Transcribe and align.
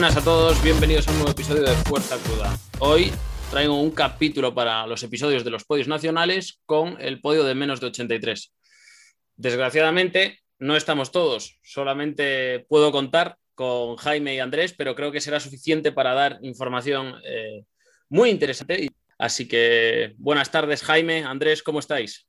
Buenas 0.00 0.16
a 0.16 0.24
todos, 0.24 0.64
bienvenidos 0.64 1.06
a 1.06 1.10
un 1.10 1.18
nuevo 1.18 1.32
episodio 1.32 1.60
de 1.60 1.74
Fuerza 1.74 2.16
Cruda. 2.24 2.56
Hoy 2.78 3.12
traigo 3.50 3.78
un 3.78 3.90
capítulo 3.90 4.54
para 4.54 4.86
los 4.86 5.02
episodios 5.02 5.44
de 5.44 5.50
los 5.50 5.66
podios 5.66 5.88
nacionales 5.88 6.62
con 6.64 6.98
el 7.02 7.20
podio 7.20 7.44
de 7.44 7.54
menos 7.54 7.82
de 7.82 7.88
83. 7.88 8.50
Desgraciadamente, 9.36 10.38
no 10.58 10.74
estamos 10.74 11.12
todos, 11.12 11.60
solamente 11.62 12.64
puedo 12.66 12.92
contar 12.92 13.36
con 13.54 13.96
Jaime 13.96 14.34
y 14.36 14.38
Andrés, 14.38 14.72
pero 14.72 14.94
creo 14.94 15.12
que 15.12 15.20
será 15.20 15.38
suficiente 15.38 15.92
para 15.92 16.14
dar 16.14 16.38
información 16.40 17.16
eh, 17.22 17.66
muy 18.08 18.30
interesante. 18.30 18.88
Así 19.18 19.46
que 19.46 20.14
buenas 20.16 20.50
tardes, 20.50 20.82
Jaime, 20.82 21.24
Andrés, 21.24 21.62
¿cómo 21.62 21.78
estáis? 21.78 22.26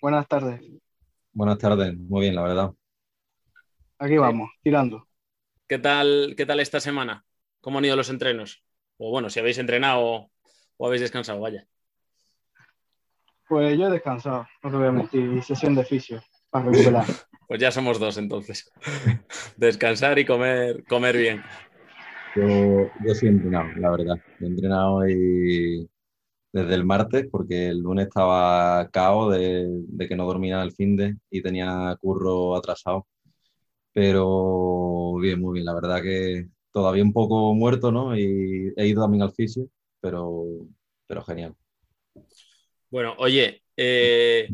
Buenas 0.00 0.28
tardes. 0.28 0.60
Buenas 1.32 1.58
tardes, 1.58 1.98
muy 1.98 2.20
bien, 2.20 2.36
la 2.36 2.42
verdad. 2.42 2.70
Aquí 3.98 4.18
vamos, 4.18 4.50
tirando. 4.62 5.08
¿Qué 5.72 5.78
tal, 5.78 6.34
qué 6.36 6.44
tal 6.44 6.60
esta 6.60 6.80
semana? 6.80 7.24
¿Cómo 7.62 7.78
han 7.78 7.86
ido 7.86 7.96
los 7.96 8.10
entrenos? 8.10 8.62
O 8.98 9.10
bueno, 9.10 9.30
si 9.30 9.40
habéis 9.40 9.56
entrenado 9.56 10.30
o 10.76 10.86
habéis 10.86 11.00
descansado, 11.00 11.40
vaya. 11.40 11.66
Pues 13.48 13.78
yo 13.78 13.86
he 13.86 13.90
descansado, 13.90 14.46
no 14.62 14.70
te 14.70 14.76
voy 14.76 14.88
a 14.88 14.92
mentir, 14.92 15.42
sesión 15.42 15.74
de 15.74 15.82
fisio 15.82 16.22
para 16.50 16.66
recuperar. 16.66 17.06
pues 17.48 17.58
ya 17.58 17.70
somos 17.70 17.98
dos 17.98 18.18
entonces. 18.18 18.70
Descansar 19.56 20.18
y 20.18 20.26
comer, 20.26 20.84
comer 20.84 21.16
bien. 21.16 21.42
Yo, 22.36 22.90
yo 23.06 23.14
sí 23.14 23.24
he 23.24 23.30
entrenado, 23.30 23.70
la 23.76 23.90
verdad. 23.92 24.16
He 24.40 24.44
entrenado 24.44 25.08
y 25.08 25.88
desde 26.52 26.74
el 26.74 26.84
martes, 26.84 27.28
porque 27.32 27.68
el 27.68 27.78
lunes 27.78 28.08
estaba 28.08 28.90
cao 28.90 29.30
de, 29.30 29.68
de 29.70 30.06
que 30.06 30.16
no 30.16 30.26
dormía 30.26 30.60
el 30.60 30.72
fin 30.72 30.96
de 30.96 31.16
y 31.30 31.40
tenía 31.40 31.96
curro 31.98 32.56
atrasado. 32.56 33.06
Pero 33.92 35.16
bien, 35.20 35.40
muy 35.40 35.54
bien. 35.54 35.66
La 35.66 35.74
verdad 35.74 36.02
que 36.02 36.48
todavía 36.72 37.02
un 37.02 37.12
poco 37.12 37.54
muerto, 37.54 37.92
¿no? 37.92 38.16
Y 38.16 38.72
he 38.76 38.86
ido 38.86 39.02
también 39.02 39.22
al 39.22 39.32
fisio, 39.32 39.68
pero, 40.00 40.44
pero 41.06 41.22
genial. 41.22 41.54
Bueno, 42.90 43.14
oye, 43.18 43.62
eh, 43.76 44.48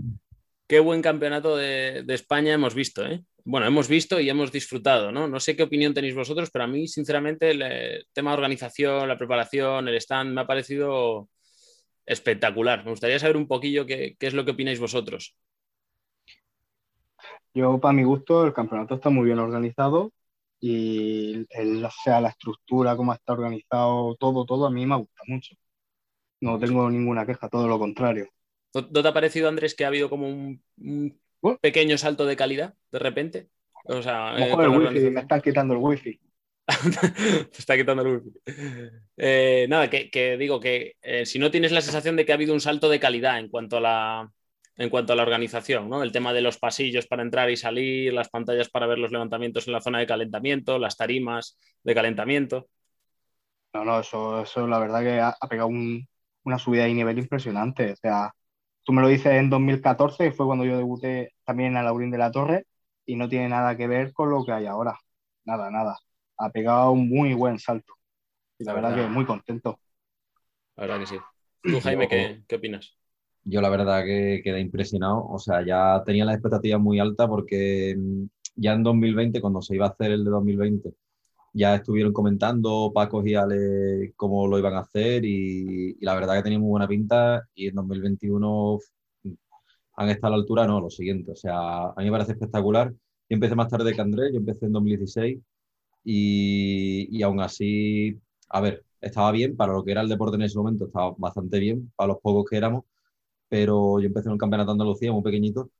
qué 0.67 0.81
buen 0.81 1.03
campeonato 1.03 1.57
de, 1.57 2.03
de, 2.05 2.15
España 2.15 2.53
hemos 2.53 2.75
visto, 2.75 3.05
¿eh? 3.07 3.25
Bueno, 3.45 3.67
hemos 3.67 3.89
visto 3.89 4.21
y 4.21 4.29
hemos 4.29 4.53
disfrutado, 4.53 5.11
¿no? 5.11 5.27
No 5.27 5.41
sé 5.41 5.57
qué 5.57 5.63
opinión 5.63 5.95
tenéis 5.95 6.15
vosotros, 6.15 6.51
pero 6.53 6.65
a 6.65 6.69
mí, 6.69 6.87
sinceramente, 6.87 7.51
el 7.51 8.07
tema 8.13 8.31
de 8.31 8.37
organización, 8.37 9.09
la 9.09 9.17
preparación, 9.17 9.89
el 9.89 9.95
stand, 9.97 10.35
me 10.35 10.43
ha 10.43 10.47
parecido 10.47 11.31
espectacular. 12.05 12.85
Me 12.85 12.91
gustaría 12.91 13.19
saber 13.19 13.37
un 13.37 13.49
poquillo 13.49 13.87
qué, 13.87 14.17
qué 14.19 14.27
es 14.27 14.35
lo 14.35 14.45
que 14.45 14.51
opináis 14.51 14.81
vosotros. 14.81 15.35
Yo, 17.55 17.79
para 17.79 17.93
mi 17.93 18.05
gusto, 18.05 18.47
el 18.47 18.53
campeonato 18.53 18.95
está 18.95 19.11
muy 19.11 19.27
bien 19.27 19.39
organizado 19.39 20.13
y 20.61 21.47
el, 21.51 21.85
o 21.85 21.91
sea, 21.91 22.21
la 22.21 22.31
estructura, 22.31 22.97
cómo 22.97 23.13
está 23.13 23.33
organizado, 23.33 24.17
todo, 24.17 24.45
todo 24.45 24.67
a 24.67 24.71
mí 24.71 24.87
me 24.87 24.97
gusta 24.97 25.23
mucho. 25.27 25.55
No 26.41 26.59
tengo 26.59 26.91
ninguna 26.91 27.27
queja, 27.27 27.49
todo 27.49 27.67
lo 27.67 27.79
contrario. 27.79 28.29
¿No 28.75 29.03
te 29.03 29.09
ha 29.09 29.15
parecido, 29.15 29.49
Andrés, 29.49 29.75
que 29.75 29.85
ha 29.85 29.89
habido 29.89 30.11
como 30.11 30.29
un, 30.29 30.63
un 30.77 31.21
pequeño 31.61 31.99
salto 31.99 32.27
de 32.27 32.37
calidad 32.37 32.75
de 32.93 32.99
repente? 32.99 33.49
O 33.85 34.03
sea, 34.03 34.37
eh, 34.39 34.53
el 34.53 34.69
wifi, 34.69 35.11
me 35.11 35.21
están 35.21 35.41
quitando 35.41 35.75
el 35.75 35.81
wifi. 35.81 36.21
Te 37.51 37.59
está 37.59 37.77
quitando 37.77 38.03
el 38.03 38.17
wifi. 38.17 38.31
Eh, 39.17 39.67
nada, 39.69 39.89
que, 39.89 40.11
que, 40.11 40.37
digo 40.37 40.61
que 40.61 40.97
eh, 41.01 41.25
si 41.25 41.39
no 41.39 41.51
tienes 41.51 41.73
la 41.73 41.81
sensación 41.81 42.15
de 42.15 42.27
que 42.27 42.33
ha 42.33 42.35
habido 42.35 42.53
un 42.53 42.61
salto 42.61 42.89
de 42.89 43.01
calidad 43.01 43.39
en 43.39 43.49
cuanto 43.49 43.79
a 43.79 43.81
la, 43.81 44.33
en 44.79 44.91
cuanto 44.91 45.13
a 45.13 45.17
la 45.17 45.23
organización, 45.25 45.91
¿no? 45.91 46.03
El 46.03 46.13
tema 46.13 46.33
de 46.33 46.41
los 46.41 46.59
pasillos 46.59 47.07
para 47.07 47.23
entrar 47.23 47.51
y 47.51 47.57
salir, 47.57 48.13
las 48.15 48.29
pantallas 48.31 48.71
para 48.71 48.87
ver 48.87 48.99
los 48.99 49.13
levantamientos 49.13 49.67
en 49.67 49.75
la 49.75 49.81
zona 49.81 49.99
de 49.99 50.07
calentamiento, 50.07 50.79
las 50.79 50.97
tarimas 50.97 51.59
de 51.83 51.95
calentamiento. 51.95 52.69
No, 53.75 53.85
no, 53.85 54.01
eso, 54.01 54.43
eso 54.43 54.67
la 54.67 54.79
verdad 54.79 55.01
que 55.03 55.21
ha, 55.21 55.37
ha 55.41 55.49
pegado 55.49 55.69
un, 55.69 56.09
una 56.45 56.59
subida 56.59 56.85
de 56.85 56.95
nivel 56.95 57.19
impresionante. 57.19 57.93
O 57.93 57.97
sea, 57.97 58.33
tú 58.83 58.93
me 58.93 59.03
lo 59.03 59.09
dices 59.09 59.33
en 59.35 59.51
2014, 59.51 60.25
que 60.25 60.33
fue 60.33 60.47
cuando 60.47 60.65
yo 60.65 60.77
debuté 60.79 61.35
también 61.45 61.77
a 61.77 61.83
Laurín 61.83 62.11
de 62.11 62.19
la 62.19 62.31
Torre, 62.33 62.67
y 63.07 63.17
no 63.17 63.29
tiene 63.29 63.49
nada 63.49 63.77
que 63.77 63.87
ver 63.87 64.13
con 64.13 64.31
lo 64.31 64.45
que 64.45 64.53
hay 64.53 64.67
ahora. 64.67 64.99
Nada, 65.45 65.71
nada. 65.71 65.99
Ha 66.39 66.51
pegado 66.51 66.93
un 66.93 67.09
muy 67.09 67.35
buen 67.35 67.59
salto. 67.59 67.95
Y 68.59 68.65
la, 68.65 68.73
la 68.73 68.75
verdad, 68.75 68.91
verdad, 68.91 69.09
que 69.09 69.15
muy 69.15 69.27
contento. 69.27 69.81
La 70.77 70.85
verdad 70.87 71.01
que 71.01 71.07
sí. 71.07 71.19
¿Tú, 71.63 71.81
Jaime, 71.81 72.09
qué, 72.09 72.43
qué 72.49 72.57
opinas? 72.57 72.97
Yo 73.49 73.61
la 73.63 73.71
verdad 73.71 74.05
que 74.05 74.41
quedé 74.45 74.61
impresionado. 74.61 75.27
O 75.29 75.39
sea, 75.39 75.65
ya 75.65 76.03
tenía 76.05 76.25
las 76.25 76.37
expectativas 76.37 76.81
muy 76.81 77.01
altas 77.01 77.29
porque 77.29 77.97
ya 78.57 78.73
en 78.75 78.83
2020, 78.83 79.41
cuando 79.41 79.63
se 79.63 79.75
iba 79.77 79.87
a 79.87 79.91
hacer 79.91 80.13
el 80.13 80.25
de 80.25 80.31
2020, 80.31 80.95
ya 81.55 81.77
estuvieron 81.77 82.13
comentando 82.13 82.93
Paco 82.95 83.27
y 83.27 83.35
Ale 83.35 84.13
cómo 84.17 84.47
lo 84.49 84.59
iban 84.59 84.75
a 84.75 84.81
hacer 84.81 85.25
y, 85.25 85.97
y 86.01 86.05
la 86.05 86.15
verdad 86.15 86.37
que 86.37 86.43
tenía 86.45 86.59
muy 86.59 86.71
buena 86.71 86.89
pinta 86.89 87.49
y 87.55 87.69
en 87.69 87.75
2021 87.75 88.79
han 89.97 90.09
estado 90.11 90.35
a 90.35 90.37
la 90.37 90.43
altura, 90.43 90.67
no, 90.67 90.81
lo 90.81 90.91
siguiente. 90.91 91.33
O 91.33 91.37
sea, 91.37 91.89
a 91.91 91.95
mí 91.99 92.05
me 92.05 92.13
parece 92.13 92.33
espectacular. 92.33 92.93
Yo 92.93 92.97
empecé 93.35 93.55
más 93.57 93.69
tarde 93.69 93.95
que 93.95 94.01
Andrés, 94.01 94.31
yo 94.33 94.39
empecé 94.39 94.67
en 94.67 94.73
2016 94.73 95.39
y, 96.05 97.09
y 97.19 97.23
aún 97.23 97.41
así, 97.41 98.19
a 98.49 98.61
ver, 98.61 98.85
estaba 99.01 99.33
bien 99.33 99.57
para 99.57 99.73
lo 99.73 99.85
que 99.85 99.93
era 99.93 100.03
el 100.03 100.09
deporte 100.09 100.37
en 100.37 100.43
ese 100.43 100.59
momento, 100.59 100.87
estaba 100.87 101.15
bastante 101.19 101.59
bien 101.59 101.93
para 101.97 102.09
los 102.09 102.21
pocos 102.21 102.47
que 102.49 102.57
éramos 102.57 102.85
pero 103.49 104.01
yo 104.01 104.07
empecé 104.07 104.29
en 104.29 104.35
el 104.35 104.39
campeonato 104.39 104.73
de 104.73 104.75
Andalucía 104.75 105.13
muy 105.13 105.23
pequeñito, 105.23 105.71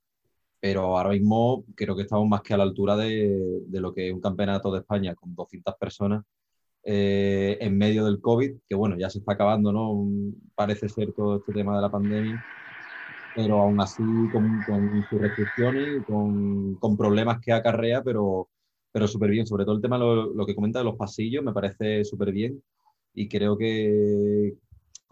pero 0.61 0.97
ahora 0.97 1.11
mismo 1.11 1.65
creo 1.77 1.97
que 1.97 2.03
estamos 2.03 2.29
más 2.29 2.43
que 2.43 2.55
a 2.55 2.57
la 2.59 2.65
altura 2.65 2.97
de, 2.97 3.63
de 3.67 3.81
lo 3.81 3.95
que 3.95 4.09
es 4.09 4.15
un 4.15 4.21
campeonato 4.21 4.73
de 4.73 4.81
España 4.81 5.15
con 5.15 5.35
200 5.35 5.75
personas 5.77 6.25
eh, 6.85 7.59
en 7.61 7.77
medio 7.77 8.05
del 8.07 8.21
COVID, 8.21 8.53
que 8.67 8.75
bueno, 8.75 8.97
ya 8.99 9.11
se 9.11 9.19
está 9.19 9.33
acabando, 9.35 9.73
¿no? 9.73 10.09
Parece 10.55 10.89
ser 10.89 11.13
todo 11.13 11.37
este 11.37 11.53
tema 11.53 11.77
de 11.77 11.83
la 11.83 11.91
pandemia, 11.91 12.43
pero 13.37 13.61
aún 13.61 13.81
así 13.81 14.03
con, 14.33 14.63
con 14.67 15.05
sus 15.11 15.21
restricciones, 15.21 16.05
con, 16.07 16.77
con, 16.77 16.97
problemas 16.97 17.41
que 17.41 17.53
acarrea, 17.53 18.03
pero, 18.03 18.49
pero 18.93 19.07
súper 19.07 19.31
bien. 19.31 19.47
Sobre 19.47 19.65
todo 19.65 19.77
el 19.77 19.83
tema, 19.83 19.99
lo, 19.99 20.33
lo 20.35 20.47
que 20.47 20.55
comenta 20.55 20.79
de 20.79 20.87
los 20.87 20.97
pasillos, 20.97 21.45
me 21.45 21.53
parece 21.53 22.05
súper 22.05 22.33
bien 22.33 22.63
y 23.15 23.29
creo 23.29 23.59
que, 23.59 24.55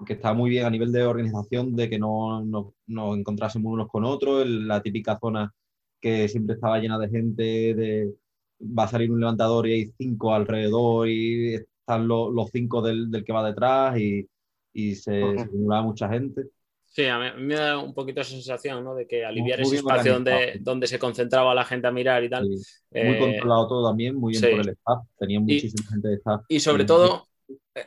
que 0.05 0.15
está 0.15 0.35
muy 0.35 0.51
bien 0.51 0.67
a 0.67 0.71
nivel 0.71 0.93
de 0.93 1.05
organización, 1.05 1.75
de 1.75 1.89
que 1.89 1.99
no 1.99 2.45
nos 2.45 2.75
no 2.87 3.15
encontrásemos 3.15 3.73
unos 3.73 3.89
con 3.89 4.05
otros, 4.05 4.47
la 4.47 4.83
típica 4.83 5.19
zona 5.19 5.53
que 6.01 6.29
siempre 6.29 6.55
estaba 6.55 6.79
llena 6.79 6.99
de 6.99 7.09
gente, 7.09 7.43
de 7.75 8.15
va 8.61 8.85
a 8.85 8.89
salir 8.89 9.11
un 9.11 9.21
levantador 9.21 9.67
y 9.67 9.73
hay 9.73 9.93
cinco 9.99 10.35
alrededor 10.35 11.09
y 11.09 11.55
están 11.55 12.09
lo, 12.09 12.31
los 12.31 12.51
cinco 12.51 12.83
del, 12.83 13.11
del, 13.11 13.25
que 13.25 13.33
va 13.33 13.47
detrás 13.47 13.99
y, 13.99 14.29
y 14.73 14.95
se, 14.95 15.23
uh 15.23 15.29
-huh. 15.29 15.37
se 15.37 15.43
acumula 15.43 15.83
mucha 15.83 16.09
gente. 16.09 16.45
Sí, 16.85 17.05
a 17.05 17.19
mí, 17.19 17.27
a 17.27 17.35
mí, 17.35 17.43
me 17.45 17.55
da 17.57 17.79
un 17.79 17.93
poquito 17.93 18.23
esa 18.23 18.31
sensación, 18.31 18.83
¿no? 18.83 18.95
De 18.95 19.07
que 19.07 19.25
aliviar 19.25 19.59
muy 19.61 19.67
ese 19.67 19.77
espacio 19.77 20.15
donde, 20.15 20.59
donde 20.61 20.87
se 20.87 20.99
concentraba 20.99 21.55
la 21.55 21.65
gente 21.65 21.87
a 21.87 21.93
mirar 21.93 22.25
y 22.25 22.31
tal. 22.31 22.47
Sí. 22.47 22.79
Muy 22.93 23.17
eh, 23.17 23.19
controlado 23.19 23.69
todo 23.69 23.89
también, 23.89 24.17
muy 24.17 24.33
bien 24.33 24.43
sí. 24.43 24.51
por 24.51 24.61
el 24.61 24.69
staff. 24.71 25.05
Tenía 25.19 25.41
muchísima 25.41 25.85
y, 25.85 25.93
gente 25.93 26.09
de 26.09 26.15
staff. 26.15 26.43
Y 26.49 26.61
sobre 26.61 26.85
todo, 26.87 27.27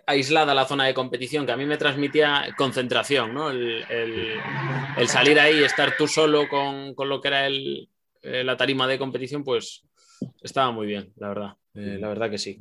aislada 0.05 0.53
la 0.53 0.65
zona 0.65 0.85
de 0.85 0.93
competición, 0.93 1.45
que 1.45 1.51
a 1.51 1.57
mí 1.57 1.65
me 1.65 1.77
transmitía 1.77 2.47
concentración, 2.57 3.33
¿no? 3.33 3.49
El, 3.49 3.83
el, 3.89 4.35
el 4.97 5.07
salir 5.07 5.39
ahí, 5.39 5.63
estar 5.63 5.95
tú 5.97 6.07
solo 6.07 6.47
con, 6.47 6.93
con 6.93 7.09
lo 7.09 7.19
que 7.19 7.27
era 7.27 7.47
el, 7.47 7.89
eh, 8.21 8.43
la 8.43 8.57
tarima 8.57 8.87
de 8.87 8.99
competición, 8.99 9.43
pues 9.43 9.83
estaba 10.41 10.71
muy 10.71 10.87
bien, 10.87 11.13
la 11.17 11.29
verdad. 11.29 11.53
Eh, 11.73 11.97
la 11.99 12.09
verdad 12.09 12.29
que 12.29 12.37
sí. 12.37 12.57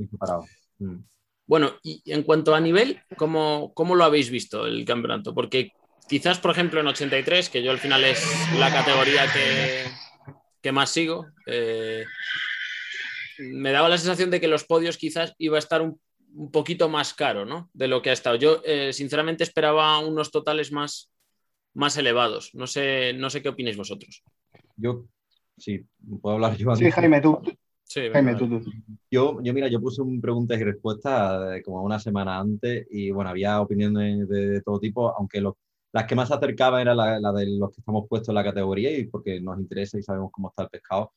Mm. 0.78 0.98
Bueno, 1.46 1.72
y 1.82 2.02
en 2.12 2.22
cuanto 2.22 2.54
a 2.54 2.60
nivel, 2.60 3.00
¿cómo, 3.16 3.72
¿cómo, 3.74 3.94
lo 3.94 4.04
habéis 4.04 4.30
visto 4.30 4.66
el 4.66 4.84
campeonato? 4.84 5.34
Porque 5.34 5.72
quizás, 6.08 6.38
por 6.38 6.50
ejemplo, 6.50 6.80
en 6.80 6.86
83, 6.86 7.48
que 7.48 7.62
yo 7.62 7.70
al 7.70 7.78
final 7.78 8.04
es 8.04 8.22
la 8.58 8.70
categoría 8.70 9.24
que, 9.32 9.84
que 10.60 10.72
más 10.72 10.90
sigo, 10.90 11.26
eh, 11.46 12.04
me 13.38 13.72
daba 13.72 13.88
la 13.88 13.98
sensación 13.98 14.30
de 14.30 14.40
que 14.40 14.48
los 14.48 14.64
podios 14.64 14.98
quizás 14.98 15.34
iba 15.38 15.56
a 15.56 15.60
estar 15.60 15.80
un 15.80 16.00
un 16.38 16.52
poquito 16.52 16.88
más 16.88 17.14
caro, 17.14 17.44
¿no? 17.44 17.68
De 17.74 17.88
lo 17.88 18.00
que 18.00 18.10
ha 18.10 18.12
estado. 18.12 18.36
Yo, 18.36 18.62
eh, 18.64 18.92
sinceramente, 18.92 19.42
esperaba 19.42 19.98
unos 19.98 20.30
totales 20.30 20.70
más, 20.70 21.10
más 21.74 21.96
elevados. 21.96 22.54
No 22.54 22.68
sé, 22.68 23.12
no 23.12 23.28
sé 23.28 23.42
qué 23.42 23.48
opináis 23.48 23.76
vosotros. 23.76 24.22
Yo, 24.76 25.06
sí, 25.56 25.84
puedo 26.22 26.36
hablar 26.36 26.56
yo. 26.56 26.76
Sí, 26.76 26.90
Jaime, 26.90 27.20
tú. 27.20 27.40
Sí, 27.82 28.02
Jaime, 28.12 28.36
tú, 28.36 28.48
tú. 28.48 28.70
Yo, 29.10 29.40
yo, 29.42 29.52
mira, 29.52 29.66
yo 29.66 29.80
puse 29.80 30.00
un 30.00 30.20
preguntas 30.20 30.60
y 30.60 30.64
respuestas 30.64 31.60
como 31.64 31.82
una 31.82 31.98
semana 31.98 32.38
antes 32.38 32.86
y, 32.90 33.10
bueno, 33.10 33.30
había 33.30 33.60
opiniones 33.60 34.28
de, 34.28 34.48
de 34.48 34.62
todo 34.62 34.78
tipo, 34.78 35.12
aunque 35.16 35.40
lo, 35.40 35.58
las 35.92 36.04
que 36.04 36.14
más 36.14 36.28
se 36.28 36.34
acercaban 36.34 36.82
era 36.82 36.94
la, 36.94 37.18
la, 37.18 37.32
de 37.32 37.46
los 37.46 37.70
que 37.72 37.80
estamos 37.80 38.06
puestos 38.08 38.28
en 38.28 38.36
la 38.36 38.44
categoría 38.44 38.96
y 38.96 39.06
porque 39.06 39.40
nos 39.40 39.58
interesa 39.58 39.98
y 39.98 40.02
sabemos 40.02 40.30
cómo 40.30 40.50
está 40.50 40.62
el 40.62 40.68
pescado. 40.68 41.12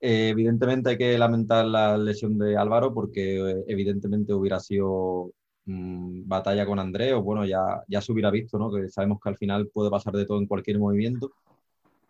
Eh, 0.00 0.28
evidentemente 0.28 0.90
hay 0.90 0.98
que 0.98 1.18
lamentar 1.18 1.66
la 1.66 1.98
lesión 1.98 2.38
de 2.38 2.56
Álvaro 2.56 2.94
porque 2.94 3.38
eh, 3.38 3.64
evidentemente 3.66 4.32
hubiera 4.32 4.60
sido 4.60 5.32
mmm, 5.64 6.22
batalla 6.28 6.64
con 6.66 6.78
Andrés 6.78 7.14
o 7.14 7.22
bueno, 7.22 7.44
ya, 7.44 7.82
ya 7.88 8.00
se 8.00 8.12
hubiera 8.12 8.30
visto, 8.30 8.58
¿no? 8.58 8.70
Que 8.70 8.88
sabemos 8.88 9.18
que 9.20 9.28
al 9.28 9.36
final 9.36 9.68
puede 9.68 9.90
pasar 9.90 10.14
de 10.14 10.26
todo 10.26 10.38
en 10.38 10.46
cualquier 10.46 10.78
movimiento. 10.78 11.32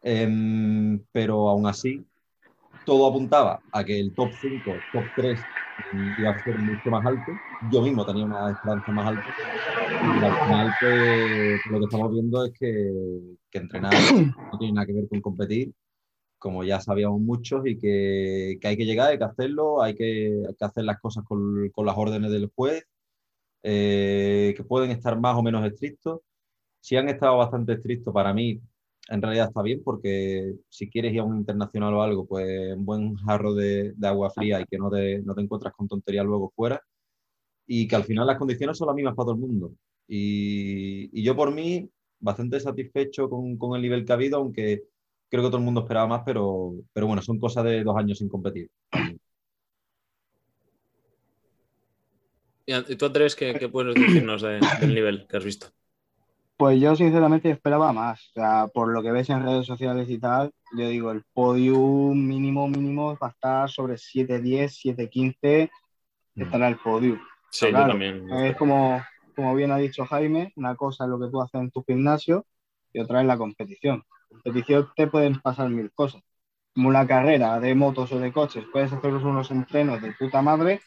Eh, 0.03 0.99
pero 1.13 1.49
aún 1.49 1.67
así, 1.67 2.05
todo 2.85 3.07
apuntaba 3.07 3.61
a 3.73 3.85
que 3.85 3.99
el 3.99 4.15
top 4.15 4.31
5, 4.41 4.73
top 4.93 5.05
3 5.17 5.41
iba 6.19 6.31
a 6.31 6.45
ser 6.45 6.59
mucho 6.59 6.91
más 6.91 7.05
alto. 7.05 7.33
Yo 7.71 7.83
mismo 7.83 8.05
tenía 8.05 8.25
una 8.25 8.51
esperanza 8.51 8.93
más 8.93 9.07
alta. 9.09 9.27
Y 10.01 10.25
al 10.25 10.47
final, 10.47 10.75
pues, 10.81 11.67
lo 11.71 11.79
que 11.79 11.85
estamos 11.85 12.13
viendo 12.13 12.45
es 12.45 12.53
que, 12.53 12.93
que 13.51 13.59
entrenar 13.59 13.93
no 14.53 14.59
tiene 14.59 14.75
nada 14.75 14.87
que 14.87 14.93
ver 14.93 15.09
con 15.09 15.21
competir, 15.21 15.73
como 16.39 16.65
ya 16.65 16.81
sabíamos 16.81 17.21
muchos, 17.21 17.67
y 17.67 17.79
que, 17.79 18.59
que 18.61 18.69
hay 18.69 18.77
que 18.77 18.87
llegar, 18.87 19.11
hay 19.11 19.19
que 19.19 19.25
hacerlo, 19.25 19.83
hay 19.83 19.95
que, 19.95 20.45
hay 20.49 20.55
que 20.55 20.65
hacer 20.65 20.85
las 20.85 21.01
cosas 21.01 21.25
con, 21.25 21.71
con, 21.71 21.87
las 21.87 21.97
órdenes 21.97 22.31
del 22.31 22.51
juez, 22.55 22.85
eh, 23.63 24.55
que 24.57 24.65
pueden 24.65 24.91
estar 24.91 25.19
más 25.21 25.37
o 25.37 25.43
menos 25.43 25.65
estrictos. 25.67 26.21
Si 26.81 26.97
han 26.97 27.09
estado 27.09 27.39
bastante 27.39 27.75
estrictos, 27.75 28.15
para 28.15 28.33
mí 28.35 28.61
en 29.09 29.23
realidad 29.23 29.49
está 29.49 29.63
bien 29.63 29.83
porque 29.85 30.55
si 30.69 30.91
quieres 30.91 31.13
ir 31.15 31.21
a 31.21 31.25
un 31.25 31.39
internacional 31.39 31.95
o 31.95 32.03
algo, 32.03 32.27
pues 32.27 32.77
un 32.77 32.85
buen 32.85 33.17
jarro 33.17 33.55
de, 33.55 33.93
de 33.97 34.09
agua 34.09 34.31
fría 34.31 34.61
y 34.61 34.67
que 34.67 34.79
no 34.79 34.91
te, 34.91 35.21
no 35.23 35.35
te 35.35 35.41
encuentras 35.43 35.73
con 35.75 35.89
tonterías 35.89 36.27
luego 36.27 36.53
fuera. 36.55 36.81
Y 37.67 37.89
que 37.89 37.97
al 37.97 38.05
final 38.05 38.27
las 38.27 38.39
condiciones 38.39 38.79
son 38.79 38.87
las 38.89 38.97
mismas 38.97 39.15
para 39.15 39.27
todo 39.27 39.35
el 39.35 39.41
mundo. 39.41 39.75
Y, 40.07 41.11
y 41.19 41.23
yo 41.23 41.37
por 41.37 41.53
mí, 41.53 41.91
bastante 42.21 42.61
satisfecho 42.61 43.29
con, 43.29 43.57
con, 43.59 43.77
el 43.77 43.83
nivel 43.83 44.05
que 44.05 44.13
ha 44.13 44.17
habido, 44.17 44.39
aunque 44.39 44.85
creo 45.29 45.43
que 45.43 45.49
todo 45.49 45.59
el 45.59 45.65
mundo 45.65 45.83
esperaba 45.83 46.07
más, 46.07 46.23
pero, 46.25 46.73
pero 46.93 47.07
bueno, 47.07 47.23
son 47.23 47.39
cosas 47.39 47.65
de 47.65 47.85
dos 47.85 47.97
años 47.97 48.19
sin 48.19 48.29
competir. 48.29 48.71
¿Y 52.67 52.97
tú, 52.97 53.07
Andrés, 53.07 53.35
qué, 53.35 53.55
qué 53.55 53.69
puedes 53.69 53.95
decirnos 53.95 54.43
de, 54.43 54.61
del 54.81 54.95
nivel 54.95 55.27
que 55.27 55.37
has 55.39 55.45
visto? 55.45 55.69
Pues 56.59 56.81
yo 56.81 56.95
sinceramente 56.97 57.51
esperaba 57.51 57.93
más. 57.93 58.31
O 58.31 58.33
sea, 58.35 58.67
por 58.67 58.89
lo 58.89 59.03
que 59.03 59.13
ves 59.13 59.31
en 59.31 59.45
redes 59.45 59.65
sociales 59.65 60.11
y 60.11 60.19
tal, 60.19 60.51
yo 60.77 60.89
digo, 60.89 61.13
el 61.13 61.23
podium 61.33 62.27
mínimo, 62.27 62.69
mínimo 62.69 63.17
va 63.23 63.29
a 63.29 63.31
estar 63.31 63.71
sobre 63.71 63.95
7-10, 63.95 64.69
7-15, 64.97 65.71
estará 66.35 66.69
el 66.69 66.79
podium. 66.79 67.19
Sí, 67.51 67.69
claro, 67.69 67.91
también. 67.93 68.29
Es 68.31 68.57
como, 68.57 69.03
como 69.35 69.55
bien 69.55 69.71
ha 69.71 69.79
dicho 69.79 70.05
Jaime, 70.05 70.53
una 70.57 70.75
cosa 70.75 71.05
es 71.05 71.11
lo 71.11 71.19
que 71.19 71.29
tú 71.31 71.41
haces 71.41 71.61
en 71.61 71.71
tu 71.71 71.83
gimnasio 71.85 72.45
y 72.93 73.01
otra 73.01 73.21
es 73.21 73.27
la 73.27 73.39
competición. 73.39 74.03
En 74.31 74.41
competición 74.41 74.89
te 74.97 75.07
pueden 75.07 75.41
pasar 75.41 75.69
mil 75.71 75.91
cosas. 75.93 76.23
Como 76.75 76.89
una 76.89 77.07
carrera 77.07 77.59
de 77.61 77.75
motos 77.75 78.13
o 78.13 78.19
de 78.19 78.33
coches, 78.33 78.65
puedes 78.73 78.93
hacer 78.93 79.13
unos 79.15 79.51
entrenos 79.51 80.01
de 80.01 80.13
puta 80.13 80.43
madre, 80.43 80.81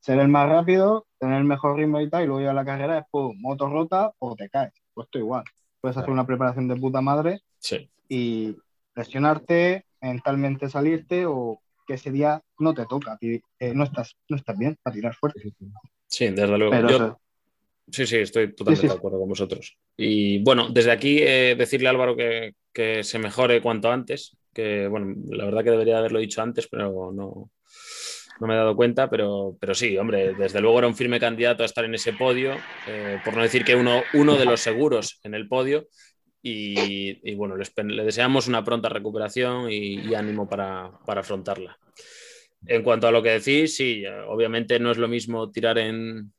ser 0.00 0.18
el 0.18 0.28
más 0.28 0.48
rápido, 0.48 1.06
tener 1.18 1.38
el 1.38 1.44
mejor 1.44 1.76
ritmo 1.76 2.00
y 2.00 2.10
tal, 2.10 2.24
y 2.24 2.26
luego 2.26 2.42
ir 2.42 2.48
a 2.48 2.52
la 2.52 2.64
carrera, 2.64 2.96
después 2.96 3.34
moto 3.38 3.68
rota 3.68 4.12
o 4.18 4.34
te 4.36 4.48
caes 4.50 4.72
pues 4.92 5.06
esto 5.06 5.18
igual. 5.18 5.44
Puedes 5.80 5.96
hacer 5.96 6.10
una 6.10 6.26
preparación 6.26 6.68
de 6.68 6.76
puta 6.76 7.00
madre 7.00 7.40
sí. 7.58 7.90
y 8.08 8.56
lesionarte, 8.94 9.86
mentalmente 10.00 10.68
salirte 10.68 11.26
o 11.26 11.60
que 11.86 11.94
ese 11.94 12.10
día 12.10 12.40
no 12.58 12.74
te 12.74 12.86
toca, 12.86 13.18
eh, 13.20 13.40
no, 13.74 13.84
estás, 13.84 14.16
no 14.28 14.36
estás 14.36 14.56
bien 14.58 14.76
para 14.82 14.94
tirar 14.94 15.14
fuerte. 15.14 15.40
Sí, 16.06 16.28
desde 16.28 16.58
luego. 16.58 16.70
Pero 16.70 16.88
Yo, 16.90 16.96
eso- 16.96 17.20
sí, 17.90 18.06
sí, 18.06 18.16
estoy 18.18 18.54
totalmente 18.54 18.88
Sí, 18.88 18.88
sí. 18.88 18.94
de 18.94 18.98
acuerdo 18.98 19.18
con 19.20 19.28
vosotros. 19.28 19.76
Y 19.96 20.38
bueno, 20.42 20.68
desde 20.70 20.90
aquí 20.92 21.18
eh, 21.20 21.54
decirle 21.56 21.88
a 21.88 21.90
Álvaro 21.90 22.16
que, 22.16 22.54
que 22.72 23.04
se 23.04 23.18
mejore 23.18 23.62
cuanto 23.62 23.90
antes, 23.90 24.36
que 24.52 24.88
bueno, 24.88 25.14
la 25.30 25.44
verdad 25.44 25.64
que 25.64 25.70
debería 25.70 25.98
haberlo 25.98 26.18
dicho 26.20 26.42
antes, 26.42 26.68
pero 26.68 27.12
no, 27.12 27.50
no 28.40 28.46
me 28.46 28.54
he 28.54 28.56
dado 28.56 28.76
cuenta, 28.76 29.08
pero, 29.08 29.56
pero 29.60 29.74
sí, 29.74 29.96
hombre, 29.96 30.34
desde 30.34 30.60
luego 30.60 30.78
era 30.78 30.88
un 30.88 30.96
firme 30.96 31.20
candidato 31.20 31.62
a 31.62 31.66
estar 31.66 31.84
en 31.84 31.94
ese 31.94 32.12
podio, 32.12 32.54
eh, 32.88 33.20
por 33.24 33.34
no 33.36 33.42
decir 33.42 33.64
que 33.64 33.76
uno, 33.76 34.02
uno 34.14 34.36
de 34.36 34.44
los 34.46 34.60
seguros 34.60 35.20
en 35.22 35.34
el 35.34 35.48
podio. 35.48 35.88
Y, 36.46 37.20
y 37.30 37.34
bueno, 37.36 37.56
le, 37.56 38.04
deseamos 38.04 38.48
una 38.48 38.62
pronta 38.62 38.90
recuperación 38.90 39.70
y, 39.70 40.00
y 40.00 40.14
ánimo 40.14 40.46
para, 40.46 40.92
para 41.06 41.22
afrontarla. 41.22 41.78
En 42.66 42.82
cuanto 42.82 43.08
a 43.08 43.12
lo 43.12 43.22
que 43.22 43.30
decís, 43.30 43.76
sí, 43.76 44.04
obviamente 44.28 44.78
no 44.78 44.90
es 44.90 44.98
lo 44.98 45.08
mismo 45.08 45.50
tirar 45.50 45.78
en, 45.78 46.33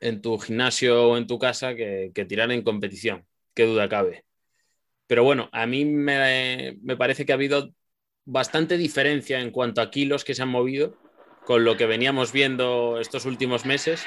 en 0.00 0.20
tu 0.22 0.38
gimnasio 0.38 1.10
o 1.10 1.16
en 1.16 1.26
tu 1.26 1.38
casa 1.38 1.74
que, 1.74 2.10
tirar 2.28 2.50
en 2.52 2.62
competición, 2.62 3.26
qué 3.54 3.64
duda 3.64 3.88
cabe. 3.88 4.24
Pero 5.06 5.24
bueno, 5.24 5.48
a 5.52 5.66
mí 5.66 5.84
me, 5.84 6.76
me 6.82 6.96
parece 6.96 7.26
que 7.26 7.32
ha 7.32 7.36
habido 7.36 7.74
bastante 8.24 8.78
diferencia 8.78 9.40
en 9.40 9.50
cuanto 9.50 9.80
a 9.80 9.90
kilos 9.90 10.24
que 10.24 10.34
se 10.34 10.42
han 10.42 10.48
movido 10.48 10.96
con 11.44 11.64
lo 11.64 11.76
que 11.76 11.86
veníamos 11.86 12.32
viendo 12.32 12.98
estos 12.98 13.26
últimos 13.26 13.66
meses 13.66 14.04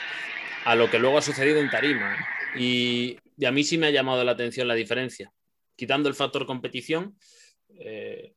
a 0.65 0.75
lo 0.75 0.89
que 0.89 0.99
luego 0.99 1.17
ha 1.17 1.21
sucedido 1.21 1.59
en 1.59 1.69
Tarima. 1.69 2.17
Y, 2.57 3.17
y 3.37 3.45
a 3.45 3.51
mí 3.51 3.63
sí 3.63 3.77
me 3.77 3.87
ha 3.87 3.91
llamado 3.91 4.23
la 4.23 4.31
atención 4.31 4.67
la 4.67 4.73
diferencia. 4.73 5.31
Quitando 5.75 6.09
el 6.09 6.15
factor 6.15 6.45
competición, 6.45 7.15
eh, 7.69 8.33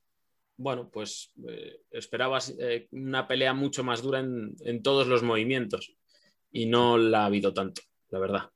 bueno, 0.57 0.91
pues 0.91 1.33
eh, 1.49 1.81
esperabas 1.91 2.55
eh, 2.61 2.87
una 2.91 3.27
pelea 3.27 3.55
mucho 3.55 3.83
más 3.83 4.03
dura 4.03 4.21
en, 4.21 4.55
en 4.61 4.83
todos 4.83 5.07
los 5.07 5.23
movimientos 5.23 5.97
y 6.53 6.67
no 6.67 6.99
la 6.99 7.23
ha 7.23 7.27
habido 7.27 7.53
tanto, 7.53 7.83
la 8.11 8.19
verdad. 8.19 8.51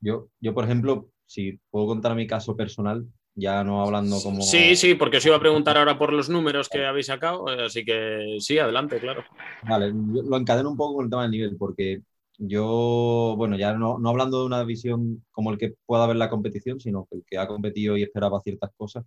Yo, 0.00 0.28
yo, 0.40 0.54
por 0.54 0.64
ejemplo, 0.64 1.10
si 1.26 1.60
puedo 1.70 1.86
contar 1.86 2.14
mi 2.14 2.26
caso 2.26 2.56
personal, 2.56 3.06
ya 3.34 3.62
no 3.64 3.82
hablando 3.82 4.20
como... 4.22 4.42
Sí, 4.42 4.76
sí, 4.76 4.94
porque 4.94 5.18
os 5.18 5.26
iba 5.26 5.36
a 5.36 5.40
preguntar 5.40 5.76
ahora 5.78 5.98
por 5.98 6.12
los 6.12 6.28
números 6.28 6.68
que 6.68 6.84
habéis 6.84 7.06
sacado, 7.06 7.48
eh, 7.52 7.66
así 7.66 7.84
que 7.84 8.36
sí, 8.40 8.58
adelante, 8.58 8.98
claro. 8.98 9.24
Vale, 9.68 9.88
yo 9.88 10.22
lo 10.22 10.36
encadeno 10.36 10.70
un 10.70 10.76
poco 10.76 10.96
con 10.96 11.04
el 11.04 11.10
tema 11.10 11.22
del 11.22 11.30
nivel, 11.30 11.56
porque 11.56 12.02
yo, 12.38 13.34
bueno, 13.36 13.56
ya 13.56 13.74
no, 13.74 13.98
no 13.98 14.08
hablando 14.08 14.40
de 14.40 14.46
una 14.46 14.64
visión 14.64 15.24
como 15.30 15.52
el 15.52 15.58
que 15.58 15.74
pueda 15.86 16.06
ver 16.06 16.16
la 16.16 16.30
competición, 16.30 16.80
sino 16.80 17.06
el 17.10 17.22
que 17.26 17.38
ha 17.38 17.46
competido 17.46 17.96
y 17.96 18.02
esperaba 18.02 18.40
ciertas 18.40 18.70
cosas. 18.76 19.04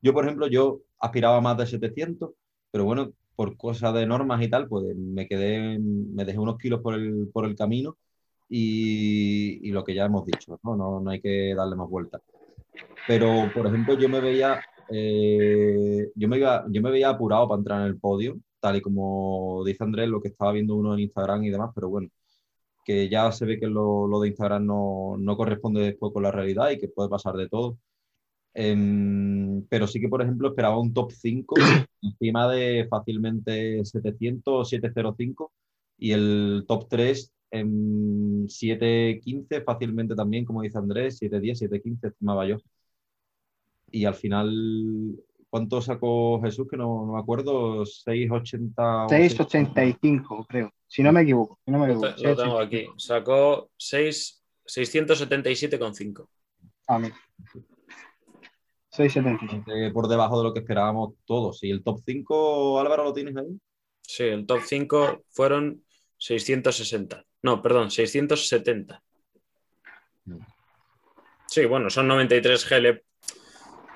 Yo, 0.00 0.12
por 0.12 0.24
ejemplo, 0.24 0.46
yo 0.46 0.80
aspiraba 1.00 1.40
más 1.40 1.58
de 1.58 1.66
700, 1.66 2.30
pero 2.70 2.84
bueno, 2.84 3.12
por 3.38 3.56
cosas 3.56 3.94
de 3.94 4.04
normas 4.04 4.42
y 4.42 4.50
tal, 4.50 4.66
pues 4.66 4.96
me 4.96 5.28
quedé, 5.28 5.78
me 5.78 6.24
dejé 6.24 6.40
unos 6.40 6.58
kilos 6.58 6.80
por 6.80 6.94
el, 6.94 7.28
por 7.32 7.44
el 7.44 7.54
camino 7.54 7.96
y, 8.48 9.70
lo 9.70 9.84
que 9.84 9.94
ya 9.94 10.06
hemos 10.06 10.26
dicho, 10.26 10.58
¿no? 10.64 10.74
No, 10.74 11.00
no 11.00 11.10
hay 11.10 11.20
que 11.20 11.54
darle 11.54 11.76
más 11.76 11.88
vueltas. 11.88 12.20
Pero, 13.06 13.48
por 13.54 13.68
ejemplo, 13.68 13.96
yo 13.96 14.08
me 14.08 14.20
veía, 14.20 14.60
eh, 14.90 16.10
yo, 16.16 16.28
me 16.28 16.38
iba, 16.38 16.64
yo 16.68 16.82
me 16.82 16.90
veía 16.90 17.10
apurado 17.10 17.46
para 17.46 17.58
entrar 17.58 17.80
en 17.82 17.86
el 17.86 18.00
podio, 18.00 18.40
tal 18.58 18.74
y 18.74 18.80
como 18.80 19.62
dice 19.64 19.84
Andrés, 19.84 20.08
lo 20.08 20.20
que 20.20 20.28
estaba 20.28 20.50
viendo 20.50 20.74
uno 20.74 20.94
en 20.94 21.00
Instagram 21.00 21.44
y 21.44 21.50
demás, 21.50 21.70
pero 21.76 21.88
bueno, 21.90 22.08
que 22.84 23.08
ya 23.08 23.30
se 23.30 23.46
ve 23.46 23.60
que 23.60 23.68
lo, 23.68 24.08
lo 24.08 24.18
de 24.20 24.28
Instagram 24.30 24.66
no, 24.66 25.16
no, 25.16 25.36
corresponde 25.36 25.82
después 25.82 26.12
con 26.12 26.24
la 26.24 26.32
realidad 26.32 26.70
y 26.70 26.78
que 26.78 26.88
puede 26.88 27.08
pasar 27.08 27.36
de 27.36 27.48
todo. 27.48 27.78
Eh, 28.60 29.62
pero 29.68 29.86
sí 29.86 30.00
que, 30.00 30.08
por 30.08 30.20
ejemplo, 30.20 30.48
esperaba 30.48 30.80
un 30.80 30.92
top 30.92 31.12
5 31.12 31.54
encima 32.02 32.50
de 32.50 32.88
fácilmente 32.90 33.84
700 33.84 34.68
705 34.68 35.52
y 35.96 36.10
el 36.10 36.64
top 36.66 36.88
3 36.88 37.32
en 37.52 38.46
715 38.48 39.60
fácilmente 39.60 40.16
también, 40.16 40.44
como 40.44 40.62
dice 40.62 40.76
Andrés, 40.76 41.18
710, 41.18 41.58
715 41.60 42.08
estimaba 42.08 42.46
yo. 42.48 42.56
Y 43.92 44.04
al 44.06 44.16
final, 44.16 45.14
¿cuánto 45.48 45.80
sacó 45.80 46.40
Jesús? 46.42 46.66
Que 46.68 46.76
no, 46.76 47.06
no 47.06 47.12
me 47.12 47.20
acuerdo, 47.20 47.86
680. 47.86 49.06
685, 49.08 50.46
creo. 50.48 50.72
Si 50.88 51.04
no 51.04 51.12
me 51.12 51.22
equivoco. 51.22 51.60
Si 51.64 51.70
no 51.70 51.78
me 51.78 51.86
Lo, 51.86 51.92
equivoco. 51.94 52.22
lo 52.22 52.36
tengo 52.36 52.58
aquí. 52.58 52.86
Sacó 52.96 53.70
6, 53.76 54.42
677,5. 54.66 56.26
A 56.88 56.98
mí. 56.98 57.08
675. 58.98 59.70
Eh, 59.72 59.90
por 59.92 60.08
debajo 60.08 60.38
de 60.38 60.44
lo 60.44 60.52
que 60.52 60.60
esperábamos 60.60 61.14
todos. 61.24 61.62
Y 61.64 61.70
el 61.70 61.82
top 61.82 62.00
5, 62.04 62.78
Álvaro, 62.80 63.04
¿lo 63.04 63.12
tienes 63.12 63.36
ahí? 63.36 63.46
Sí, 64.02 64.24
el 64.24 64.46
top 64.46 64.60
5 64.64 65.22
fueron 65.30 65.84
660. 66.18 67.24
No, 67.42 67.62
perdón, 67.62 67.90
670. 67.90 69.02
Sí, 71.46 71.64
bueno, 71.64 71.88
son 71.90 72.08
93 72.08 72.68
GL, 72.68 73.02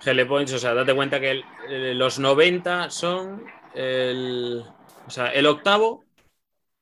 GL 0.04 0.26
points. 0.26 0.52
O 0.54 0.59
sea, 0.59 0.75
date 0.75 0.94
cuenta 0.94 1.21
que 1.21 1.30
el- 1.32 1.44
eh, 1.68 1.94
los 1.94 2.18
90 2.18 2.90
son 2.90 3.44
el. 3.75 4.64
O 5.06 5.11
sea, 5.11 5.28
el 5.32 5.47
octavo 5.47 6.04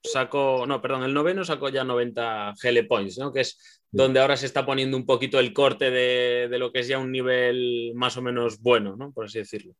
sacó. 0.02 0.64
No, 0.66 0.80
perdón, 0.80 1.02
el 1.04 1.14
noveno 1.14 1.44
sacó 1.44 1.68
ya 1.68 1.82
90 1.84 2.54
GL 2.62 2.84
points, 2.86 3.18
¿no? 3.18 3.32
Que 3.32 3.40
es 3.40 3.79
donde 3.92 4.20
ahora 4.20 4.36
se 4.36 4.46
está 4.46 4.64
poniendo 4.64 4.96
un 4.96 5.06
poquito 5.06 5.38
el 5.38 5.52
corte 5.52 5.90
de, 5.90 6.48
de 6.48 6.58
lo 6.58 6.72
que 6.72 6.80
es 6.80 6.88
ya 6.88 6.98
un 6.98 7.12
nivel 7.12 7.92
más 7.94 8.16
o 8.16 8.22
menos 8.22 8.60
bueno, 8.60 8.96
¿no? 8.96 9.12
Por 9.12 9.26
así 9.26 9.38
decirlo. 9.38 9.74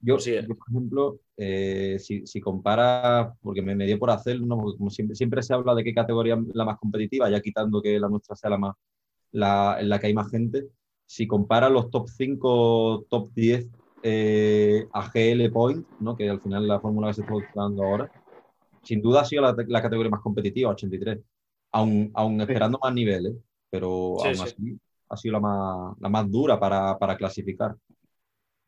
Yo, 0.00 0.16
Pues 0.16 0.24
sí. 0.24 0.34
yo, 0.34 0.56
por 0.56 0.68
ejemplo, 0.68 1.20
eh, 1.36 1.96
si, 1.98 2.26
si 2.26 2.40
compara, 2.40 3.34
porque 3.40 3.62
me, 3.62 3.74
me 3.74 3.86
dio 3.86 3.98
por 3.98 4.10
hacerlo, 4.10 4.44
¿no? 4.46 4.56
Como 4.56 4.90
siempre, 4.90 5.16
siempre 5.16 5.42
se 5.42 5.54
habla 5.54 5.74
de 5.74 5.84
qué 5.84 5.94
categoría 5.94 6.34
es 6.34 6.54
la 6.54 6.64
más 6.64 6.78
competitiva, 6.78 7.30
ya 7.30 7.40
quitando 7.40 7.80
que 7.80 7.98
la 7.98 8.08
nuestra 8.08 8.36
sea 8.36 8.50
la 8.50 8.58
más 8.58 8.74
la, 9.34 9.76
en 9.80 9.88
la 9.88 9.98
que 9.98 10.06
hay 10.06 10.14
más 10.14 10.30
gente, 10.30 10.68
si 11.06 11.26
compara 11.26 11.68
los 11.68 11.90
top 11.90 12.08
5, 12.08 13.06
top 13.10 13.30
10 13.34 13.68
eh, 14.02 14.86
a 14.92 15.10
GL 15.10 15.50
Point, 15.50 15.86
¿no? 16.00 16.16
que 16.16 16.28
al 16.28 16.40
final 16.40 16.66
la 16.66 16.80
fórmula 16.80 17.08
que 17.08 17.14
se 17.14 17.20
está 17.22 17.34
utilizando 17.34 17.82
ahora, 17.82 18.10
sin 18.82 19.02
duda 19.02 19.22
ha 19.22 19.24
sido 19.24 19.42
la, 19.42 19.54
la 19.66 19.82
categoría 19.82 20.10
más 20.10 20.20
competitiva, 20.20 20.70
83, 20.70 21.18
aún, 21.74 22.10
aún 22.14 22.40
esperando 22.40 22.78
más 22.80 22.94
niveles, 22.94 23.34
pero 23.68 24.16
aún 24.24 24.34
sí. 24.36 24.42
así 24.42 24.78
ha 25.08 25.16
sido 25.16 25.32
la 25.32 25.40
más, 25.40 25.96
la 26.00 26.08
más 26.08 26.30
dura 26.30 26.58
para, 26.58 26.96
para 26.98 27.16
clasificar. 27.16 27.74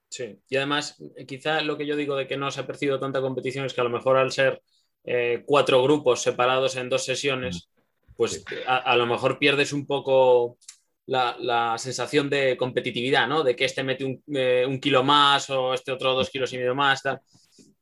Sí, 0.09 0.39
y 0.49 0.57
además, 0.57 1.03
quizá 1.27 1.61
lo 1.63 1.77
que 1.77 1.87
yo 1.87 1.97
digo 1.97 2.17
de 2.17 2.27
que 2.27 2.37
no 2.37 2.51
se 2.51 2.61
ha 2.61 2.67
percibido 2.67 3.01
tanta 3.01 3.21
competición 3.21 3.65
es 3.65 3.75
que 3.75 3.81
a 3.81 3.85
lo 3.85 3.91
mejor 3.91 4.17
al 4.17 4.33
ser 4.33 4.63
eh, 5.05 5.43
cuatro 5.47 5.83
grupos 5.83 6.23
separados 6.23 6.77
en 6.77 6.89
dos 6.89 7.05
sesiones, 7.05 7.69
pues 8.17 8.45
a, 8.67 8.97
lo 8.97 9.07
mejor 9.07 9.39
pierdes 9.39 9.73
un 9.73 9.87
poco 9.87 10.59
la, 11.07 11.77
sensación 11.79 12.31
de 12.31 12.57
competitividad, 12.57 13.29
¿no? 13.29 13.43
De 13.43 13.55
que 13.55 13.67
este 13.67 13.85
mete 13.85 14.05
un, 14.05 14.23
eh, 14.35 14.79
kilo 14.81 15.05
más 15.05 15.51
o 15.51 15.75
este 15.75 15.93
otro 15.93 16.15
dos 16.15 16.31
kilos 16.31 16.53
y 16.53 16.59
medio 16.59 16.75
más, 16.75 17.03
tal. 17.03 17.21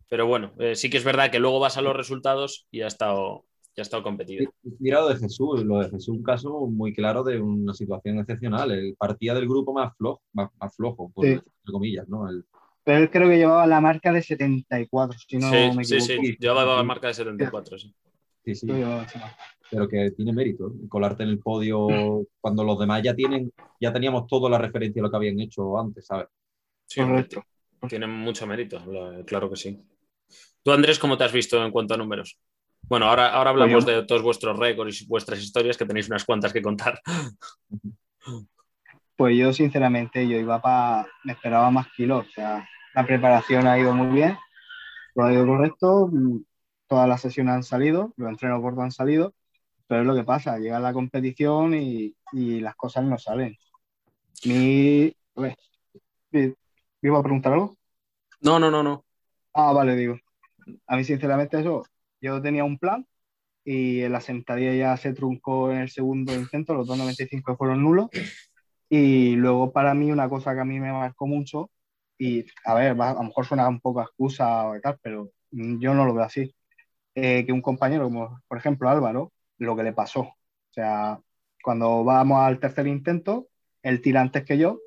Pero 0.09 0.27
bueno, 0.27 0.53
eh, 0.59 0.77
sí 0.77 0.91
que 0.91 0.99
es 0.99 1.05
verdad 1.05 1.31
que 1.31 1.39
luego 1.39 1.61
vas 1.61 1.77
a 1.77 1.83
los 1.83 1.97
resultados 1.97 2.67
y 2.71 2.83
ha 2.83 2.89
estado, 2.89 3.45
ya 3.77 3.81
ha 3.81 3.83
estado 3.83 4.03
competido. 4.03 4.51
Mira 4.79 5.01
lo 5.01 5.09
de 5.09 5.17
Jesús, 5.17 5.65
lo 5.65 5.81
de 5.81 5.91
Jesús, 5.91 6.09
un 6.09 6.23
caso 6.23 6.67
muy 6.67 6.93
claro 6.95 7.25
de 7.25 7.41
una 7.41 7.75
situación 7.75 8.19
excepcional. 8.19 8.71
El 8.71 8.95
partía 8.97 9.35
del 9.35 9.49
grupo 9.49 9.73
más 9.73 9.97
flojo, 9.97 10.23
más, 10.33 10.51
flojo, 10.77 11.11
por 11.13 11.27
entre 11.27 11.45
comillas, 11.65 12.09
¿no? 12.09 12.27
Pero 12.85 12.99
él 12.99 13.11
creo 13.11 13.29
que 13.29 13.39
llevaba 13.39 13.67
la 13.67 13.81
marca 13.81 14.13
de 14.13 14.23
74, 14.23 15.19
si 15.27 15.39
no 15.39 15.49
sí, 15.49 15.55
me 15.55 15.83
equivoco. 15.83 15.85
Sí, 15.87 16.01
sí, 16.01 16.37
llevaba 16.39 16.77
la 16.77 16.83
marca 16.83 17.09
de 17.09 17.15
74, 17.15 17.79
sí. 17.79 17.95
Sí, 18.45 18.55
sí. 18.55 18.67
Pero 19.71 19.89
que 19.89 20.11
tiene 20.11 20.33
mérito, 20.33 20.73
colarte 20.89 21.23
en 21.23 21.31
el 21.31 21.39
podio 21.39 22.27
cuando 22.41 22.63
los 22.63 22.79
demás 22.79 23.03
ya 23.03 23.15
tienen, 23.15 23.51
ya 23.81 23.93
teníamos 23.93 24.27
toda 24.27 24.51
la 24.51 24.59
referencia 24.59 25.01
de 25.01 25.03
lo 25.03 25.11
que 25.11 25.17
habían 25.17 25.41
hecho 25.41 25.79
antes, 25.79 26.07
¿sabes? 26.07 26.29
Sí, 26.87 27.01
correcto. 27.01 27.43
Tiene 27.89 28.07
mucho 28.07 28.47
mérito, 28.47 28.81
claro 29.27 29.51
que 29.51 29.57
sí. 29.57 29.83
Tú, 30.63 30.71
Andrés, 30.71 30.99
¿cómo 30.99 31.17
te 31.17 31.25
has 31.25 31.33
visto 31.33 31.65
en 31.65 31.73
cuanto 31.73 31.95
a 31.95 31.97
números? 31.97 32.39
Bueno, 32.89 33.07
ahora, 33.07 33.33
ahora 33.33 33.51
hablamos 33.51 33.87
de 33.87 34.05
todos 34.05 34.23
vuestros 34.23 34.59
récords 34.59 35.03
y 35.03 35.07
vuestras 35.07 35.41
historias, 35.41 35.77
que 35.77 35.87
tenéis 35.87 36.09
unas 36.09 36.25
cuantas 36.25 36.53
que 36.53 36.63
contar. 36.63 37.01
Pues 39.17 39.37
yo, 39.37 39.53
sinceramente, 39.53 40.27
yo 40.27 40.37
iba 40.37 40.61
para. 40.61 41.07
Me 41.23 41.35
esperaba 41.35 41.71
más 41.71 41.87
kilos. 41.93 42.27
O 42.27 42.31
sea, 42.33 42.69
la 42.95 43.07
preparación 43.07 43.67
ha 43.69 43.79
ido 43.79 43.95
muy 43.95 44.09
bien, 44.09 44.37
todo 45.15 45.27
ha 45.27 45.33
ido 45.33 45.47
correcto, 45.47 46.11
todas 46.89 47.09
las 47.09 47.21
sesiones 47.21 47.55
han 47.55 47.63
salido, 47.63 48.13
los 48.17 48.29
entrenos 48.29 48.61
gordos 48.61 48.83
han 48.83 48.91
salido, 48.91 49.33
pero 49.87 50.01
es 50.01 50.07
lo 50.09 50.17
que 50.17 50.25
pasa, 50.25 50.59
llega 50.59 50.81
la 50.81 50.93
competición 50.93 51.75
y, 51.75 52.17
las 52.33 52.75
cosas 52.75 53.05
no 53.05 53.17
salen. 53.17 53.57
Mi. 54.45 55.15
¿Me 55.37 55.57
iba 57.03 57.19
a 57.19 57.23
preguntar 57.23 57.53
algo? 57.53 57.77
No, 58.41 58.59
no, 58.59 58.69
no, 58.69 58.83
no. 58.83 59.05
Ah, 59.53 59.73
vale, 59.73 59.95
digo. 59.95 60.19
A 60.89 60.97
mí, 60.97 61.05
sinceramente, 61.05 61.61
eso 61.61 61.85
yo 62.25 62.43
tenía 62.43 62.65
un 62.65 62.79
plan 62.79 63.07
y 63.65 64.09
la 64.09 64.21
sentadilla 64.21 64.75
ya 64.75 64.97
se 64.97 65.15
truncó 65.15 65.73
en 65.73 65.79
el 65.79 65.91
segundo 65.91 66.35
intento, 66.35 66.75
los 66.75 66.89
2.95 66.89 67.57
fueron 67.57 67.83
nulos. 67.83 68.09
Y 68.89 69.37
luego 69.37 69.73
para 69.73 69.95
mí 69.95 70.13
una 70.13 70.29
cosa 70.29 70.55
que 70.55 70.61
a 70.61 70.65
mí 70.65 70.81
me 70.81 70.93
marcó 70.93 71.27
mucho, 71.27 71.71
y 72.19 72.45
a 72.65 72.75
ver, 72.75 73.01
a 73.01 73.15
lo 73.15 73.23
mejor 73.25 73.47
suena 73.47 73.69
un 73.69 73.81
poco 73.81 74.03
excusa 74.03 74.69
o 74.69 74.81
tal, 74.81 74.99
pero 75.03 75.31
yo 75.51 75.95
no 75.95 76.05
lo 76.07 76.15
veo 76.15 76.25
así, 76.25 76.55
eh, 77.15 77.45
que 77.47 77.53
un 77.53 77.63
compañero 77.63 78.05
como 78.05 78.41
por 78.49 78.59
ejemplo 78.59 78.89
Álvaro, 78.89 79.33
lo 79.59 79.77
que 79.77 79.83
le 79.85 79.93
pasó. 79.93 80.21
O 80.23 80.37
sea, 80.71 81.21
cuando 81.63 82.05
vamos 82.05 82.41
al 82.41 82.61
tercer 82.61 82.87
intento, 82.87 83.49
él 83.83 84.03
tira 84.03 84.21
antes 84.21 84.45
que 84.45 84.59
yo 84.59 84.81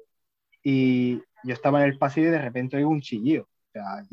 y 0.63 1.21
yo 1.43 1.53
estaba 1.53 1.81
en 1.83 1.91
el 1.91 1.97
pasillo 1.97 2.29
y 2.29 2.31
de 2.31 2.41
repente 2.41 2.77
oigo 2.77 2.89
un 2.89 3.01
chillido. 3.01 3.43
O 3.43 3.71
sea, 3.73 4.03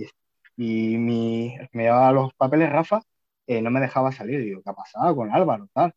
y, 0.56 0.96
mi, 0.98 1.56
me 1.72 1.84
llevaba 1.84 2.12
los 2.12 2.34
papeles, 2.34 2.70
Rafa, 2.70 3.02
eh, 3.46 3.62
no 3.62 3.70
me 3.70 3.80
dejaba 3.80 4.12
salir. 4.12 4.40
Digo, 4.40 4.62
¿qué 4.62 4.70
ha 4.70 4.74
pasado 4.74 5.14
con 5.16 5.32
Álvaro? 5.32 5.68
Tal. 5.72 5.94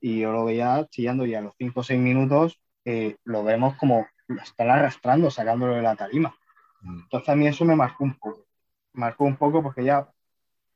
Y 0.00 0.20
yo 0.20 0.32
lo 0.32 0.44
veía 0.44 0.86
chillando 0.90 1.26
y 1.26 1.34
a 1.34 1.40
los 1.40 1.54
5 1.58 1.80
o 1.80 1.82
6 1.82 2.00
minutos 2.00 2.60
eh, 2.84 3.16
lo 3.24 3.44
vemos 3.44 3.76
como 3.76 4.06
lo 4.28 4.42
están 4.42 4.70
arrastrando, 4.70 5.30
sacándolo 5.30 5.74
de 5.74 5.82
la 5.82 5.96
tarima. 5.96 6.34
Mm. 6.82 7.00
Entonces 7.02 7.28
a 7.28 7.36
mí 7.36 7.46
eso 7.46 7.64
me 7.64 7.76
marcó 7.76 8.04
un 8.04 8.14
poco. 8.18 8.46
Marcó 8.92 9.24
un 9.24 9.36
poco 9.36 9.62
porque 9.62 9.84
ya, 9.84 10.08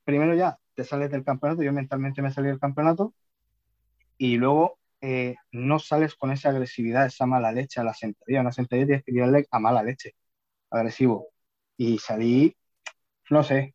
primero 0.04 0.34
ya 0.34 0.58
te 0.74 0.84
sales 0.84 1.10
del 1.10 1.24
campeonato, 1.24 1.62
yo 1.62 1.72
mentalmente 1.72 2.22
me 2.22 2.30
salí 2.32 2.48
del 2.48 2.60
campeonato 2.60 3.14
y 4.18 4.36
luego 4.36 4.78
eh, 5.00 5.36
no 5.50 5.78
sales 5.78 6.14
con 6.14 6.30
esa 6.30 6.50
agresividad, 6.50 7.06
esa 7.06 7.26
mala 7.26 7.52
leche 7.52 7.80
a 7.80 7.84
la 7.84 7.94
sentadilla. 7.94 8.40
Una 8.40 8.52
sentadilla 8.52 8.86
tienes 8.86 9.04
que 9.04 9.12
tirarle 9.12 9.46
a 9.50 9.58
mala 9.58 9.82
leche, 9.82 10.14
agresivo. 10.70 11.28
Y 11.76 11.98
salí, 11.98 12.56
no 13.30 13.42
sé, 13.42 13.74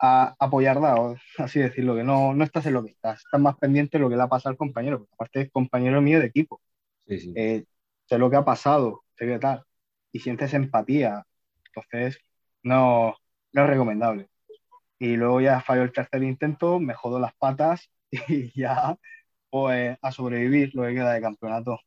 a 0.00 0.34
apoyarla, 0.38 0.96
o 0.96 1.16
así 1.38 1.60
decirlo, 1.60 1.96
que 1.96 2.04
no, 2.04 2.34
no 2.34 2.44
estás 2.44 2.66
en 2.66 2.74
lo 2.74 2.84
que 2.84 2.90
estás, 2.92 3.20
estás 3.24 3.40
más 3.40 3.56
pendiente 3.56 3.98
de 3.98 4.02
lo 4.02 4.10
que 4.10 4.16
le 4.16 4.22
ha 4.22 4.28
pasado 4.28 4.52
al 4.52 4.56
compañero, 4.58 4.98
porque 4.98 5.14
aparte 5.14 5.40
es 5.42 5.50
compañero 5.50 6.00
mío 6.00 6.20
de 6.20 6.26
equipo. 6.26 6.60
Eh, 7.06 7.64
sé 8.06 8.18
lo 8.18 8.30
que 8.30 8.36
ha 8.36 8.44
pasado, 8.44 9.04
sé 9.16 9.26
qué 9.26 9.38
tal, 9.38 9.64
y 10.12 10.20
sientes 10.20 10.54
empatía, 10.54 11.24
entonces 11.66 12.18
no, 12.62 13.16
no 13.52 13.62
es 13.64 13.68
recomendable. 13.70 14.28
Y 14.98 15.16
luego 15.16 15.40
ya 15.40 15.60
falló 15.60 15.82
el 15.82 15.92
tercer 15.92 16.22
intento, 16.22 16.80
me 16.80 16.94
jodo 16.94 17.18
las 17.20 17.34
patas 17.34 17.90
y 18.28 18.58
ya 18.58 18.96
pues 19.50 19.96
a 20.02 20.12
sobrevivir 20.12 20.74
lo 20.74 20.84
que 20.84 20.94
queda 20.94 21.12
de 21.12 21.20
campeonato. 21.22 21.80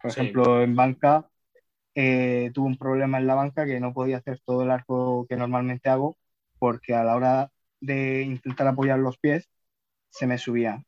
Por 0.00 0.10
ejemplo, 0.10 0.62
en 0.62 0.76
banca 0.76 1.28
eh, 1.94 2.50
tuve 2.54 2.66
un 2.66 2.78
problema 2.78 3.18
en 3.18 3.26
la 3.26 3.34
banca 3.34 3.66
que 3.66 3.80
no 3.80 3.92
podía 3.92 4.18
hacer 4.18 4.40
todo 4.44 4.62
el 4.62 4.70
arco 4.70 5.26
que 5.28 5.36
normalmente 5.36 5.88
hago 5.88 6.16
porque 6.58 6.94
a 6.94 7.04
la 7.04 7.16
hora 7.16 7.50
de 7.80 8.22
intentar 8.22 8.66
apoyar 8.66 8.98
los 8.98 9.18
pies 9.18 9.48
se 10.10 10.26
me 10.26 10.38
subía 10.38 10.82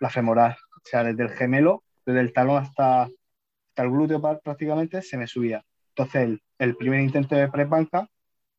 la 0.00 0.10
femoral, 0.10 0.56
o 0.76 0.80
sea, 0.84 1.04
desde 1.04 1.24
el 1.24 1.30
gemelo, 1.30 1.82
desde 2.04 2.20
el 2.20 2.32
talón 2.32 2.62
hasta, 2.62 3.02
hasta 3.02 3.82
el 3.82 3.90
glúteo 3.90 4.20
prácticamente 4.42 5.02
se 5.02 5.16
me 5.16 5.26
subía. 5.26 5.64
Entonces, 5.90 6.38
el, 6.58 6.76
primer 6.76 7.00
intento 7.00 7.34
de 7.34 7.48
pre-banca 7.48 8.08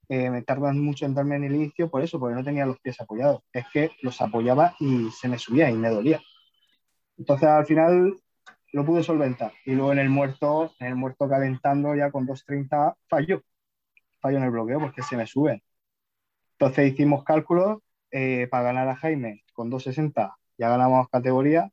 eh, 0.10 0.30
me 0.30 0.42
tardan 0.42 0.80
mucho 0.80 1.06
en 1.06 1.14
darme 1.14 1.36
en 1.36 1.46
el 1.46 1.56
inicio 1.56 1.90
por 1.90 2.04
eso, 2.04 2.20
porque 2.20 2.36
no 2.36 2.44
tenía 2.44 2.66
los 2.66 2.80
pies 2.80 3.00
apoyados. 3.02 3.42
Es 3.52 3.66
que 3.72 3.92
los 4.02 4.22
apoyaba 4.22 4.76
y 4.80 5.10
se 5.12 5.28
me 5.28 5.38
subía 5.38 5.70
y 5.70 5.74
me 5.74 5.90
dolía. 5.90 6.22
Entonces, 7.18 7.48
al 7.48 7.66
final 7.66 8.16
lo 8.74 8.86
pude 8.86 9.04
solventar. 9.04 9.54
Y 9.66 9.74
luego 9.74 9.92
en 9.94 10.00
el 10.00 10.10
muerto, 10.10 10.74
en 10.80 10.88
el 10.88 10.96
muerto 10.96 11.28
calentando 11.30 11.96
ya 11.96 12.12
con 12.12 12.28
2.30 12.28 12.96
falló. 13.08 13.42
Fallo 14.20 14.38
en 14.38 14.44
el 14.44 14.52
bloqueo 14.52 14.80
porque 14.80 15.04
se 15.04 15.16
me 15.16 15.28
sube. 15.28 15.64
Entonces 16.60 16.92
hicimos 16.92 17.24
cálculos 17.24 17.80
eh, 18.10 18.48
para 18.50 18.64
ganar 18.64 18.88
a 18.90 18.96
Jaime 18.96 19.44
con 19.54 19.70
2.60, 19.70 20.36
ya 20.58 20.70
ganamos 20.70 21.08
categoría 21.10 21.72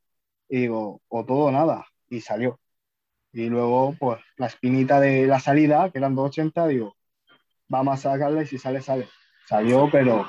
y 0.49 0.61
digo, 0.63 1.01
o 1.09 1.25
todo 1.25 1.47
o 1.47 1.51
nada, 1.51 1.87
y 2.11 2.21
salió. 2.21 2.61
Y 3.33 3.49
luego, 3.49 3.95
pues 3.99 4.21
la 4.37 4.47
espinita 4.47 5.01
de 5.01 5.27
la 5.27 5.41
salida, 5.41 5.91
que 5.91 5.99
eran 5.99 6.15
2.80, 6.15 6.67
digo, 6.69 6.97
vamos 7.67 7.95
a 7.95 8.11
sacarla 8.13 8.43
y 8.43 8.47
si 8.47 8.59
sale, 8.59 8.83
sale. 8.83 9.09
Salió, 9.47 9.89
pero 9.91 10.27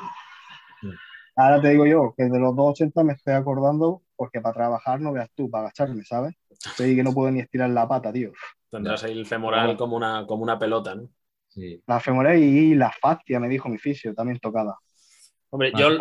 ahora 1.35 1.61
te 1.61 1.69
digo 1.69 1.85
yo 1.85 2.13
que 2.15 2.23
de 2.23 2.39
los 2.39 2.53
2.80 2.53 3.03
me 3.03 3.13
estoy 3.13 3.33
acordando 3.33 4.03
porque 4.15 4.39
para 4.39 4.53
trabajar 4.53 5.01
no 5.01 5.11
veas 5.11 5.29
tú, 5.35 5.49
para 5.49 5.65
agacharme, 5.65 6.03
¿sabes? 6.05 6.33
Estoy 6.49 6.95
que 6.95 7.03
no 7.03 7.13
puedo 7.13 7.29
ni 7.29 7.41
estirar 7.41 7.69
la 7.69 7.87
pata, 7.87 8.13
tío. 8.13 8.31
Tendrás 8.71 9.03
ahí 9.03 9.11
el 9.11 9.25
femoral 9.25 9.75
como 9.75 9.97
una, 9.97 10.25
como 10.25 10.43
una 10.43 10.57
pelota, 10.57 10.95
¿no? 10.95 11.09
La 11.85 11.99
femoral 11.99 12.37
y 12.41 12.75
la 12.75 12.91
fascia, 12.91 13.39
me 13.39 13.47
dijo 13.47 13.69
mi 13.69 13.77
fisio, 13.77 14.13
también 14.13 14.39
tocada. 14.39 14.77
Hombre, 15.49 15.71
yo, 15.77 15.97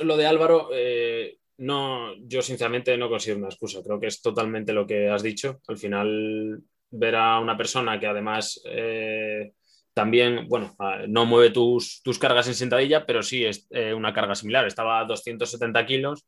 lo 0.00 0.16
de 0.16 0.26
Álvaro, 0.26 0.68
eh, 0.72 1.38
no, 1.58 2.14
yo 2.18 2.42
sinceramente 2.42 2.96
no 2.96 3.08
considero 3.08 3.38
una 3.38 3.48
excusa. 3.48 3.80
Creo 3.82 4.00
que 4.00 4.08
es 4.08 4.20
totalmente 4.22 4.72
lo 4.72 4.86
que 4.86 5.08
has 5.08 5.22
dicho. 5.22 5.60
Al 5.68 5.78
final, 5.78 6.62
ver 6.90 7.16
a 7.16 7.40
una 7.40 7.56
persona 7.56 7.98
que 7.98 8.06
además 8.06 8.60
eh, 8.66 9.52
también, 9.92 10.46
bueno, 10.48 10.74
no 11.08 11.26
mueve 11.26 11.50
tus, 11.50 12.00
tus, 12.02 12.18
cargas 12.18 12.48
en 12.48 12.54
sentadilla, 12.54 13.06
pero 13.06 13.22
sí 13.22 13.44
es 13.44 13.66
eh, 13.70 13.94
una 13.94 14.12
carga 14.12 14.34
similar. 14.34 14.66
Estaba 14.66 15.00
a 15.00 15.04
270 15.04 15.86
kilos, 15.86 16.24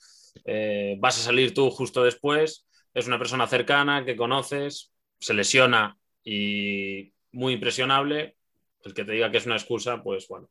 vas 0.98 1.18
a 1.18 1.22
salir 1.22 1.54
tú 1.54 1.70
justo 1.70 2.02
después. 2.02 2.66
Es 2.94 3.06
una 3.06 3.18
persona 3.18 3.46
cercana 3.46 4.04
que 4.04 4.16
conoces, 4.16 4.92
se 5.18 5.34
lesiona 5.34 5.98
y 6.24 7.12
muy 7.36 7.52
impresionable, 7.52 8.34
el 8.82 8.94
que 8.94 9.04
te 9.04 9.12
diga 9.12 9.30
que 9.30 9.36
es 9.38 9.46
una 9.46 9.56
excusa, 9.56 10.02
pues 10.02 10.26
bueno, 10.28 10.48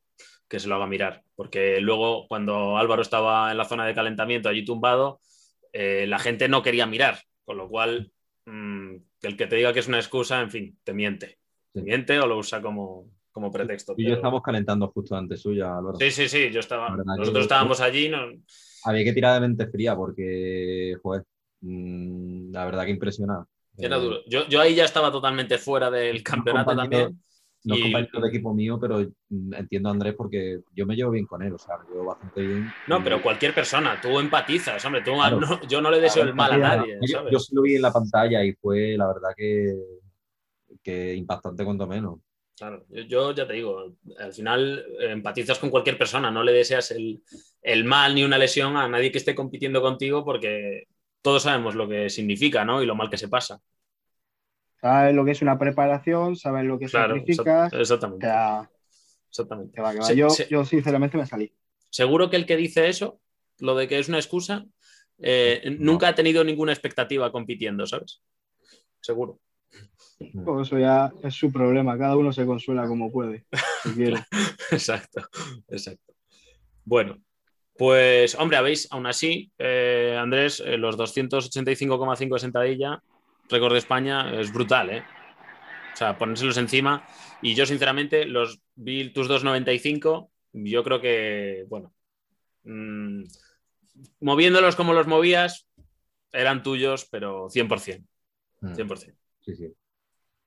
que 0.48 0.60
se 0.60 0.68
lo 0.68 0.76
haga 0.76 0.86
mirar. 0.86 1.22
Porque 1.34 1.80
luego, 1.80 2.26
cuando 2.28 2.78
Álvaro 2.78 3.02
estaba 3.02 3.50
en 3.50 3.58
la 3.58 3.64
zona 3.64 3.86
de 3.86 3.94
calentamiento 3.94 4.48
allí 4.48 4.64
tumbado, 4.64 5.20
eh, 5.72 6.06
la 6.06 6.18
gente 6.18 6.48
no 6.48 6.62
quería 6.62 6.86
mirar, 6.86 7.18
con 7.44 7.56
lo 7.56 7.68
cual, 7.68 8.12
mm, 8.46 8.94
el 9.22 9.36
que 9.36 9.46
te 9.46 9.56
diga 9.56 9.72
que 9.72 9.80
es 9.80 9.88
una 9.88 9.98
excusa, 9.98 10.40
en 10.40 10.50
fin, 10.50 10.78
te 10.84 10.94
miente. 10.94 11.38
Te 11.72 11.82
miente 11.82 12.18
o 12.20 12.26
lo 12.26 12.38
usa 12.38 12.62
como, 12.62 13.10
como 13.32 13.50
pretexto. 13.50 13.94
Y 13.96 14.08
yo 14.08 14.14
estamos 14.14 14.40
calentando 14.42 14.88
justo 14.88 15.16
antes 15.16 15.40
suya, 15.40 15.76
Álvaro. 15.76 15.98
Sí, 15.98 16.10
sí, 16.10 16.28
sí, 16.28 16.50
yo 16.50 16.60
estaba. 16.60 16.96
Nosotros 16.96 17.42
estábamos 17.42 17.80
allí. 17.80 18.08
No... 18.08 18.30
Había 18.84 19.04
que 19.04 19.12
tirar 19.12 19.34
de 19.34 19.48
mente 19.48 19.66
fría 19.66 19.96
porque, 19.96 20.94
joder, 21.02 21.24
mm, 21.62 22.52
la 22.52 22.64
verdad 22.64 22.84
que 22.84 22.92
impresiona. 22.92 23.44
Era 23.78 23.96
duro. 23.96 24.22
Yo, 24.26 24.46
yo 24.48 24.60
ahí 24.60 24.74
ya 24.74 24.84
estaba 24.84 25.10
totalmente 25.10 25.58
fuera 25.58 25.90
del 25.90 26.22
campeonato 26.22 26.74
también. 26.74 27.20
No 27.64 27.74
es 27.74 27.82
compañero 27.82 28.20
de 28.20 28.28
equipo 28.28 28.54
mío, 28.54 28.78
pero 28.80 29.00
entiendo 29.30 29.88
a 29.88 29.92
Andrés 29.92 30.14
porque 30.16 30.60
yo 30.72 30.86
me 30.86 30.94
llevo 30.94 31.10
bien 31.10 31.26
con 31.26 31.42
él, 31.42 31.52
o 31.52 31.58
sea, 31.58 31.78
me 31.78 31.90
llevo 31.90 32.04
bastante 32.04 32.40
bien. 32.40 32.72
No, 32.86 33.02
pero 33.02 33.20
cualquier 33.20 33.52
persona, 33.52 34.00
tú 34.00 34.20
empatizas, 34.20 34.84
hombre, 34.84 35.02
tú, 35.02 35.12
yo 35.68 35.80
no 35.80 35.90
le 35.90 36.00
deseo 36.00 36.22
el 36.22 36.32
mal 36.32 36.52
a 36.52 36.58
nadie. 36.58 36.96
Yo, 37.02 37.28
yo, 37.28 37.40
sí 37.40 37.56
lo 37.56 37.62
vi 37.62 37.74
en 37.74 37.82
la 37.82 37.92
pantalla 37.92 38.44
y 38.44 38.52
fue 38.52 38.96
la 38.96 39.08
verdad 39.08 39.30
que, 39.36 39.74
que 40.80 41.14
impactante 41.16 41.64
cuanto 41.64 41.88
menos. 41.88 42.20
Claro, 42.56 42.86
yo, 42.88 43.34
ya 43.34 43.46
te 43.46 43.54
digo, 43.54 43.96
al 44.18 44.32
final 44.32 44.86
eh, 45.00 45.10
empatizas 45.10 45.58
con 45.58 45.68
cualquier 45.68 45.98
persona, 45.98 46.30
no 46.30 46.42
le 46.44 46.52
deseas 46.52 46.92
el, 46.92 47.20
el, 47.60 47.84
mal 47.84 48.14
ni 48.14 48.22
una 48.22 48.38
lesión 48.38 48.76
a 48.76 48.88
nadie 48.88 49.10
que 49.12 49.18
esté 49.18 49.34
compitiendo 49.34 49.82
contigo 49.82 50.24
porque 50.24 50.86
todos 51.26 51.42
sabemos 51.42 51.74
lo 51.74 51.88
que 51.88 52.08
significa, 52.08 52.64
¿no? 52.64 52.80
Y 52.80 52.86
lo 52.86 52.94
mal 52.94 53.10
que 53.10 53.18
se 53.18 53.26
pasa. 53.26 53.60
Sabes 54.80 55.12
lo 55.12 55.24
que 55.24 55.32
es 55.32 55.42
una 55.42 55.58
preparación, 55.58 56.36
sabes 56.36 56.64
lo 56.64 56.78
que 56.78 56.86
significa. 56.86 57.66
Exactamente. 57.72 58.28
exactamente. 59.28 59.82
yo, 60.14 60.64
sinceramente 60.64 61.18
me 61.18 61.26
salí. 61.26 61.52
Seguro 61.90 62.30
que 62.30 62.36
el 62.36 62.46
que 62.46 62.56
dice 62.56 62.86
eso, 62.86 63.18
lo 63.58 63.74
de 63.74 63.88
que 63.88 63.98
es 63.98 64.08
una 64.08 64.18
excusa, 64.18 64.66
eh, 65.18 65.76
nunca 65.80 66.06
ha 66.06 66.14
tenido 66.14 66.44
ninguna 66.44 66.72
expectativa 66.72 67.32
compitiendo, 67.32 67.88
¿sabes? 67.88 68.22
Seguro. 69.00 69.40
Pues 70.44 70.68
eso 70.68 70.78
ya 70.78 71.12
es 71.24 71.34
su 71.34 71.50
problema, 71.50 71.98
cada 71.98 72.16
uno 72.16 72.32
se 72.32 72.46
consuela 72.46 72.86
como 72.86 73.10
puede, 73.10 73.46
si 73.82 73.90
quiere. 73.94 74.24
exacto, 74.70 75.26
exacto. 75.66 76.14
Bueno, 76.84 77.20
pues 77.78 78.34
hombre, 78.36 78.56
habéis, 78.56 78.88
aún 78.90 79.06
así, 79.06 79.50
eh, 79.58 80.16
Andrés, 80.18 80.62
eh, 80.64 80.76
los 80.76 80.96
285,5 80.96 82.34
de 82.34 82.40
sentadilla, 82.40 83.02
récord 83.48 83.72
de 83.72 83.78
España, 83.78 84.32
es 84.40 84.52
brutal, 84.52 84.90
¿eh? 84.90 85.04
O 85.92 85.96
sea, 85.96 86.18
ponérselos 86.18 86.56
encima. 86.58 87.06
Y 87.40 87.54
yo, 87.54 87.64
sinceramente, 87.64 88.24
los 88.24 88.60
vi 88.74 89.10
tus 89.10 89.28
295, 89.28 90.30
yo 90.52 90.84
creo 90.84 91.00
que, 91.00 91.64
bueno, 91.68 91.92
mmm, 92.64 93.22
moviéndolos 94.20 94.76
como 94.76 94.92
los 94.92 95.06
movías, 95.06 95.66
eran 96.32 96.62
tuyos, 96.62 97.06
pero 97.10 97.48
100%. 97.48 98.04
100%. 98.62 99.14
Sí, 99.40 99.54
sí. 99.54 99.72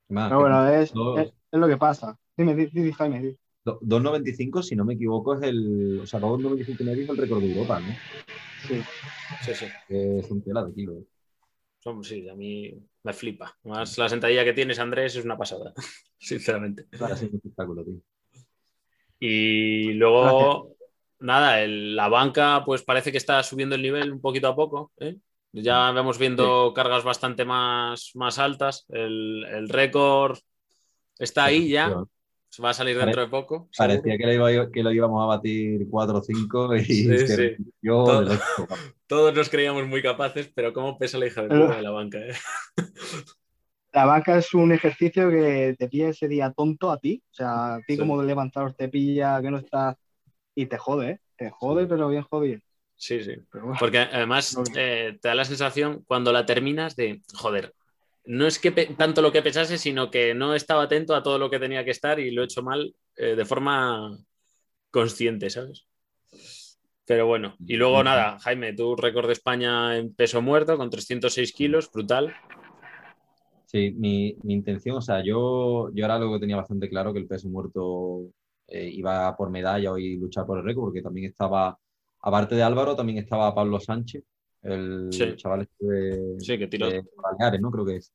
bueno, 0.08 0.68
es, 0.68 0.94
lo 0.94 1.68
que 1.68 1.78
pasa. 1.78 2.18
Dime, 2.36 2.54
dime, 2.56 2.94
Jaime. 2.94 3.36
2.95, 3.80 4.64
si 4.64 4.76
no 4.76 4.86
me 4.86 4.94
equivoco, 4.94 5.36
es 5.36 5.44
el. 5.44 6.00
O 6.02 6.06
sea, 6.08 6.20
2.95 6.20 6.84
medio 6.84 7.04
es 7.04 7.10
el 7.10 7.18
récord 7.18 7.42
de 7.42 7.52
Europa, 7.52 7.80
¿no? 7.80 7.94
Sí. 8.68 8.82
Sí, 9.44 9.54
sí. 9.54 9.66
Es 9.88 10.30
un 10.32 10.42
tela 10.44 10.64
de 10.66 10.74
kilo. 10.74 11.04
Sí, 12.04 12.28
a 12.28 12.36
mí 12.36 12.74
me 13.04 13.14
flipa. 13.14 13.58
Más 13.64 13.98
la 13.98 14.10
sentadilla 14.10 14.44
que 14.44 14.54
tienes, 14.54 14.80
Andrés, 14.80 15.16
es 15.16 15.24
una 15.24 15.38
pasada, 15.38 15.74
sinceramente. 16.20 16.88
Es 16.92 17.22
un 17.22 17.36
espectáculo, 17.36 17.84
tío. 17.84 18.02
Y 19.20 19.94
luego, 19.94 20.76
nada, 21.20 21.66
la 21.68 22.08
banca, 22.10 22.64
pues 22.66 22.84
parece 22.84 23.12
que 23.12 23.18
está 23.18 23.42
subiendo 23.44 23.76
el 23.76 23.82
nivel 23.82 24.12
un 24.12 24.22
poquito 24.22 24.48
a 24.48 24.56
poco. 24.56 24.92
¿eh? 24.98 25.18
Ya 25.52 25.92
vamos 25.92 26.18
viendo 26.18 26.74
cargas 26.74 27.04
bastante 27.04 27.46
más, 27.46 28.12
más 28.16 28.40
altas. 28.40 28.86
El, 28.90 29.46
el 29.46 29.70
récord 29.70 30.38
está 31.18 31.46
ahí 31.46 31.70
ya. 31.70 32.04
Va 32.64 32.72
a 32.72 32.74
salir 32.74 32.98
dentro 32.98 33.22
de 33.22 33.28
poco. 33.28 33.70
Parecía 33.78 34.18
que 34.18 34.26
lo, 34.26 34.72
que 34.72 34.84
lo, 34.84 34.92
íbamos 34.92 35.24
a 35.24 35.28
batir 35.28 35.88
4 35.90 36.18
o 36.18 36.22
5 36.22 36.76
y 36.76 36.84
sí, 36.84 37.56
todos 39.08 39.34
nos 39.36 39.50
creíamos 39.50 39.88
muy 39.88 40.02
capaces, 40.02 40.52
pero 40.54 40.74
cómo 40.74 40.98
pesa 40.98 41.18
la 41.18 41.28
hija 41.28 41.44
de, 41.44 41.48
puta 41.50 41.78
de 41.78 41.82
la 41.82 41.92
banca. 41.92 42.18
Eh? 42.20 42.34
La 43.92 44.06
banca 44.06 44.38
es 44.38 44.54
un 44.54 44.72
ejercicio 44.72 45.32
que 45.32 45.76
te 45.78 45.90
pilla 45.90 46.10
ese 46.10 46.28
día 46.28 46.54
tonto 46.56 46.92
a 46.92 47.00
ti. 47.00 47.24
O 47.32 47.34
sea, 47.34 47.76
a 47.76 47.82
ti 47.82 47.98
como 47.98 48.22
de 48.22 48.28
levantaros 48.28 48.76
te 48.76 48.88
pilla 48.88 49.42
que 49.42 49.50
no 49.50 49.58
estás 49.58 49.96
y 50.54 50.68
te 50.68 50.78
jode, 50.78 51.10
¿eh? 51.10 51.20
Te 51.36 51.50
jode, 51.50 51.88
pero 51.88 52.08
bien 52.08 52.22
jodido. 52.22 52.60
Sí, 52.96 53.24
sí. 53.24 53.34
Porque 53.80 53.98
además 53.98 54.56
eh, 54.76 55.18
te 55.20 55.28
da 55.28 55.34
la 55.34 55.46
sensación 55.46 56.04
cuando 56.06 56.32
la 56.32 56.46
terminas 56.46 56.96
de, 56.96 57.22
joder, 57.34 57.74
no 58.30 58.46
es 58.46 58.60
que 58.60 58.70
tanto 58.72 59.24
lo 59.24 59.32
que 59.32 59.42
pensase, 59.42 59.80
sino 59.80 60.12
que 60.12 60.36
no 60.36 60.54
estaba 60.54 60.84
atento 60.84 61.16
a 61.16 61.24
todo 61.24 61.40
lo 61.40 61.50
que 61.50 61.58
tenía 61.58 61.84
que 61.84 61.90
estar 61.90 62.20
y 62.20 62.30
lo 62.30 62.44
he 62.44 62.46
hecho 62.46 62.62
mal 62.62 62.94
eh, 63.16 63.36
de 63.36 63.44
forma 63.44 64.16
consciente, 64.92 65.50
¿sabes? 65.50 65.88
Pero 67.06 67.26
bueno, 67.26 67.56
y 67.66 67.76
luego 67.76 68.04
nada, 68.04 68.38
Jaime, 68.38 68.74
tu 68.74 68.96
récord 68.96 69.26
de 69.26 69.34
España 69.34 69.98
en 69.98 70.14
peso 70.14 70.44
muerto 70.44 70.78
con 70.78 70.92
306 70.92 71.52
kilos, 71.54 71.92
brutal. 71.92 72.32
Sí, 73.66 73.96
mi, 73.98 74.38
intención, 74.44 74.98
o 74.98 75.02
sea, 75.02 75.24
yo, 75.24 75.90
yo 75.92 76.06
era 76.06 76.18
algo 76.18 76.34
que 76.34 76.42
tenía 76.42 76.58
bastante 76.58 76.88
claro, 76.88 77.12
que 77.12 77.20
el 77.20 77.28
peso 77.28 77.50
muerto 77.50 78.26
eh, 78.68 78.92
iba 78.94 79.36
por 79.36 79.50
medalla 79.50 79.98
y 79.98 80.18
luchar 80.18 80.46
por 80.46 80.60
el 80.60 80.66
récord, 80.66 80.84
porque 80.84 81.02
también 81.02 81.32
estaba, 81.32 81.76
aparte 82.22 82.54
de 82.54 82.62
Álvaro, 82.62 82.96
también 82.96 83.18
estaba 83.18 83.56
Pablo 83.56 83.80
Sánchez, 83.80 84.24
el 84.62 85.10
chaval 85.36 85.62
este 85.62 85.86
de, 85.88 86.40
sí, 86.40 86.60
que 86.60 86.68
tiró. 86.68 86.90
Baleares, 87.16 87.60
¿no? 87.60 87.72
Creo 87.72 87.86
que 87.86 87.96
es. 87.96 88.14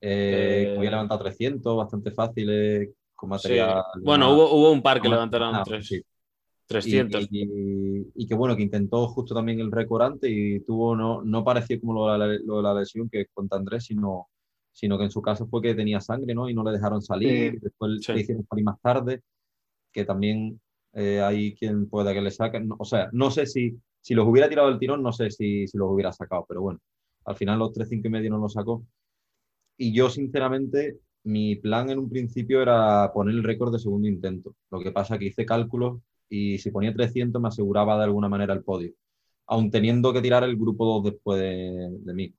Eh, 0.00 0.74
había 0.76 0.90
levantado 0.90 1.20
300, 1.20 1.76
bastante 1.76 2.10
fáciles, 2.12 2.90
con 3.14 3.30
material. 3.30 3.82
Bueno, 4.02 4.32
hubo, 4.32 4.54
hubo, 4.54 4.72
un 4.72 4.82
par 4.82 5.00
que 5.00 5.08
levantaron 5.08 5.62
300. 5.64 7.28
Y, 7.30 8.26
que 8.26 8.34
bueno, 8.34 8.54
que 8.54 8.62
intentó 8.62 9.08
justo 9.08 9.34
también 9.34 9.60
el 9.60 9.72
récord 9.72 10.02
antes 10.02 10.30
y 10.30 10.60
tuvo, 10.60 10.94
no, 10.94 11.22
no 11.22 11.42
pareció 11.42 11.80
como 11.80 11.94
lo 11.94 12.12
de, 12.12 12.40
la, 12.62 12.74
lesión 12.74 13.08
que 13.08 13.26
contra 13.32 13.58
Andrés, 13.58 13.84
sino, 13.84 14.28
sino 14.72 14.98
que 14.98 15.04
en 15.04 15.10
su 15.10 15.22
caso 15.22 15.46
fue 15.46 15.62
que 15.62 15.74
tenía 15.74 16.00
sangre, 16.00 16.34
¿no? 16.34 16.48
Y 16.48 16.54
no 16.54 16.62
le 16.62 16.72
dejaron 16.72 17.02
salir, 17.02 17.54
y 17.54 17.58
después 17.58 18.06
le 18.08 18.20
hicieron 18.20 18.46
salir 18.46 18.64
más 18.64 18.80
tarde, 18.80 19.22
que 19.92 20.04
también 20.04 20.60
eh, 20.92 21.20
hay 21.20 21.54
quien 21.54 21.88
pueda 21.88 22.12
que 22.12 22.20
le 22.20 22.30
saquen. 22.30 22.68
O 22.78 22.84
sea, 22.84 23.08
no 23.12 23.30
sé 23.30 23.46
si 23.46 23.78
si 24.00 24.14
los 24.14 24.26
hubiera 24.26 24.48
tirado 24.48 24.68
el 24.68 24.78
tirón, 24.78 25.02
no 25.02 25.12
sé 25.12 25.30
si, 25.30 25.66
los 25.74 25.90
hubiera 25.90 26.12
sacado, 26.12 26.46
pero 26.48 26.62
bueno, 26.62 26.80
al 27.26 27.36
final 27.36 27.58
los 27.58 27.72
3, 27.72 27.88
5 27.88 28.08
y 28.08 28.10
medio 28.10 28.30
no 28.30 28.38
los 28.38 28.54
sacó. 28.54 28.82
Y 29.78 29.94
yo, 29.94 30.10
sinceramente, 30.10 30.98
mi 31.24 31.56
plan 31.56 31.88
en 31.90 31.98
un 31.98 32.10
principio 32.10 32.60
era 32.60 33.10
poner 33.12 33.34
el 33.34 33.44
récord 33.44 33.72
de 33.72 33.78
segundo 33.78 34.08
intento. 34.08 34.54
Lo 34.70 34.80
que 34.80 34.92
pasa 34.92 35.14
es 35.14 35.20
que 35.20 35.26
hice 35.26 35.46
cálculos 35.46 36.00
y 36.28 36.58
si 36.58 36.70
ponía 36.70 36.92
300 36.92 37.40
me 37.40 37.48
aseguraba 37.48 37.96
de 37.96 38.04
alguna 38.04 38.28
manera 38.28 38.52
el 38.52 38.62
podio, 38.64 38.92
aun 39.46 39.70
teniendo 39.70 40.12
que 40.12 40.20
tirar 40.20 40.44
el 40.44 40.56
grupo 40.56 40.84
2 40.84 41.04
después 41.12 41.40
de, 41.40 42.14
mí. 42.14 42.34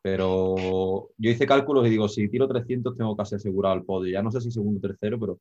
Pero 0.00 1.10
yo 1.18 1.30
hice 1.30 1.46
cálculos 1.46 1.86
y 1.86 1.90
digo, 1.90 2.08
si 2.08 2.28
tiro 2.28 2.46
300 2.46 2.96
tengo 2.96 3.16
casi 3.16 3.34
asegurado 3.34 3.74
el 3.74 3.84
podio. 3.84 4.12
Ya 4.12 4.22
no 4.22 4.30
sé 4.30 4.40
si 4.40 4.50
segundo 4.50 4.78
o 4.78 4.80
tercero, 4.80 5.18
pero 5.18 5.40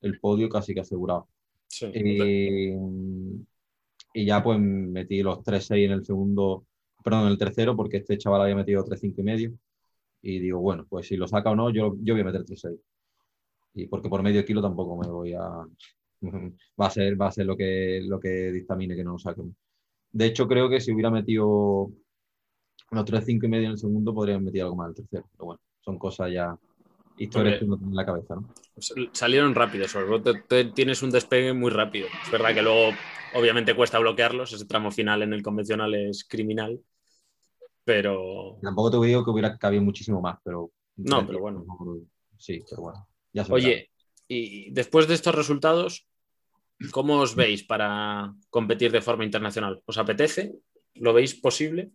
el 0.00 0.20
podio 0.20 0.48
casi 0.48 0.72
que 0.72 0.80
asegurado. 0.80 1.28
Sí, 1.66 1.86
y 4.14 4.24
ya 4.24 4.42
pues 4.42 4.58
metí 4.58 5.22
los 5.22 5.42
3-6 5.42 5.84
en 5.84 5.92
el 5.92 6.04
segundo, 6.04 6.64
perdón, 7.04 7.24
en 7.24 7.32
el 7.32 7.38
tercero, 7.38 7.76
porque 7.76 7.98
este 7.98 8.16
chaval 8.16 8.42
había 8.42 8.56
metido 8.56 8.82
3-5 8.82 9.14
y 9.18 9.22
medio. 9.22 9.52
Y 10.28 10.40
digo, 10.40 10.58
bueno, 10.58 10.84
pues 10.88 11.06
si 11.06 11.16
lo 11.16 11.28
saca 11.28 11.50
o 11.50 11.54
no, 11.54 11.70
yo, 11.70 11.94
yo 12.00 12.14
voy 12.14 12.22
a 12.22 12.24
meter 12.24 12.44
3-6. 12.44 12.80
Y 13.74 13.86
porque 13.86 14.08
por 14.08 14.24
medio 14.24 14.44
kilo 14.44 14.60
tampoco 14.60 14.96
me 14.96 15.08
voy 15.08 15.34
a. 15.34 15.64
va 16.80 16.86
a 16.86 16.90
ser, 16.90 17.20
va 17.20 17.28
a 17.28 17.32
ser 17.32 17.46
lo 17.46 17.56
que, 17.56 18.00
lo 18.02 18.18
que 18.18 18.50
dictamine 18.50 18.96
que 18.96 19.04
no 19.04 19.12
lo 19.12 19.18
saquen. 19.20 19.54
De 20.10 20.26
hecho, 20.26 20.48
creo 20.48 20.68
que 20.68 20.80
si 20.80 20.92
hubiera 20.92 21.10
metido 21.10 21.92
los 22.90 23.04
3-5 23.04 23.44
y 23.44 23.48
medio 23.48 23.66
en 23.66 23.72
el 23.72 23.78
segundo, 23.78 24.12
podría 24.12 24.34
haber 24.34 24.46
metido 24.46 24.64
algo 24.64 24.76
más 24.76 24.86
en 24.86 24.90
el 24.90 24.96
tercero. 24.96 25.28
Pero 25.30 25.44
bueno, 25.44 25.60
son 25.80 25.96
cosas 25.96 26.32
ya 26.32 26.58
historias 27.18 27.60
que 27.60 27.64
uno 27.64 27.76
tiene 27.76 27.92
en 27.92 27.96
la 27.96 28.06
cabeza, 28.06 28.34
¿no? 28.34 28.48
Salieron 29.12 29.54
rápido, 29.54 29.86
sobre 29.86 30.20
todo 30.20 30.72
tienes 30.74 31.02
un 31.04 31.10
despegue 31.10 31.52
muy 31.52 31.70
rápido. 31.70 32.08
Es 32.24 32.32
verdad 32.32 32.52
que 32.52 32.62
luego 32.62 32.90
Obviamente 33.36 33.74
cuesta 33.74 33.98
bloquearlos, 33.98 34.52
ese 34.52 34.64
tramo 34.64 34.90
final 34.90 35.22
en 35.22 35.34
el 35.34 35.42
convencional 35.42 35.94
es 35.94 36.24
criminal, 36.24 36.80
pero... 37.86 38.58
Tampoco 38.60 38.90
te 38.90 39.06
digo 39.06 39.24
que 39.24 39.30
hubiera 39.30 39.56
cabido 39.56 39.80
muchísimo 39.80 40.20
más, 40.20 40.38
pero... 40.42 40.72
No, 40.96 41.24
pero 41.24 41.38
bueno. 41.38 41.64
Sí, 42.36 42.64
pero 42.68 42.82
bueno. 42.82 43.08
Oye, 43.50 43.90
y 44.26 44.72
después 44.72 45.06
de 45.06 45.14
estos 45.14 45.32
resultados, 45.32 46.08
¿cómo 46.90 47.20
os 47.20 47.36
veis 47.36 47.62
para 47.62 48.34
competir 48.50 48.90
de 48.90 49.02
forma 49.02 49.24
internacional? 49.24 49.80
¿Os 49.86 49.98
apetece? 49.98 50.52
¿Lo 50.94 51.12
veis 51.12 51.36
posible? 51.36 51.92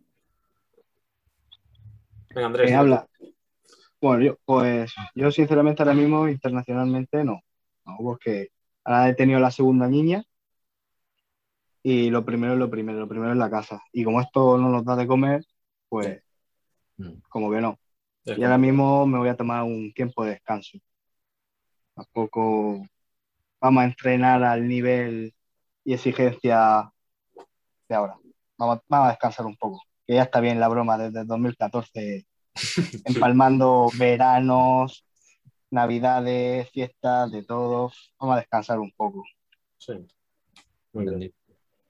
Venga, 2.34 2.46
Andrés. 2.46 2.72
habla? 2.72 3.06
Bueno, 4.00 4.24
yo, 4.24 4.38
pues 4.46 4.94
yo 5.14 5.30
sinceramente 5.30 5.82
ahora 5.82 5.94
mismo 5.94 6.26
internacionalmente 6.26 7.22
no. 7.22 7.42
No, 7.84 7.96
porque 7.98 8.48
ahora 8.84 9.10
he 9.10 9.14
tenido 9.14 9.40
la 9.40 9.50
segunda 9.50 9.88
niña 9.88 10.24
y 11.82 12.08
lo 12.08 12.24
primero 12.24 12.54
es 12.54 12.58
lo 12.58 12.70
primero, 12.70 12.98
lo 12.98 13.08
primero 13.08 13.32
es 13.32 13.38
la 13.38 13.50
casa. 13.50 13.82
Y 13.92 14.04
como 14.04 14.22
esto 14.22 14.56
no 14.56 14.70
nos 14.70 14.86
da 14.86 14.96
de 14.96 15.06
comer, 15.06 15.44
pues 15.92 16.22
mm. 16.96 17.20
como 17.28 17.50
que 17.50 17.60
no. 17.60 17.78
Y 18.24 18.42
ahora 18.42 18.56
mismo 18.56 19.06
me 19.06 19.18
voy 19.18 19.28
a 19.28 19.36
tomar 19.36 19.62
un 19.62 19.92
tiempo 19.92 20.24
de 20.24 20.30
descanso. 20.30 20.78
Tampoco 21.94 22.82
vamos 23.60 23.82
a 23.82 23.84
entrenar 23.84 24.42
al 24.42 24.66
nivel 24.66 25.34
y 25.84 25.92
exigencia 25.92 26.90
de 27.88 27.94
ahora. 27.94 28.16
Vamos, 28.56 28.78
vamos 28.88 29.08
a 29.08 29.10
descansar 29.10 29.44
un 29.44 29.56
poco. 29.56 29.82
Que 30.06 30.14
ya 30.14 30.22
está 30.22 30.40
bien 30.40 30.60
la 30.60 30.68
broma 30.68 30.96
desde 30.96 31.26
2014, 31.26 32.26
empalmando 33.04 33.90
veranos, 33.98 35.04
navidades, 35.70 36.70
fiestas, 36.70 37.30
de 37.32 37.44
todo. 37.44 37.92
Vamos 38.18 38.36
a 38.36 38.40
descansar 38.40 38.78
un 38.78 38.92
poco. 38.92 39.24
Sí. 39.76 39.92
Muy 40.94 41.04
bien. 41.04 41.34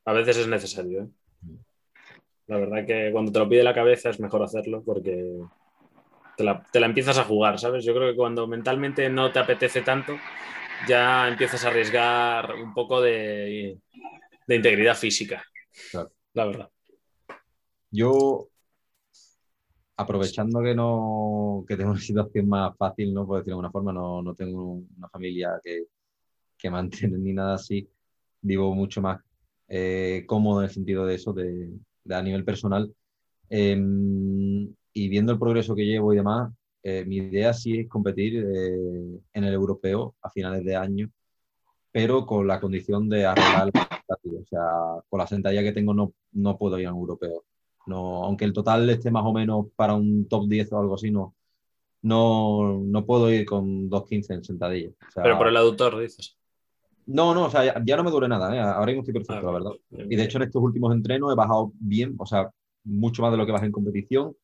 A 0.05 0.13
veces 0.13 0.39
es 0.39 0.49
necesario. 0.49 1.05
¿eh? 1.05 1.09
La 2.47 2.59
verdad 2.59 2.87
que 2.87 3.11
cuando 3.13 3.33
te 3.33 3.39
lo 3.39 3.49
pide 3.49 3.63
la 3.63 3.75
cabeza 3.75 4.11
es 4.11 4.21
mejor 4.21 4.43
hacerlo 4.43 4.83
porque 4.85 5.41
te 6.37 6.45
la, 6.45 6.65
te 6.73 6.81
la 6.81 6.87
empiezas 6.87 7.19
a 7.19 7.25
jugar, 7.25 7.59
¿sabes? 7.59 7.85
Yo 7.85 7.95
creo 7.95 8.11
que 8.11 8.17
cuando 8.17 8.47
mentalmente 8.47 9.09
no 9.09 9.31
te 9.31 9.39
apetece 9.39 9.83
tanto, 9.83 10.17
ya 10.89 11.29
empiezas 11.29 11.65
a 11.65 11.69
arriesgar 11.69 12.55
un 12.55 12.75
poco 12.75 13.01
de, 13.01 13.79
de 14.47 14.57
integridad 14.57 14.97
física. 14.97 15.45
Claro. 15.91 16.11
La 16.35 16.45
verdad. 16.47 16.71
Yo, 17.91 18.49
aprovechando 19.97 20.63
que 20.63 20.75
no 20.75 21.65
que 21.69 21.77
tengo 21.77 21.91
una 21.91 22.01
situación 22.01 22.49
más 22.49 22.77
fácil, 22.77 23.13
no 23.13 23.27
puedo 23.27 23.41
decir 23.41 23.51
de 23.51 23.53
alguna 23.53 23.71
forma, 23.71 23.93
no, 23.93 24.23
no 24.23 24.35
tengo 24.35 24.83
una 24.97 25.09
familia 25.11 25.61
que, 25.63 25.85
que 26.57 26.71
mantiene 26.71 27.19
ni 27.19 27.33
nada 27.35 27.55
así, 27.55 27.89
vivo 28.41 28.75
mucho 28.75 29.03
más 29.03 29.21
eh, 29.69 30.25
cómodo 30.27 30.61
en 30.61 30.69
el 30.69 30.75
sentido 30.75 31.05
de 31.05 31.15
eso, 31.15 31.33
de 31.33 31.71
a 32.11 32.23
nivel 32.23 32.45
personal. 32.45 32.93
Em, 33.49 34.75
y 34.93 35.09
viendo 35.09 35.33
el 35.33 35.39
progreso 35.39 35.75
que 35.75 35.87
llevo 35.87 36.13
y 36.13 36.17
demás, 36.17 36.53
eh, 36.83 37.05
mi 37.07 37.17
idea 37.17 37.53
sí 37.53 37.79
es 37.81 37.89
competir 37.89 38.45
eh, 38.45 39.21
en 39.33 39.45
el 39.45 39.55
europeo 39.55 40.17
a 40.23 40.31
finales 40.31 40.65
de 40.65 40.77
año, 40.77 41.11
pero 41.93 42.27
con 42.27 42.47
la 42.47 42.61
condición 42.61 43.09
de 43.09 43.27
arreglar 43.27 43.71
la 43.73 43.83
expectativa. 43.83 44.41
O 44.41 44.47
sea, 44.47 45.03
con 45.09 45.19
la 45.19 45.27
sentadilla 45.27 45.63
que 45.63 45.73
tengo 45.73 45.95
no, 45.95 46.13
no 46.33 46.59
puedo 46.59 46.79
ir 46.79 46.87
a 46.87 46.93
un 46.93 47.01
europeo. 47.01 47.45
No, 47.87 48.25
aunque 48.25 48.45
el 48.45 48.53
total 48.53 48.89
esté 48.91 49.11
más 49.11 49.25
o 49.25 49.33
menos 49.33 49.67
para 49.77 49.95
un 49.95 50.27
top 50.29 50.49
10 50.49 50.73
o 50.73 50.81
algo 50.81 50.95
así, 50.95 51.11
no, 51.11 51.35
no, 52.03 52.79
no 52.79 53.07
puedo 53.07 53.31
ir 53.33 53.45
con 53.45 53.91
2.15 53.91 54.35
en 54.35 54.45
sentadilla. 54.45 54.91
O 55.09 55.11
sea, 55.13 55.23
Pero 55.23 55.39
por 55.39 55.49
el 55.49 55.57
aductor, 55.57 55.99
dices. 55.99 56.37
No, 57.07 57.35
no, 57.35 57.47
o 57.47 57.51
sea, 57.51 57.65
ya, 57.65 57.83
ya 57.85 57.97
no 57.97 58.05
me 58.05 58.11
duele 58.11 58.29
nada, 58.29 58.55
¿eh? 58.55 58.61
ahora 58.61 58.87
mismo 58.87 59.03
estoy 59.03 59.15
perfecto, 59.15 59.47
Ah, 59.47 59.47
la 59.47 59.53
verdad. 59.53 59.71
bien, 59.91 60.09
Y 60.09 60.17
de 60.17 60.25
hecho 60.25 60.39
en 60.39 60.45
estos 60.45 60.63
últimos 60.63 60.95
entrenos 60.95 61.33
he 61.33 61.37
bajado 61.37 61.73
bien, 61.79 62.15
o 62.19 62.27
sea, 62.27 62.51
mucho 62.85 63.23
más 63.23 63.31
de 63.33 63.39
lo 63.39 63.47
que 63.47 63.53
bajé 63.53 63.67
en 63.67 63.73
competición 63.73 64.37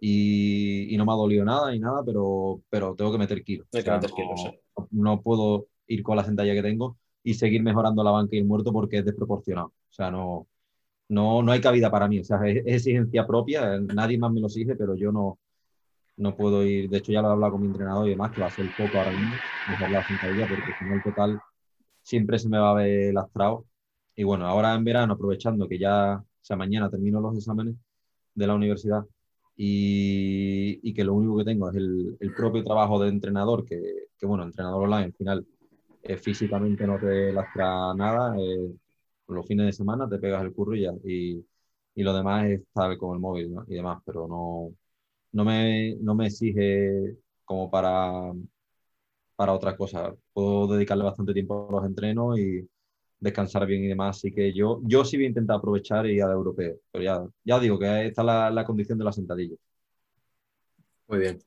y, 0.00 0.94
y 0.94 0.98
no 0.98 1.06
me 1.06 1.12
ha 1.12 1.16
dolido 1.16 1.44
nada 1.44 1.70
ni 1.72 1.80
nada, 1.80 2.02
pero, 2.04 2.62
pero 2.70 2.94
tengo 2.96 3.12
que 3.12 3.18
meter 3.18 3.44
kilos. 3.44 3.68
Hay 3.74 3.82
O 3.82 3.84
que 3.84 3.90
sea, 3.90 3.90
meter 3.90 4.10
no, 4.10 4.16
kilos, 4.16 4.40
sí. 4.40 4.50
no 4.90 5.22
puedo 5.22 5.68
ir 5.88 6.02
con 6.02 6.16
la 6.16 6.24
sentadilla 6.24 6.54
que 6.54 6.62
tengo 6.62 6.98
y 7.22 7.34
seguir 7.34 7.62
mejorando 7.62 8.04
la 8.04 8.12
banca 8.12 8.36
y 8.36 8.40
el 8.40 8.46
muerto 8.46 8.72
porque 8.72 8.98
es 8.98 9.04
desproporcionado. 9.06 9.68
O 9.68 9.74
sea, 9.92 10.10
no, 10.10 10.48
no, 11.08 11.42
no 11.42 11.52
hay 11.52 11.60
cabida 11.60 11.90
para 11.90 12.08
mí. 12.08 12.20
O 12.20 12.24
sea, 12.24 12.38
es, 12.46 12.58
es 12.66 12.74
exigencia 12.86 13.26
propia, 13.26 13.78
nadie 13.80 14.18
más 14.18 14.32
me 14.32 14.40
lo 14.40 14.48
exige, 14.48 14.76
pero 14.76 14.96
yo 14.96 15.12
no, 15.12 15.38
no 16.16 16.36
puedo 16.36 16.64
ir. 16.64 16.88
De 16.90 16.98
hecho, 16.98 17.12
ya 17.12 17.22
lo 17.22 17.28
he 17.28 17.32
hablado 17.32 17.52
con 17.52 17.62
mi 17.62 17.68
entrenador 17.68 18.06
y 18.06 18.10
demás, 18.10 18.32
que 18.32 18.40
va 18.40 18.48
a 18.48 18.50
ser 18.50 18.72
poco 18.72 18.98
ahora 18.98 19.12
mismo, 19.12 19.40
mejorar 19.66 19.92
la 19.92 20.04
sentadilla, 20.04 20.46
porque 20.48 20.74
si 20.74 20.84
no 20.84 20.94
el 20.94 21.02
total 21.02 21.42
siempre 22.04 22.38
se 22.38 22.48
me 22.48 22.58
va 22.58 22.72
a 22.72 22.74
ver 22.74 23.14
lastrado. 23.14 23.66
Y 24.16 24.24
bueno, 24.24 24.46
ahora 24.46 24.74
en 24.74 24.84
verano, 24.84 25.14
aprovechando 25.14 25.68
que 25.68 25.78
ya, 25.78 26.16
o 26.18 26.26
sea, 26.42 26.56
mañana 26.56 26.90
termino 26.90 27.20
los 27.20 27.36
exámenes 27.36 27.76
de 28.34 28.46
la 28.46 28.54
universidad 28.54 29.04
y, 29.56 30.80
y 30.88 30.94
que 30.94 31.04
lo 31.04 31.14
único 31.14 31.38
que 31.38 31.44
tengo 31.44 31.70
es 31.70 31.76
el, 31.76 32.16
el 32.20 32.34
propio 32.34 32.64
trabajo 32.64 32.98
de 33.02 33.08
entrenador, 33.10 33.64
que, 33.64 33.80
que, 34.18 34.26
bueno, 34.26 34.44
entrenador 34.44 34.84
online 34.84 35.04
al 35.06 35.14
final 35.14 35.46
eh, 36.02 36.16
físicamente 36.18 36.86
no 36.86 36.98
te 36.98 37.32
lastra 37.32 37.94
nada, 37.94 38.36
eh, 38.38 38.74
los 39.28 39.46
fines 39.46 39.66
de 39.66 39.72
semana 39.72 40.08
te 40.08 40.18
pegas 40.18 40.42
el 40.44 40.52
curro 40.54 40.76
y 40.76 40.86
y, 41.96 42.02
lo 42.02 42.12
demás 42.14 42.46
es 42.46 42.60
estar 42.60 42.96
con 42.98 43.14
el 43.14 43.20
móvil 43.20 43.54
¿no? 43.54 43.64
y 43.68 43.74
demás, 43.74 44.02
pero 44.04 44.26
no, 44.28 44.74
no, 45.32 45.44
me, 45.44 45.96
no 46.00 46.14
me 46.14 46.26
exige 46.26 47.16
como 47.44 47.70
para, 47.70 48.32
para 49.36 49.52
otra 49.52 49.76
cosa. 49.76 50.14
Puedo 50.32 50.66
dedicarle 50.68 51.04
bastante 51.04 51.32
tiempo 51.32 51.68
a 51.68 51.72
los 51.72 51.84
entrenos 51.84 52.38
y 52.38 52.66
descansar 53.20 53.66
bien 53.66 53.84
y 53.84 53.88
demás. 53.88 54.18
Así 54.18 54.32
que 54.32 54.52
yo, 54.52 54.80
yo 54.84 55.04
sí 55.04 55.16
voy 55.16 55.26
a 55.26 55.28
intentar 55.28 55.56
aprovechar 55.56 56.06
y 56.06 56.14
ir 56.14 56.22
al 56.22 56.32
europeo. 56.32 56.76
Pero 56.90 57.04
ya, 57.04 57.24
ya 57.44 57.58
digo 57.60 57.78
que 57.78 58.06
está 58.06 58.22
la, 58.22 58.50
la 58.50 58.64
condición 58.64 58.98
de 58.98 59.04
la 59.04 59.12
sentadilla. 59.12 59.56
Muy 61.06 61.18
bien. 61.18 61.38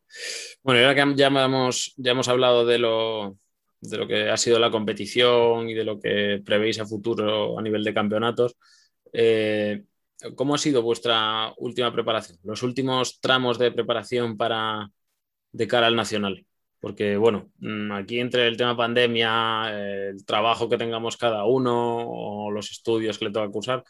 Bueno, 0.63 0.81
ahora 0.81 0.95
que 0.95 1.15
ya 1.15 1.27
hemos, 1.27 1.93
ya 1.97 2.11
hemos 2.11 2.27
hablado 2.27 2.65
de 2.65 2.77
lo, 2.77 3.37
de 3.81 3.97
lo 3.97 4.07
que 4.07 4.29
ha 4.29 4.37
sido 4.37 4.59
la 4.59 4.71
competición 4.71 5.69
y 5.69 5.73
de 5.73 5.83
lo 5.83 5.99
que 5.99 6.41
prevéis 6.45 6.79
a 6.79 6.85
futuro 6.85 7.57
a 7.57 7.61
nivel 7.61 7.83
de 7.83 7.93
campeonatos, 7.93 8.55
eh, 9.13 9.83
¿cómo 10.35 10.55
ha 10.55 10.57
sido 10.57 10.81
vuestra 10.81 11.53
última 11.57 11.91
preparación? 11.91 12.37
Los 12.43 12.63
últimos 12.63 13.19
tramos 13.19 13.57
de 13.57 13.71
preparación 13.71 14.37
para 14.37 14.89
de 15.51 15.67
cara 15.67 15.87
al 15.87 15.95
nacional. 15.95 16.45
Porque, 16.79 17.17
bueno, 17.17 17.49
mm, 17.59 17.91
aquí 17.91 18.19
entre 18.19 18.47
el 18.47 18.57
tema 18.57 18.77
pandemia, 18.77 20.09
el 20.09 20.25
trabajo 20.25 20.69
que 20.69 20.77
tengamos 20.77 21.17
cada 21.17 21.45
uno 21.45 22.07
o 22.07 22.51
los 22.51 22.71
estudios 22.71 23.17
que 23.17 23.25
le 23.25 23.31
toca 23.31 23.51
cursar, 23.51 23.83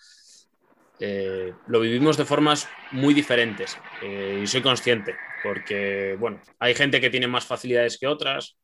eh, 1.00 1.54
lo 1.68 1.80
vivimos 1.80 2.18
de 2.18 2.26
formas 2.26 2.68
muy 2.92 3.14
diferentes. 3.14 3.78
Eh, 4.02 4.42
y 4.44 4.48
soy 4.48 4.62
consciente, 4.62 5.16
porque, 5.44 6.16
bueno, 6.20 6.42
hay 6.60 6.74
gente 6.74 7.02
que 7.02 7.10
tiene 7.10 7.28
más 7.28 7.46
facilidades 7.46 7.98
que 7.98 8.08
otras, 8.08 8.58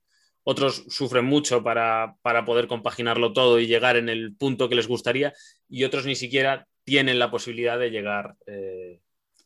otros 0.43 0.86
sufren 0.89 1.25
mucho 1.25 1.63
para, 1.63 2.15
para 2.21 2.45
poder 2.45 2.67
compaginarlo 2.67 3.33
todo 3.33 3.59
y 3.59 3.67
llegar 3.67 3.97
en 3.97 4.09
el 4.09 4.36
punto 4.36 4.67
que 4.67 4.75
les 4.75 4.88
gustaría, 4.88 5.33
y 5.69 5.83
otros 5.83 6.05
ni 6.05 6.15
siquiera 6.15 6.67
tienen 6.83 7.19
la 7.19 7.31
posibilidad 7.31 7.79
de 7.79 7.91
llegar 7.91 8.36
eh, 8.45 8.99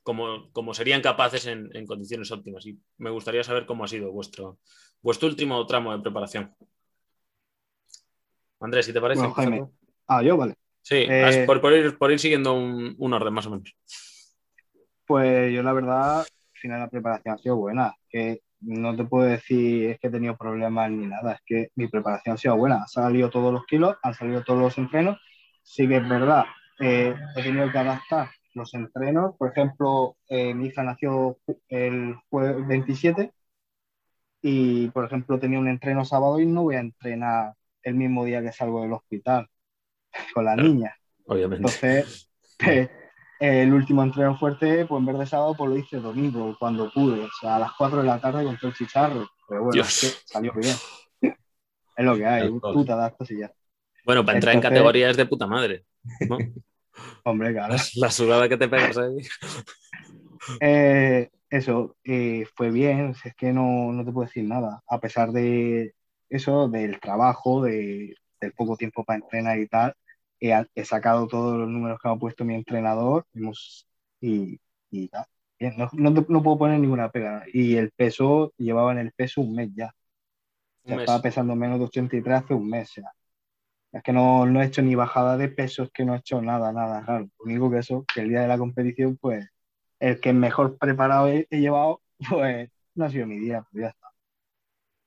como, 0.07 0.49
como, 0.53 0.73
serían 0.73 1.01
capaces 1.01 1.47
en, 1.47 1.69
en, 1.73 1.85
condiciones 1.85 2.31
óptimas. 2.31 2.65
Y 2.65 2.79
me 2.97 3.09
gustaría 3.09 3.43
saber 3.43 3.65
cómo 3.65 3.83
ha 3.83 3.89
sido 3.89 4.09
vuestro, 4.09 4.57
vuestro 5.01 5.27
último 5.27 5.65
tramo 5.65 5.91
de 5.91 6.01
preparación. 6.01 6.55
Andrés, 8.61 8.85
si 8.85 8.93
te 8.93 9.01
parece. 9.01 9.19
Bueno, 9.19 9.33
Jaime. 9.33 9.67
Ah, 10.07 10.23
yo, 10.23 10.37
vale. 10.37 10.55
Sí, 10.81 11.05
eh, 11.09 11.43
por, 11.45 11.59
por, 11.59 11.73
ir, 11.73 11.97
por, 11.97 12.09
ir, 12.09 12.19
siguiendo 12.19 12.53
un, 12.53 12.95
un, 12.97 13.13
orden 13.13 13.33
más 13.33 13.47
o 13.47 13.49
menos. 13.49 13.75
Pues 15.05 15.53
yo 15.53 15.61
la 15.61 15.73
verdad, 15.73 16.19
al 16.21 16.25
final 16.53 16.79
la 16.79 16.89
preparación 16.89 17.35
ha 17.35 17.37
sido 17.39 17.57
buena. 17.57 17.93
Que 18.09 18.43
no 18.61 18.95
te 18.95 19.03
puedo 19.03 19.27
decir 19.27 19.89
es 19.89 19.99
que 19.99 20.07
he 20.07 20.11
tenido 20.11 20.37
problemas 20.37 20.89
ni 20.89 21.05
nada, 21.05 21.33
es 21.33 21.41
que 21.45 21.71
mi 21.75 21.89
preparación 21.89 22.35
ha 22.35 22.37
sido 22.37 22.55
buena. 22.55 22.77
Han 22.77 22.87
salido 22.87 23.29
todos 23.29 23.51
los 23.51 23.65
kilos, 23.65 23.97
han 24.01 24.13
salido 24.13 24.41
todos 24.45 24.61
los 24.61 24.77
entrenos. 24.77 25.19
Sí 25.63 25.85
que 25.85 25.97
es 25.97 26.07
verdad, 26.07 26.45
eh, 26.79 27.13
he 27.35 27.43
tenido 27.43 27.69
que 27.69 27.77
adaptar 27.77 28.29
los 28.57 28.73
entrenos. 28.73 29.35
Por 29.37 29.51
ejemplo, 29.51 30.17
eh, 30.27 30.53
mi 30.53 30.67
hija 30.67 30.83
nació 30.83 31.37
el 31.69 32.15
jueves 32.29 32.67
27 32.67 33.31
y, 34.41 34.89
por 34.89 35.05
ejemplo, 35.05 35.39
tenía 35.39 35.59
un 35.59 35.67
entreno 35.67 36.03
sábado 36.03 36.39
y 36.39 36.45
no 36.45 36.63
voy 36.63 36.75
a 36.75 36.79
entrenar 36.79 37.53
el 37.83 37.95
mismo 37.95 38.25
día 38.25 38.41
que 38.41 38.51
salgo 38.51 38.81
del 38.81 38.93
hospital 38.93 39.47
con 40.33 40.45
la 40.45 40.55
claro, 40.55 40.69
niña. 40.69 40.95
Obviamente. 41.25 41.67
Entonces, 41.67 42.29
eh, 42.59 42.89
el 43.39 43.73
último 43.73 44.03
entreno 44.03 44.37
fuerte, 44.37 44.85
pues 44.85 44.99
en 44.99 45.05
vez 45.05 45.19
de 45.19 45.25
sábado, 45.25 45.55
pues 45.57 45.69
lo 45.69 45.77
hice 45.77 45.97
domingo, 45.97 46.55
cuando 46.59 46.91
pude, 46.91 47.23
o 47.23 47.29
sea, 47.39 47.55
a 47.55 47.59
las 47.59 47.71
4 47.77 47.99
de 47.99 48.05
la 48.05 48.19
tarde 48.19 48.43
con 48.43 48.57
todo 48.57 48.69
el 48.71 48.75
chicharro. 48.75 49.29
Pero 49.47 49.63
bueno, 49.63 49.81
es 49.81 50.01
que 50.01 50.07
salió 50.25 50.53
bien. 50.53 50.75
es 51.21 52.05
lo 52.05 52.15
que 52.15 52.25
hay, 52.25 52.51
adaptas 52.89 53.31
y 53.31 53.39
ya. 53.39 53.51
Bueno, 54.05 54.25
para 54.25 54.37
entrar 54.37 54.55
Entonces, 54.55 54.71
en 54.71 54.75
categorías 54.75 55.17
de 55.17 55.25
puta 55.25 55.47
madre. 55.47 55.85
¿no? 56.29 56.37
Hombre, 57.23 57.53
claro. 57.53 57.75
La, 57.95 58.11
sudada 58.11 58.49
que 58.49 58.57
te 58.57 58.67
pegas 58.67 58.97
ahí. 58.97 59.17
Eh, 60.61 61.29
eso, 61.49 61.97
eh, 62.03 62.45
fue 62.55 62.71
bien, 62.71 63.13
es 63.23 63.35
que 63.35 63.51
no, 63.51 63.91
no, 63.91 64.05
te 64.05 64.11
puedo 64.11 64.27
decir 64.27 64.45
nada, 64.45 64.81
a 64.87 64.99
pesar 64.99 65.31
de 65.31 65.93
eso, 66.29 66.69
del 66.69 66.99
trabajo, 66.99 67.63
de, 67.63 68.15
del 68.39 68.53
poco 68.53 68.77
tiempo 68.77 69.03
para 69.03 69.19
entrenar 69.19 69.59
y 69.59 69.67
tal, 69.67 69.93
he, 70.39 70.53
he, 70.75 70.85
sacado 70.85 71.27
todos 71.27 71.57
los 71.57 71.67
números 71.67 71.99
que 72.01 72.07
me 72.07 72.15
ha 72.15 72.17
puesto 72.17 72.45
mi 72.45 72.55
entrenador 72.55 73.25
hemos, 73.33 73.87
y, 74.21 74.59
y 74.91 75.07
tal. 75.09 75.25
Bien, 75.59 75.75
no, 75.77 75.89
no, 75.93 76.11
no, 76.11 76.43
puedo 76.43 76.57
poner 76.57 76.79
ninguna 76.79 77.09
pega. 77.11 77.43
Y 77.51 77.75
el 77.77 77.91
peso, 77.91 78.53
llevaba 78.57 78.91
en 78.91 78.99
el 78.99 79.11
peso 79.11 79.41
un 79.41 79.55
mes 79.55 79.69
ya. 79.75 79.93
O 80.83 80.87
sea, 80.87 80.99
estaba 80.99 81.21
pesando 81.21 81.55
menos 81.55 81.79
de 81.79 81.85
83 81.85 82.43
hace 82.43 82.53
un 82.53 82.69
mes 82.69 82.93
ya. 82.95 83.11
Es 83.97 84.03
que 84.03 84.13
no, 84.13 84.45
no, 84.45 84.61
he 84.61 84.65
hecho 84.65 84.83
ni 84.83 84.93
bajada 84.93 85.37
de 85.37 85.49
peso, 85.49 85.83
es 85.83 85.91
que 85.91 86.05
no 86.05 86.13
he 86.13 86.19
hecho 86.19 86.39
nada, 86.39 86.71
nada 86.71 87.01
raro. 87.01 87.29
Lo 87.39 87.45
único 87.45 87.71
que 87.71 87.79
eso, 87.79 88.05
que 88.13 88.21
el 88.21 88.29
día 88.29 88.41
de 88.41 88.47
la 88.47 88.57
competición, 88.57 89.17
pues, 89.17 89.47
el 89.99 90.19
que 90.21 90.33
mejor 90.33 90.77
preparado 90.77 91.27
he, 91.29 91.47
he 91.49 91.59
llevado, 91.59 92.01
pues, 92.29 92.69
no 92.93 93.05
ha 93.05 93.09
sido 93.09 93.25
mi 93.25 93.39
día, 93.39 93.65
pues 93.71 93.81
ya 93.81 93.87
está. 93.89 94.07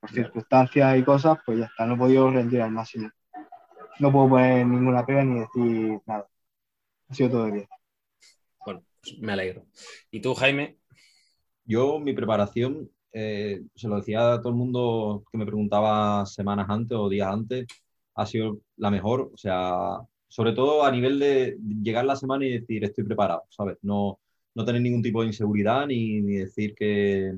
Por 0.01 0.11
circunstancias 0.11 0.97
y 0.97 1.03
cosas, 1.03 1.37
pues 1.45 1.59
ya 1.59 1.65
está, 1.65 1.85
no 1.85 1.95
he 1.95 1.97
podido 1.97 2.29
rendir 2.31 2.61
al 2.61 2.71
máximo. 2.71 3.09
No 3.99 4.11
puedo 4.11 4.27
poner 4.27 4.65
ninguna 4.67 5.05
pega 5.05 5.23
ni 5.23 5.39
decir 5.39 6.01
nada. 6.05 6.27
Ha 7.07 7.13
sido 7.13 7.29
todo 7.29 7.45
bien. 7.49 7.67
Bueno, 8.65 8.83
pues 9.01 9.19
me 9.19 9.31
alegro. 9.31 9.65
¿Y 10.09 10.19
tú, 10.19 10.33
Jaime? 10.33 10.79
Yo, 11.63 11.97
mi 11.99 12.11
preparación, 12.11 12.91
eh, 13.13 13.61
se 13.73 13.87
lo 13.87 13.97
decía 13.97 14.33
a 14.33 14.39
todo 14.39 14.49
el 14.49 14.55
mundo 14.55 15.23
que 15.31 15.37
me 15.37 15.45
preguntaba 15.45 16.25
semanas 16.25 16.67
antes 16.69 16.97
o 16.97 17.07
días 17.07 17.31
antes, 17.31 17.67
ha 18.15 18.25
sido 18.25 18.59
la 18.81 18.91
mejor. 18.91 19.31
O 19.33 19.37
sea, 19.37 19.99
sobre 20.27 20.53
todo 20.53 20.83
a 20.83 20.91
nivel 20.91 21.19
de 21.19 21.57
llegar 21.83 22.05
la 22.05 22.15
semana 22.15 22.45
y 22.45 22.59
decir 22.59 22.83
estoy 22.83 23.03
preparado, 23.05 23.43
¿sabes? 23.49 23.77
No, 23.83 24.19
no 24.55 24.65
tener 24.65 24.81
ningún 24.81 25.03
tipo 25.03 25.21
de 25.21 25.27
inseguridad 25.27 25.87
ni, 25.87 26.21
ni 26.21 26.35
decir 26.37 26.75
que, 26.75 27.33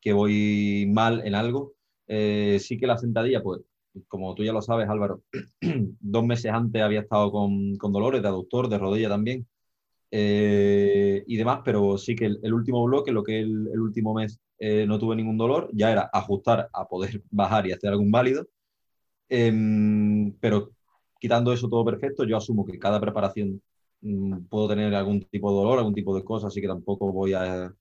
que, 0.00 0.12
voy 0.12 0.88
mal 0.92 1.26
en 1.26 1.34
algo. 1.34 1.74
Eh, 2.06 2.58
sí 2.60 2.78
que 2.78 2.86
la 2.86 2.98
sentadilla, 2.98 3.42
pues, 3.42 3.62
como 4.08 4.34
tú 4.34 4.44
ya 4.44 4.52
lo 4.52 4.62
sabes, 4.62 4.88
Álvaro, 4.88 5.22
dos 6.00 6.24
meses 6.24 6.52
antes 6.52 6.82
había 6.82 7.00
estado 7.00 7.32
con, 7.32 7.76
con 7.76 7.92
dolores 7.92 8.22
de 8.22 8.28
aductor, 8.28 8.68
de 8.68 8.78
rodilla 8.78 9.08
también. 9.08 9.46
eh, 10.10 11.24
y 11.26 11.36
demás, 11.36 11.60
pero 11.64 11.98
sí 11.98 12.16
que 12.16 12.26
el, 12.26 12.54
último 12.54 12.84
bloque, 12.84 13.12
lo 13.12 13.22
que 13.24 13.40
el, 13.40 13.68
el 13.72 13.80
último 13.80 14.14
mes 14.14 14.40
eh, 14.58 14.86
no 14.86 14.98
tuve 14.98 15.16
ningún 15.16 15.38
dolor, 15.38 15.70
ya 15.72 15.92
era 15.92 16.10
ajustar 16.12 16.68
a 16.72 16.86
poder 16.88 17.22
bajar 17.30 17.66
y 17.66 17.72
hacer 17.72 17.90
algún 17.90 18.10
válido. 18.10 18.46
Em, 19.28 20.32
pero 20.40 20.70
quitando 21.20 21.52
eso 21.52 21.68
todo 21.68 21.84
perfecto, 21.84 22.24
yo 22.24 22.36
asumo 22.36 22.64
que 22.64 22.78
cada 22.78 23.00
preparación 23.00 23.62
mm, 24.00 24.46
puedo 24.48 24.68
tener 24.68 24.94
algún 24.94 25.22
tipo 25.22 25.50
de 25.50 25.56
dolor, 25.56 25.78
algún 25.78 25.94
tipo 25.94 26.14
de 26.16 26.24
cosa, 26.24 26.48
así 26.48 26.60
que 26.60 26.68
tampoco 26.68 27.12
voy 27.12 27.34
a, 27.34 27.72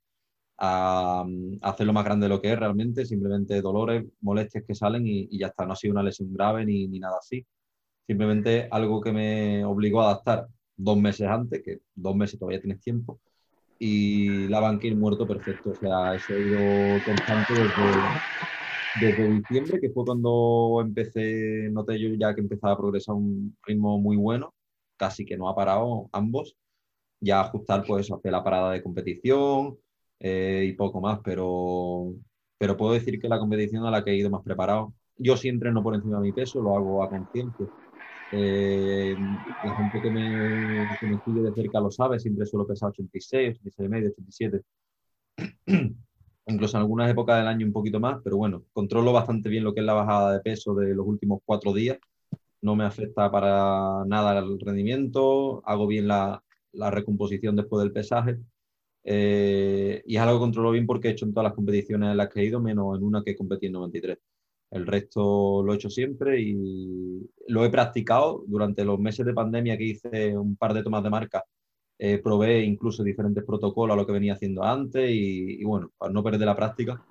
a, 0.58 1.26
hacerlo 1.62 1.94
más 1.94 2.06
grande 2.06 2.26
de 2.26 2.30
lo 2.30 2.42
que 2.42 2.52
es 2.54 2.60
realmente, 2.60 3.06
simplemente 3.06 3.62
dolores, 3.62 4.06
molestias 4.22 4.64
que 4.68 4.76
salen 4.76 5.04
y, 5.08 5.38
ya 5.38 5.48
está, 5.48 5.66
no 5.66 5.74
ha 5.74 5.76
sido 5.76 5.94
una 5.94 6.04
lesión 6.04 6.34
grave 6.34 6.66
ni, 6.66 6.88
ni 6.88 7.00
nada 7.00 7.18
así. 7.20 7.46
Simplemente 8.08 8.68
algo 8.72 9.02
que 9.02 9.12
me 9.14 9.66
obligó 9.66 10.02
a 10.02 10.06
adaptar 10.12 10.48
dos 10.76 10.98
meses 10.98 11.28
antes, 11.28 11.62
que 11.64 11.80
dos 11.96 12.16
meses 12.16 12.40
todavía 12.40 12.62
tienes 12.62 12.82
tiempo, 12.82 13.20
y 13.80 14.48
la 14.50 14.60
banquilla 14.62 14.96
muerto 14.96 15.28
perfecto. 15.28 15.72
O 15.72 15.76
sea, 15.76 16.16
eso 16.16 16.36
ha 16.36 16.40
ido 16.40 17.02
constante 17.06 17.54
desde, 17.54 18.22
desde 18.94 19.28
diciembre, 19.30 19.80
que 19.80 19.90
fue 19.92 20.06
cuando 20.06 20.80
empecé, 20.82 21.70
noté 21.72 22.00
yo 22.00 22.10
ya 22.16 22.34
que 22.36 22.42
empezaba 22.42 22.74
a 22.74 22.78
progresar 22.78 23.14
a 23.14 23.18
un 23.18 23.58
ritmo 23.66 24.00
muy 24.00 24.18
bueno, 24.18 24.54
casi 24.98 25.26
que 25.26 25.38
no 25.38 25.50
ha 25.50 25.56
parado 25.56 26.10
ambos. 26.14 26.56
Ya 27.22 27.42
ajustar, 27.42 27.84
pues, 27.88 28.12
hacer 28.12 28.32
la 28.32 28.44
parada 28.44 28.72
de 28.74 28.84
competición 28.84 29.78
eh, 30.20 30.66
y 30.68 30.74
poco 30.74 31.02
más, 31.02 31.20
pero, 31.24 32.14
pero 32.58 32.78
puedo 32.78 32.94
decir 32.94 33.20
que 33.20 33.30
la 33.30 33.40
competición 33.40 33.86
a 33.86 33.92
la 33.92 34.04
que 34.04 34.12
he 34.12 34.18
ido 34.18 34.30
más 34.30 34.44
preparado. 34.44 34.94
Yo 35.18 35.38
siempre 35.38 35.72
no 35.72 35.84
por 35.84 35.96
encima 35.96 36.18
de 36.18 36.24
mi 36.24 36.34
peso, 36.34 36.62
lo 36.62 36.76
hago 36.78 37.04
a 37.04 37.10
conciencia 37.10 37.68
eh, 38.32 39.18
la 39.62 39.76
gente 39.76 40.02
que 40.02 40.12
me, 40.12 40.90
que 41.00 41.08
me 41.08 41.20
sigue 41.20 41.42
de 41.42 41.54
cerca 41.54 41.80
lo 41.80 41.92
sabe, 41.92 42.20
siempre 42.20 42.46
suelo 42.46 42.68
pesar 42.68 42.90
86, 42.90 43.58
86 43.60 43.90
medio, 43.90 44.10
87. 44.10 44.62
Incluso 46.48 46.78
en 46.78 46.82
algunas 46.82 47.12
épocas 47.12 47.38
del 47.38 47.48
año 47.48 47.66
un 47.66 47.74
poquito 47.74 48.00
más, 48.00 48.22
pero 48.24 48.38
bueno, 48.38 48.64
controlo 48.72 49.12
bastante 49.12 49.50
bien 49.50 49.66
lo 49.66 49.74
que 49.74 49.82
es 49.82 49.86
la 49.86 49.94
bajada 49.94 50.34
de 50.34 50.40
peso 50.40 50.74
de 50.76 50.96
los 50.96 51.06
últimos 51.06 51.42
cuatro 51.46 51.74
días. 51.74 52.00
No 52.62 52.76
me 52.76 52.86
afecta 52.86 53.30
para 53.32 54.06
nada 54.06 54.40
el 54.40 54.60
rendimiento, 54.60 55.62
hago 55.66 55.88
bien 55.88 56.08
la, 56.08 56.42
recomposición 56.74 57.56
después 57.56 57.84
del 57.84 57.92
pesaje. 57.92 58.38
Eh, 59.04 60.04
y 60.06 60.16
es 60.16 60.22
algo 60.22 60.36
que 60.36 60.42
controlo 60.42 60.72
bien 60.72 60.86
porque 60.88 61.10
he 61.10 61.12
hecho 61.12 61.26
en 61.26 61.34
todas 61.34 61.46
las 61.46 61.54
competiciones 61.54 62.12
en 62.12 62.18
las 62.18 62.30
que 62.30 62.42
he 62.42 62.46
ido, 62.46 62.62
menos 62.62 62.98
en 62.98 63.04
una 63.04 63.24
que 63.24 63.36
competí 63.36 63.68
en 63.68 63.74
93. 63.74 64.18
El 64.72 64.86
resto 64.88 65.64
lo 65.64 65.74
he 65.74 65.76
hecho 65.76 65.90
siempre 65.90 66.42
y 66.42 67.30
lo 67.48 67.66
he 67.66 67.70
practicado 67.70 68.44
durante 68.48 68.86
los 68.86 69.00
meses 69.00 69.26
de 69.26 69.34
pandemia 69.34 69.78
que 69.78 69.84
hice 69.86 70.38
un 70.38 70.56
par 70.58 70.74
de 70.74 70.84
tomas 70.84 71.04
de 71.04 71.10
marca. 71.10 71.44
Eh, 72.00 72.20
probé 72.20 72.62
incluso 72.62 73.04
diferentes 73.04 73.44
protocolos 73.44 73.96
a 73.96 73.98
lo 73.98 74.06
que 74.06 74.12
venía 74.12 74.34
haciendo 74.34 74.64
antes 74.64 75.10
y, 75.10 75.64
bueno, 75.64 75.92
para 75.98 76.14
no 76.14 76.24
perder 76.24 76.46
la 76.46 76.56
práctica. 76.56 77.02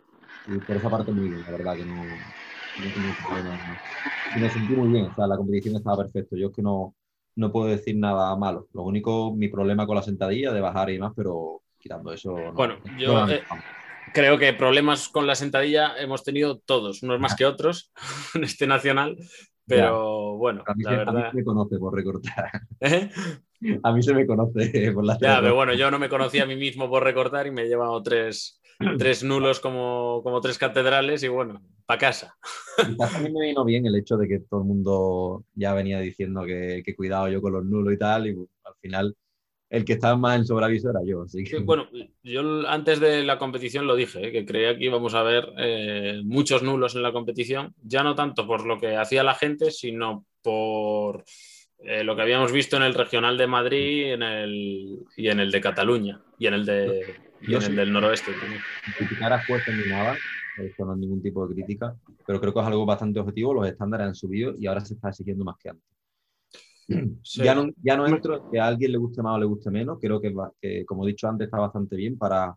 Y 0.46 0.58
por 0.58 0.76
esa 0.76 0.88
parte 0.88 1.10
muy 1.10 1.28
bien, 1.28 1.42
la 1.42 1.50
verdad 1.50 1.76
que 1.76 1.84
no, 1.84 2.04
Y 4.36 4.40
me 4.40 4.50
sentí 4.50 4.74
muy 4.74 4.88
bien, 4.88 5.06
o 5.06 5.14
sea, 5.14 5.26
la 5.26 5.36
competición 5.36 5.76
estaba 5.76 6.04
perfecta. 6.04 6.36
Yo 6.36 6.48
es 6.48 6.54
que 6.54 6.62
no, 6.62 6.94
no 7.34 7.50
puedo 7.50 7.66
decir 7.66 7.96
nada 7.96 8.36
malo. 8.36 8.68
Lo 8.72 8.84
único, 8.84 9.34
mi 9.34 9.48
problema 9.48 9.86
con 9.86 9.96
la 9.96 10.02
sentadilla, 10.02 10.52
de 10.52 10.60
bajar 10.60 10.90
y 10.90 10.98
más, 11.00 11.12
pero 11.16 11.62
quitando 11.78 12.12
eso. 12.12 12.36
bueno, 12.52 12.76
yo 12.96 13.26
creo 14.12 14.38
que 14.38 14.52
problemas 14.52 15.08
con 15.08 15.26
la 15.26 15.34
sentadilla 15.34 15.96
hemos 15.98 16.22
tenido 16.22 16.58
todos, 16.58 17.02
unos 17.02 17.18
más 17.18 17.34
que 17.34 17.44
otros 17.44 17.92
en 18.34 18.44
este 18.44 18.66
nacional, 18.66 19.16
pero 19.66 20.36
bueno, 20.36 20.62
a 20.66 20.74
mí, 20.74 20.84
la 20.84 20.90
verdad... 20.90 21.26
a 21.26 21.32
mí 21.32 21.38
me 21.38 21.44
conoce 21.44 21.76
por 21.78 21.94
recortar. 21.94 22.50
¿Eh? 22.80 23.10
A 23.82 23.92
mí 23.92 24.02
se 24.02 24.14
me 24.14 24.26
conoce 24.26 24.92
por 24.94 25.04
la 25.04 25.18
Ya, 25.20 25.40
pero 25.40 25.54
bueno, 25.54 25.74
yo 25.74 25.90
no 25.90 25.98
me 25.98 26.08
conocía 26.08 26.44
a 26.44 26.46
mí 26.46 26.56
mismo 26.56 26.88
por 26.88 27.02
recortar 27.02 27.46
y 27.46 27.50
me 27.50 27.62
he 27.62 27.68
llevado 27.68 28.02
tres, 28.02 28.60
tres 28.98 29.22
nulos 29.22 29.60
como, 29.60 30.20
como 30.22 30.40
tres 30.40 30.58
catedrales 30.58 31.22
y 31.22 31.28
bueno, 31.28 31.62
para 31.86 31.98
casa. 31.98 32.36
a 32.78 33.18
mí 33.20 33.30
me 33.30 33.46
vino 33.46 33.64
bien 33.64 33.86
el 33.86 33.96
hecho 33.96 34.16
de 34.16 34.28
que 34.28 34.40
todo 34.40 34.60
el 34.60 34.66
mundo 34.66 35.44
ya 35.54 35.74
venía 35.74 36.00
diciendo 36.00 36.44
que, 36.44 36.82
que 36.84 36.94
cuidado 36.94 37.28
yo 37.28 37.40
con 37.40 37.52
los 37.52 37.64
nulos 37.64 37.94
y 37.94 37.98
tal, 37.98 38.26
y 38.26 38.30
al 38.30 38.74
final 38.80 39.16
el 39.68 39.84
que 39.84 39.94
estaba 39.94 40.16
más 40.16 40.38
en 40.38 40.46
sobreaviso 40.46 40.90
era 40.90 41.00
yo. 41.04 41.22
Así 41.22 41.42
que... 41.42 41.58
Bueno, 41.58 41.88
yo 42.22 42.68
antes 42.68 43.00
de 43.00 43.24
la 43.24 43.38
competición 43.38 43.86
lo 43.86 43.96
dije, 43.96 44.28
¿eh? 44.28 44.32
que 44.32 44.46
creía 44.46 44.76
que 44.76 44.84
íbamos 44.84 45.14
a 45.14 45.22
ver 45.22 45.52
eh, 45.58 46.20
muchos 46.24 46.62
nulos 46.62 46.94
en 46.94 47.02
la 47.02 47.12
competición, 47.12 47.74
ya 47.82 48.02
no 48.02 48.14
tanto 48.14 48.46
por 48.46 48.64
lo 48.64 48.78
que 48.78 48.96
hacía 48.96 49.24
la 49.24 49.34
gente, 49.34 49.70
sino 49.70 50.24
por 50.42 51.24
eh, 51.80 52.04
lo 52.04 52.16
que 52.16 52.22
habíamos 52.22 52.52
visto 52.52 52.76
en 52.76 52.82
el 52.82 52.94
regional 52.94 53.36
de 53.36 53.46
Madrid 53.46 54.12
en 54.12 54.22
el, 54.22 54.98
y 55.16 55.28
en 55.28 55.40
el 55.40 55.50
de 55.50 55.60
Cataluña 55.60 56.20
y 56.38 56.46
en 56.46 56.54
el, 56.54 56.66
de, 56.66 57.16
y 57.40 57.54
en 57.54 57.62
el 57.62 57.76
del 57.76 57.92
noroeste. 57.92 58.32
Criticar 58.96 59.32
a 59.32 59.44
jueces 59.44 59.74
ni 59.74 59.90
nada, 59.90 60.16
esto 60.58 60.84
no 60.84 60.94
es 60.94 60.98
ningún 60.98 61.22
tipo 61.22 61.46
de 61.46 61.54
crítica, 61.54 61.94
pero 62.26 62.40
creo 62.40 62.54
que 62.54 62.60
es 62.60 62.66
algo 62.66 62.86
bastante 62.86 63.20
objetivo, 63.20 63.54
los 63.54 63.66
estándares 63.66 64.06
han 64.08 64.14
subido 64.14 64.54
y 64.58 64.66
ahora 64.66 64.80
se 64.80 64.94
está 64.94 65.10
exigiendo 65.10 65.44
más 65.44 65.56
que 65.58 65.70
antes. 65.70 65.96
Ya, 67.34 67.54
no, 67.54 67.68
ya 67.82 67.96
no 67.96 68.06
entro 68.06 68.48
que 68.50 68.60
a 68.60 68.66
alguien 68.66 68.92
le 68.92 68.98
guste 68.98 69.22
más 69.22 69.34
o 69.34 69.38
le 69.40 69.46
guste 69.46 69.70
menos. 69.70 69.98
Creo 70.00 70.20
que, 70.20 70.32
que 70.60 70.84
como 70.84 71.04
he 71.04 71.08
dicho 71.08 71.28
antes, 71.28 71.46
está 71.46 71.58
bastante 71.58 71.96
bien 71.96 72.16
para, 72.16 72.54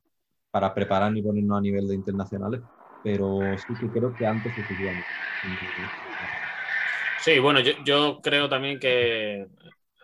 para 0.51 0.73
preparar 0.73 1.15
y 1.17 1.21
ponernos 1.21 1.57
a 1.57 1.61
nivel 1.61 1.87
de 1.87 1.95
internacionales. 1.95 2.61
Pero 3.01 3.55
sí 3.57 3.75
que 3.75 3.91
creo 3.91 4.15
que 4.15 4.25
antes 4.25 4.53
se 4.53 4.61
estudiamos. 4.61 5.05
Sí, 7.21 7.39
bueno, 7.39 7.59
yo, 7.59 7.73
yo 7.85 8.19
creo 8.21 8.47
también 8.47 8.79
que 8.79 9.45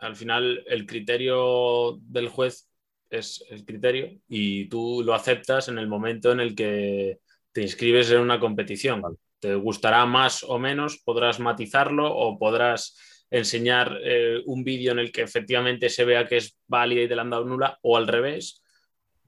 al 0.01 0.15
final 0.15 0.63
el 0.67 0.86
criterio 0.86 1.97
del 2.01 2.30
juez 2.30 2.69
es 3.10 3.43
el 3.49 3.65
criterio 3.65 4.19
y 4.28 4.67
tú 4.67 5.01
lo 5.04 5.13
aceptas 5.13 5.67
en 5.69 5.78
el 5.78 5.88
momento 5.88 6.32
en 6.32 6.39
el 6.39 6.56
que 6.56 7.19
te 7.51 7.62
inscribes 7.62 8.12
en 8.12 8.19
una 8.19 8.39
competición. 8.39 9.01
Te 9.39 9.56
gustará 9.56 10.06
más 10.06 10.43
o 10.43 10.60
menos, 10.60 11.01
podrás 11.04 11.39
matizarlo 11.39 12.13
o 12.13 12.38
podrás 12.38 12.97
enseñar 13.30 13.97
eh, 14.04 14.41
un 14.45 14.63
vídeo 14.63 14.91
en 14.91 14.99
el 14.99 15.12
que 15.12 15.21
efectivamente 15.21 15.89
se 15.89 16.06
vea 16.06 16.28
que 16.28 16.38
es 16.38 16.58
válida 16.67 17.01
y 17.01 17.08
te 17.08 17.15
la 17.15 17.23
han 17.23 17.30
dado 17.30 17.45
nula 17.45 17.80
o 17.82 17.97
al 17.97 18.08
revés, 18.08 18.62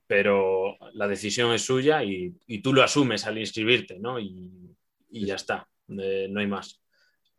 pero 0.06 0.78
la 0.94 1.08
decisión 1.08 1.54
es 1.54 1.64
suya 1.64 2.04
y, 2.04 2.34
tú 2.62 2.74
lo 2.74 2.84
asumes 2.84 3.26
al 3.26 3.38
inscribirte, 3.38 4.00
¿no? 4.00 4.20
Y, 4.20 4.76
ya 5.10 5.36
está, 5.36 5.68
eh, 5.90 6.28
no 6.30 6.40
hay 6.40 6.48
más. 6.48 6.82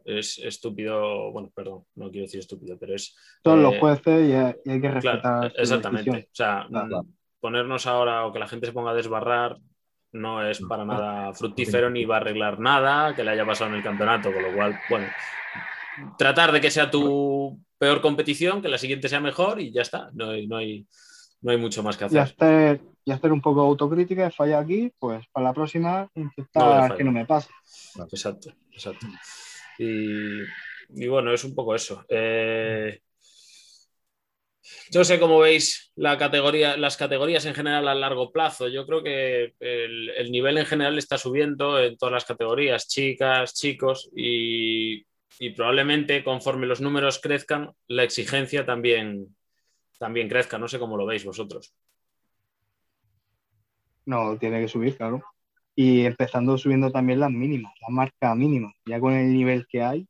Es 0.09 0.39
estúpido, 0.39 1.31
bueno, 1.33 1.51
perdón, 1.55 1.85
no 1.97 2.11
quiero 2.11 2.27
decir 2.27 2.41
estúpido, 2.41 2.79
pero 2.79 2.95
es... 2.95 3.15
Todos 3.43 3.59
los 3.59 3.75
eh, 3.75 3.81
jueces 3.81 4.29
y 4.29 4.71
hay, 4.71 4.81
que 4.81 4.91
respetar. 4.91 5.53
exactamente, 5.57 6.29
o 6.31 6.35
sea, 6.35 6.67
ponernos 7.41 7.87
ahora 7.87 8.27
o 8.27 8.33
que 8.33 8.39
la 8.39 8.49
gente 8.49 8.67
se 8.67 8.73
ponga 8.73 8.93
a 8.93 8.95
desbarrar 8.95 9.57
no 10.13 10.43
es 10.47 10.61
para 10.61 10.85
nada 10.85 11.33
fructífero 11.35 11.91
ni 11.91 12.05
va 12.05 12.17
a 12.17 12.21
arreglar 12.21 12.59
nada 12.59 13.15
que 13.15 13.23
le 13.23 13.31
haya 13.31 13.45
pasado 13.45 13.71
en 13.71 13.77
el 13.77 13.83
campeonato, 13.83 14.33
con 14.33 14.43
lo 14.43 14.55
cual, 14.55 14.79
bueno, 14.89 15.07
tratar 16.17 16.53
de 16.53 16.61
que 16.61 16.71
sea 16.71 16.91
tu 16.91 17.61
peor 17.79 18.01
competición, 18.01 18.63
que 18.63 18.69
la 18.69 18.79
siguiente 18.79 19.09
sea 19.09 19.21
mejor 19.21 19.61
y 19.61 19.73
ya 19.73 19.83
está. 19.83 20.11
No 20.15 20.31
hay, 20.31 20.47
no 20.47 20.57
hay, 20.57 20.87
no 21.43 21.53
hay 21.53 21.59
mucho 21.59 21.83
más 21.83 21.97
que 21.97 22.05
hacer. 22.05 22.81
Y 23.05 23.11
hacer, 23.11 23.33
un 23.33 23.41
poco 23.41 23.63
autocrítica, 23.63 24.31
falla 24.31 24.59
aquí, 24.59 24.93
pues 24.99 25.25
para 25.33 25.45
la 25.45 25.55
próxima 25.55 26.09
intentar 26.15 26.95
que 26.97 27.05
no 27.05 27.13
me 27.13 27.25
pase. 27.25 27.49
Exacto, 28.11 28.53
exacto. 28.71 29.07
Y, 29.79 31.07
bueno, 31.07 31.33
es 31.33 31.45
un 31.45 31.55
poco 31.55 31.75
eso. 31.75 32.05
Eh, 32.09 33.01
yo 34.91 35.05
sé 35.05 35.19
cómo 35.19 35.39
veis 35.39 35.93
la 35.97 36.19
categoría, 36.19 36.77
las 36.77 36.97
categorías 36.97 37.45
en 37.47 37.55
general 37.55 37.89
a 37.89 37.95
largo 37.95 38.33
plazo. 38.33 38.69
Yo 38.69 38.87
creo 38.87 39.03
que 39.03 39.55
el, 39.61 40.11
el, 40.11 40.31
nivel 40.31 40.59
en 40.59 40.67
general 40.67 40.99
está 40.99 41.17
subiendo 41.17 41.81
en 41.81 41.97
todas 41.97 42.13
las 42.13 42.25
categorías, 42.25 42.89
chicas, 42.89 43.55
chicos, 43.55 44.11
y 44.15 45.07
y 45.39 45.51
probablemente 45.51 46.25
conforme 46.25 46.67
los 46.67 46.81
números 46.81 47.21
crezcan, 47.21 47.73
la 47.87 48.03
exigencia 48.03 48.67
también, 48.67 49.37
también 49.99 50.29
crezca. 50.29 50.59
No 50.59 50.69
sé 50.69 50.79
cómo 50.79 50.97
lo 50.97 51.07
veis 51.07 51.25
vosotros. 51.25 51.75
No, 54.05 54.37
tiene 54.39 54.61
que 54.61 54.69
subir, 54.69 54.97
claro. 54.97 55.23
Y 55.81 56.07
empezando 56.07 56.59
subiendo 56.59 56.91
también 56.91 57.21
las 57.21 57.31
mínimas, 57.31 57.73
la 57.83 57.95
marca 57.95 58.35
mínima, 58.35 58.73
ya 58.85 58.99
con 58.99 59.13
el 59.13 59.33
nivel 59.33 59.65
que 59.69 59.81
hay 59.81 60.09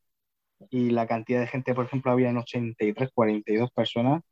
y 0.70 0.88
la 0.88 1.06
cantidad 1.06 1.40
de 1.40 1.46
gente, 1.46 1.74
por 1.74 1.84
ejemplo, 1.84 2.10
había 2.10 2.30
en 2.30 2.38
83, 2.38 3.10
42 3.12 3.70
personas, 3.72 4.22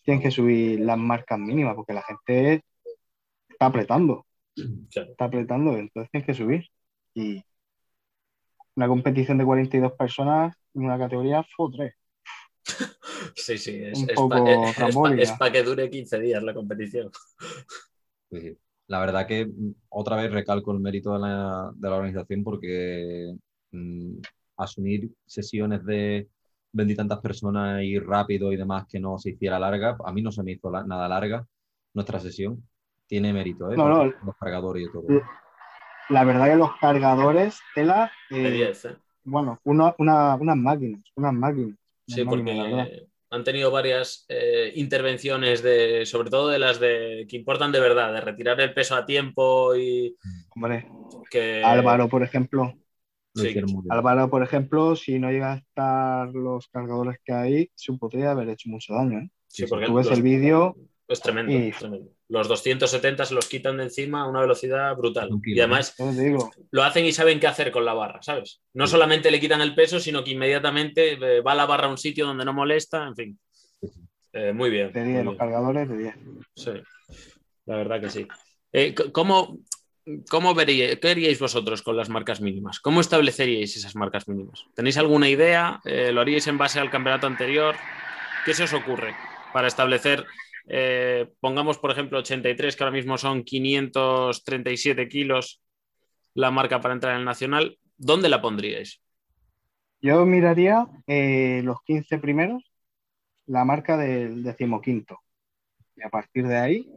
tienen 0.00 0.22
que 0.22 0.30
subir 0.30 0.80
las 0.80 0.96
marcas 0.96 1.38
mínimas 1.38 1.74
porque 1.74 1.92
la 1.92 2.02
gente 2.02 2.64
está 3.46 3.66
apretando. 3.66 4.24
Está 4.88 5.26
apretando, 5.26 5.76
entonces 5.76 6.10
tienen 6.12 6.26
que 6.26 6.32
subir. 6.32 6.66
Y 7.12 7.44
una 8.74 8.88
competición 8.88 9.36
de 9.36 9.44
42 9.44 9.92
personas 9.92 10.56
en 10.72 10.84
una 10.84 10.98
categoría 10.98 11.44
fue 11.54 11.68
3. 11.76 11.94
Sí, 13.36 13.58
sí, 13.58 13.82
es, 13.82 15.32
para 15.32 15.52
que 15.52 15.62
dure 15.62 15.90
15 15.90 16.20
días 16.20 16.42
la 16.42 16.54
competición. 16.54 17.10
La 18.90 18.98
verdad 18.98 19.24
que 19.24 19.46
mm, 19.46 19.74
otra 19.90 20.16
vez 20.16 20.32
recalco 20.32 20.72
el 20.72 20.80
mérito 20.80 21.12
de 21.14 21.20
la, 21.20 21.72
organización 21.80 22.42
porque 22.42 23.32
mm, 23.70 24.16
asumir 24.56 25.08
sesiones 25.26 25.84
de 25.84 26.28
vendí 26.72 26.96
tantas 26.96 27.20
personas 27.20 27.84
y 27.84 28.00
rápido 28.00 28.52
y 28.52 28.56
demás 28.56 28.86
que 28.88 28.98
no 28.98 29.16
se 29.16 29.30
hiciera 29.30 29.60
larga. 29.60 29.96
A 30.04 30.12
mí 30.12 30.22
no 30.22 30.32
se 30.32 30.42
me 30.42 30.52
hizo 30.52 30.70
nada 30.72 31.06
larga 31.06 31.46
nuestra 31.94 32.18
sesión. 32.18 32.66
Tiene 33.06 33.32
mérito, 33.32 33.70
¿eh? 33.72 33.76
No, 33.76 33.88
no. 33.88 34.04
Los 34.04 34.36
cargadores 34.40 34.88
y 34.88 34.92
todo. 34.92 35.22
La 36.08 36.24
verdad 36.24 36.46
que 36.48 36.56
los 36.56 36.70
cargadores, 36.80 37.60
tela. 37.76 38.10
De 38.28 38.48
eh, 38.48 38.50
10, 38.50 38.84
¿eh? 38.86 38.96
bueno, 39.22 39.60
una- 39.62 39.94
unas 39.98 40.56
máquinas, 40.56 41.00
unas 41.14 41.32
máquinas. 41.32 41.78
Sí, 42.06 42.22
unas 42.22 42.36
máquinas, 42.38 42.56
la 42.56 42.62
verdad. 42.64 42.84
porque 42.86 43.09
han 43.30 43.44
tenido 43.44 43.70
varias 43.70 44.26
eh, 44.28 44.72
intervenciones 44.76 45.62
de, 45.62 46.04
sobre 46.06 46.30
todo 46.30 46.48
de 46.48 46.58
las 46.58 46.80
de 46.80 47.26
que 47.28 47.36
importan 47.36 47.72
de 47.72 47.80
verdad, 47.80 48.12
de 48.12 48.20
retirar 48.20 48.60
el 48.60 48.74
peso 48.74 48.96
a 48.96 49.06
tiempo 49.06 49.74
y 49.76 50.16
Hombre, 50.54 50.88
que 51.30 51.62
Álvaro, 51.64 52.08
por 52.08 52.22
ejemplo, 52.22 52.74
Lo 53.34 53.42
sí. 53.42 53.54
Álvaro, 53.88 54.28
por 54.28 54.42
ejemplo, 54.42 54.96
si 54.96 55.18
no 55.18 55.30
llega 55.30 55.52
a 55.52 55.56
estar 55.56 56.28
los 56.30 56.68
cargadores 56.68 57.18
que 57.24 57.32
hay, 57.32 57.70
se 57.74 57.92
podría 57.92 58.32
haber 58.32 58.48
hecho 58.50 58.68
mucho 58.68 58.94
daño. 58.94 59.20
¿eh? 59.20 59.30
Sí, 59.46 59.66
porque 59.66 59.86
Tú 59.86 59.94
ves 59.94 60.06
los- 60.08 60.18
el 60.18 60.22
vídeo, 60.22 60.76
es 61.08 61.20
tremendo, 61.22 61.52
y- 61.52 61.68
es 61.68 61.78
tremendo. 61.78 62.10
Los 62.30 62.46
270 62.48 63.24
se 63.26 63.34
los 63.34 63.48
quitan 63.48 63.76
de 63.78 63.82
encima 63.82 64.22
a 64.22 64.26
una 64.28 64.40
velocidad 64.40 64.96
brutal. 64.96 65.28
Y 65.44 65.58
además 65.58 65.94
digo, 66.16 66.50
lo 66.70 66.82
hacen 66.84 67.04
y 67.04 67.12
saben 67.12 67.40
qué 67.40 67.48
hacer 67.48 67.72
con 67.72 67.84
la 67.84 67.92
barra, 67.92 68.22
¿sabes? 68.22 68.62
No 68.72 68.86
Sí. 68.86 68.92
solamente 68.92 69.30
le 69.32 69.40
quitan 69.40 69.60
el 69.60 69.74
peso, 69.74 69.98
sino 70.00 70.22
que 70.22 70.30
inmediatamente 70.30 71.14
eh, 71.14 71.40
va 71.40 71.54
la 71.56 71.66
barra 71.66 71.88
a 71.88 71.90
un 71.90 71.98
sitio 71.98 72.26
donde 72.26 72.44
no 72.44 72.52
molesta, 72.52 73.04
en 73.06 73.16
fin. 73.16 73.38
Eh, 74.32 74.52
muy 74.52 74.70
bien. 74.70 74.92
de 74.92 75.00
muy 75.00 75.12
10, 75.12 75.24
los 75.24 75.36
cargadores 75.36 75.88
de 75.88 75.98
10. 75.98 76.14
Sí, 76.54 76.70
la 77.66 77.76
verdad 77.76 78.00
que 78.00 78.10
sí. 78.10 78.28
Eh, 78.72 78.94
¿Cómo, 79.12 79.58
cómo 80.30 80.54
veríais, 80.54 81.00
qué 81.00 81.10
haríais 81.10 81.40
vosotros 81.40 81.82
con 81.82 81.96
las 81.96 82.08
marcas 82.08 82.40
mínimas? 82.40 82.78
¿Cómo 82.78 83.00
estableceríais 83.00 83.76
esas 83.76 83.96
marcas 83.96 84.28
mínimas? 84.28 84.66
¿Tenéis 84.76 84.98
alguna 84.98 85.28
idea? 85.28 85.80
Eh, 85.84 86.12
¿Lo 86.12 86.20
haríais 86.20 86.46
en 86.46 86.58
base 86.58 86.78
al 86.78 86.90
campeonato 86.90 87.26
anterior? 87.26 87.74
¿Qué 88.44 88.54
se 88.54 88.62
os 88.62 88.72
ocurre 88.72 89.16
para 89.52 89.66
establecer, 89.66 90.24
eh, 90.66 91.30
pongamos 91.40 91.78
por 91.78 91.90
ejemplo 91.90 92.18
83, 92.18 92.76
que 92.76 92.84
ahora 92.84 92.96
mismo 92.96 93.16
son 93.18 93.42
537 93.44 95.08
kilos 95.08 95.60
la 96.34 96.50
marca 96.50 96.80
para 96.80 96.94
entrar 96.94 97.14
en 97.14 97.20
el 97.20 97.24
nacional? 97.24 97.78
¿Dónde 97.96 98.28
la 98.28 98.40
pondríais? 98.40 99.00
Yo 100.00 100.24
miraría 100.24 100.86
eh, 101.06 101.60
los 101.64 101.82
15 101.82 102.18
primeros, 102.18 102.62
la 103.46 103.64
marca 103.64 103.96
del 103.96 104.42
decimoquinto. 104.42 105.18
Y 105.96 106.02
a 106.02 106.08
partir 106.08 106.46
de 106.46 106.56
ahí, 106.56 106.90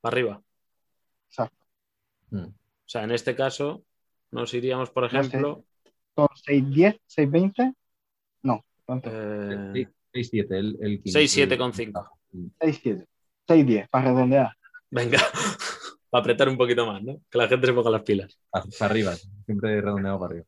Para 0.00 0.14
arriba. 0.14 0.42
exacto, 1.28 1.56
Mm. 2.30 2.46
O 2.46 2.52
sea, 2.86 3.04
en 3.04 3.12
este 3.12 3.34
caso 3.34 3.84
nos 4.30 4.52
iríamos, 4.54 4.90
por 4.90 5.08
sé. 5.10 5.16
ejemplo, 5.16 5.64
son 6.14 6.28
610, 6.34 7.00
620, 7.06 7.72
no, 8.42 8.64
¿cuánto? 8.84 9.10
eh, 9.12 9.88
6-7, 10.12 10.46
el, 10.56 10.76
el 10.80 11.02
15. 11.02 11.18
6-7 11.48 11.58
con 11.58 11.72
5. 11.72 12.18
610, 12.60 13.08
610, 13.46 13.88
para 13.88 14.04
redondear. 14.10 14.50
Venga, 14.90 15.18
para 16.10 16.20
apretar 16.22 16.48
un 16.48 16.56
poquito 16.56 16.86
más, 16.86 17.02
¿no? 17.02 17.20
Que 17.30 17.38
la 17.38 17.48
gente 17.48 17.66
se 17.66 17.72
ponga 17.72 17.90
las 17.90 18.02
pilas. 18.02 18.38
Para, 18.50 18.66
arriba, 18.80 19.12
siempre 19.46 19.80
redondeado 19.80 20.18
para 20.18 20.30
arriba. 20.32 20.46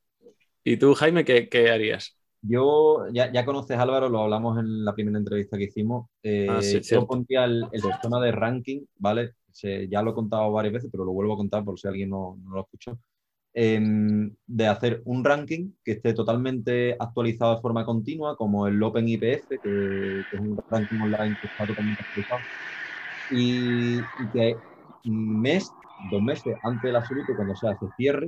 ¿Y 0.64 0.76
tú, 0.76 0.94
Jaime, 0.94 1.24
qué, 1.24 1.48
qué 1.48 1.70
harías? 1.70 2.16
Yo, 2.42 3.06
ya, 3.12 3.32
ya 3.32 3.44
conoces 3.44 3.78
Álvaro, 3.78 4.08
lo 4.08 4.20
hablamos 4.22 4.58
en 4.58 4.84
la 4.84 4.94
primera 4.94 5.18
entrevista 5.18 5.56
que 5.56 5.64
hicimos. 5.64 6.08
Eh, 6.22 6.46
Ah, 6.48 6.62
sí, 6.62 6.80
yo 6.88 7.06
pondría 7.06 7.44
el, 7.44 7.64
el 7.72 7.82
sistema 7.82 8.20
de 8.20 8.32
ranking, 8.32 8.84
¿vale? 8.98 9.32
Se- 9.50 9.88
ya 9.88 10.02
lo 10.02 10.10
he 10.10 10.14
contado 10.14 10.52
varias 10.52 10.74
veces, 10.74 10.90
pero 10.92 11.04
lo 11.04 11.12
vuelvo 11.12 11.34
a 11.34 11.36
contar 11.36 11.64
por 11.64 11.78
si 11.78 11.88
alguien 11.88 12.10
no, 12.10 12.38
no 12.42 12.54
lo 12.54 12.60
escuchó. 12.62 12.98
Em, 13.58 14.34
de 14.46 14.66
hacer 14.66 15.00
un 15.06 15.24
ranking 15.24 15.72
que 15.82 15.92
esté 15.92 16.12
totalmente 16.12 16.94
actualizado 16.98 17.54
de 17.56 17.62
forma 17.62 17.86
continua, 17.86 18.36
como 18.36 18.66
el 18.66 18.82
Open 18.82 19.08
IPF, 19.08 19.58
que, 19.62 20.24
que 20.28 20.36
es 20.36 20.40
un 20.42 20.58
ranking 20.68 20.98
online 21.00 21.38
que 21.40 21.46
está 21.46 21.66
totalmente 21.66 22.02
actualizado. 22.02 22.46
Y, 23.28 24.08
y 24.16 24.30
que 24.30 24.62
mes, 25.04 25.76
dos 25.96 26.22
meses 26.22 26.54
antes 26.62 26.82
del 26.82 26.96
absoluto, 26.96 27.34
cuando 27.36 27.56
se 27.56 27.68
cierre 27.96 28.26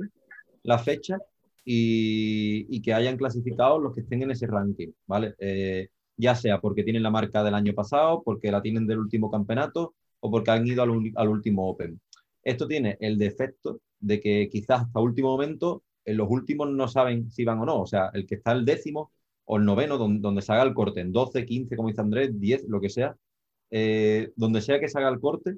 la 0.63 0.79
fecha 0.79 1.17
y, 1.65 2.65
y 2.75 2.81
que 2.81 2.93
hayan 2.93 3.17
clasificado 3.17 3.79
los 3.79 3.93
que 3.93 4.01
estén 4.01 4.23
en 4.23 4.31
ese 4.31 4.47
ranking, 4.47 4.91
¿vale? 5.07 5.35
Eh, 5.39 5.89
ya 6.17 6.35
sea 6.35 6.59
porque 6.61 6.83
tienen 6.83 7.03
la 7.03 7.11
marca 7.11 7.43
del 7.43 7.53
año 7.55 7.73
pasado, 7.73 8.23
porque 8.23 8.51
la 8.51 8.61
tienen 8.61 8.87
del 8.87 8.99
último 8.99 9.31
campeonato 9.31 9.95
o 10.21 10.31
porque 10.31 10.51
han 10.51 10.67
ido 10.67 10.83
al, 10.83 10.91
al 11.15 11.29
último 11.29 11.69
Open. 11.69 11.99
Esto 12.43 12.67
tiene 12.67 12.97
el 12.99 13.17
defecto 13.17 13.81
de 13.99 14.19
que 14.19 14.49
quizás 14.49 14.81
hasta 14.83 14.99
último 14.99 15.29
momento, 15.29 15.83
en 16.05 16.17
los 16.17 16.27
últimos 16.29 16.69
no 16.71 16.87
saben 16.87 17.29
si 17.31 17.45
van 17.45 17.59
o 17.59 17.65
no. 17.65 17.81
O 17.81 17.87
sea, 17.87 18.09
el 18.13 18.25
que 18.27 18.35
está 18.35 18.51
el 18.53 18.65
décimo 18.65 19.11
o 19.45 19.57
el 19.57 19.65
noveno, 19.65 19.97
donde, 19.97 20.41
se 20.41 20.51
haga 20.53 20.63
el 20.63 20.73
corte, 20.73 21.01
en 21.01 21.11
12, 21.11 21.45
15, 21.45 21.75
como 21.75 21.89
dice 21.89 22.01
Andrés, 22.01 22.39
10, 22.39 22.63
lo 22.67 22.79
que 22.81 22.89
sea, 22.89 23.15
eh, 23.71 24.31
donde 24.35 24.61
sea 24.61 24.79
que 24.79 24.89
se 24.89 24.99
haga 24.99 25.09
el 25.09 25.19
corte, 25.19 25.57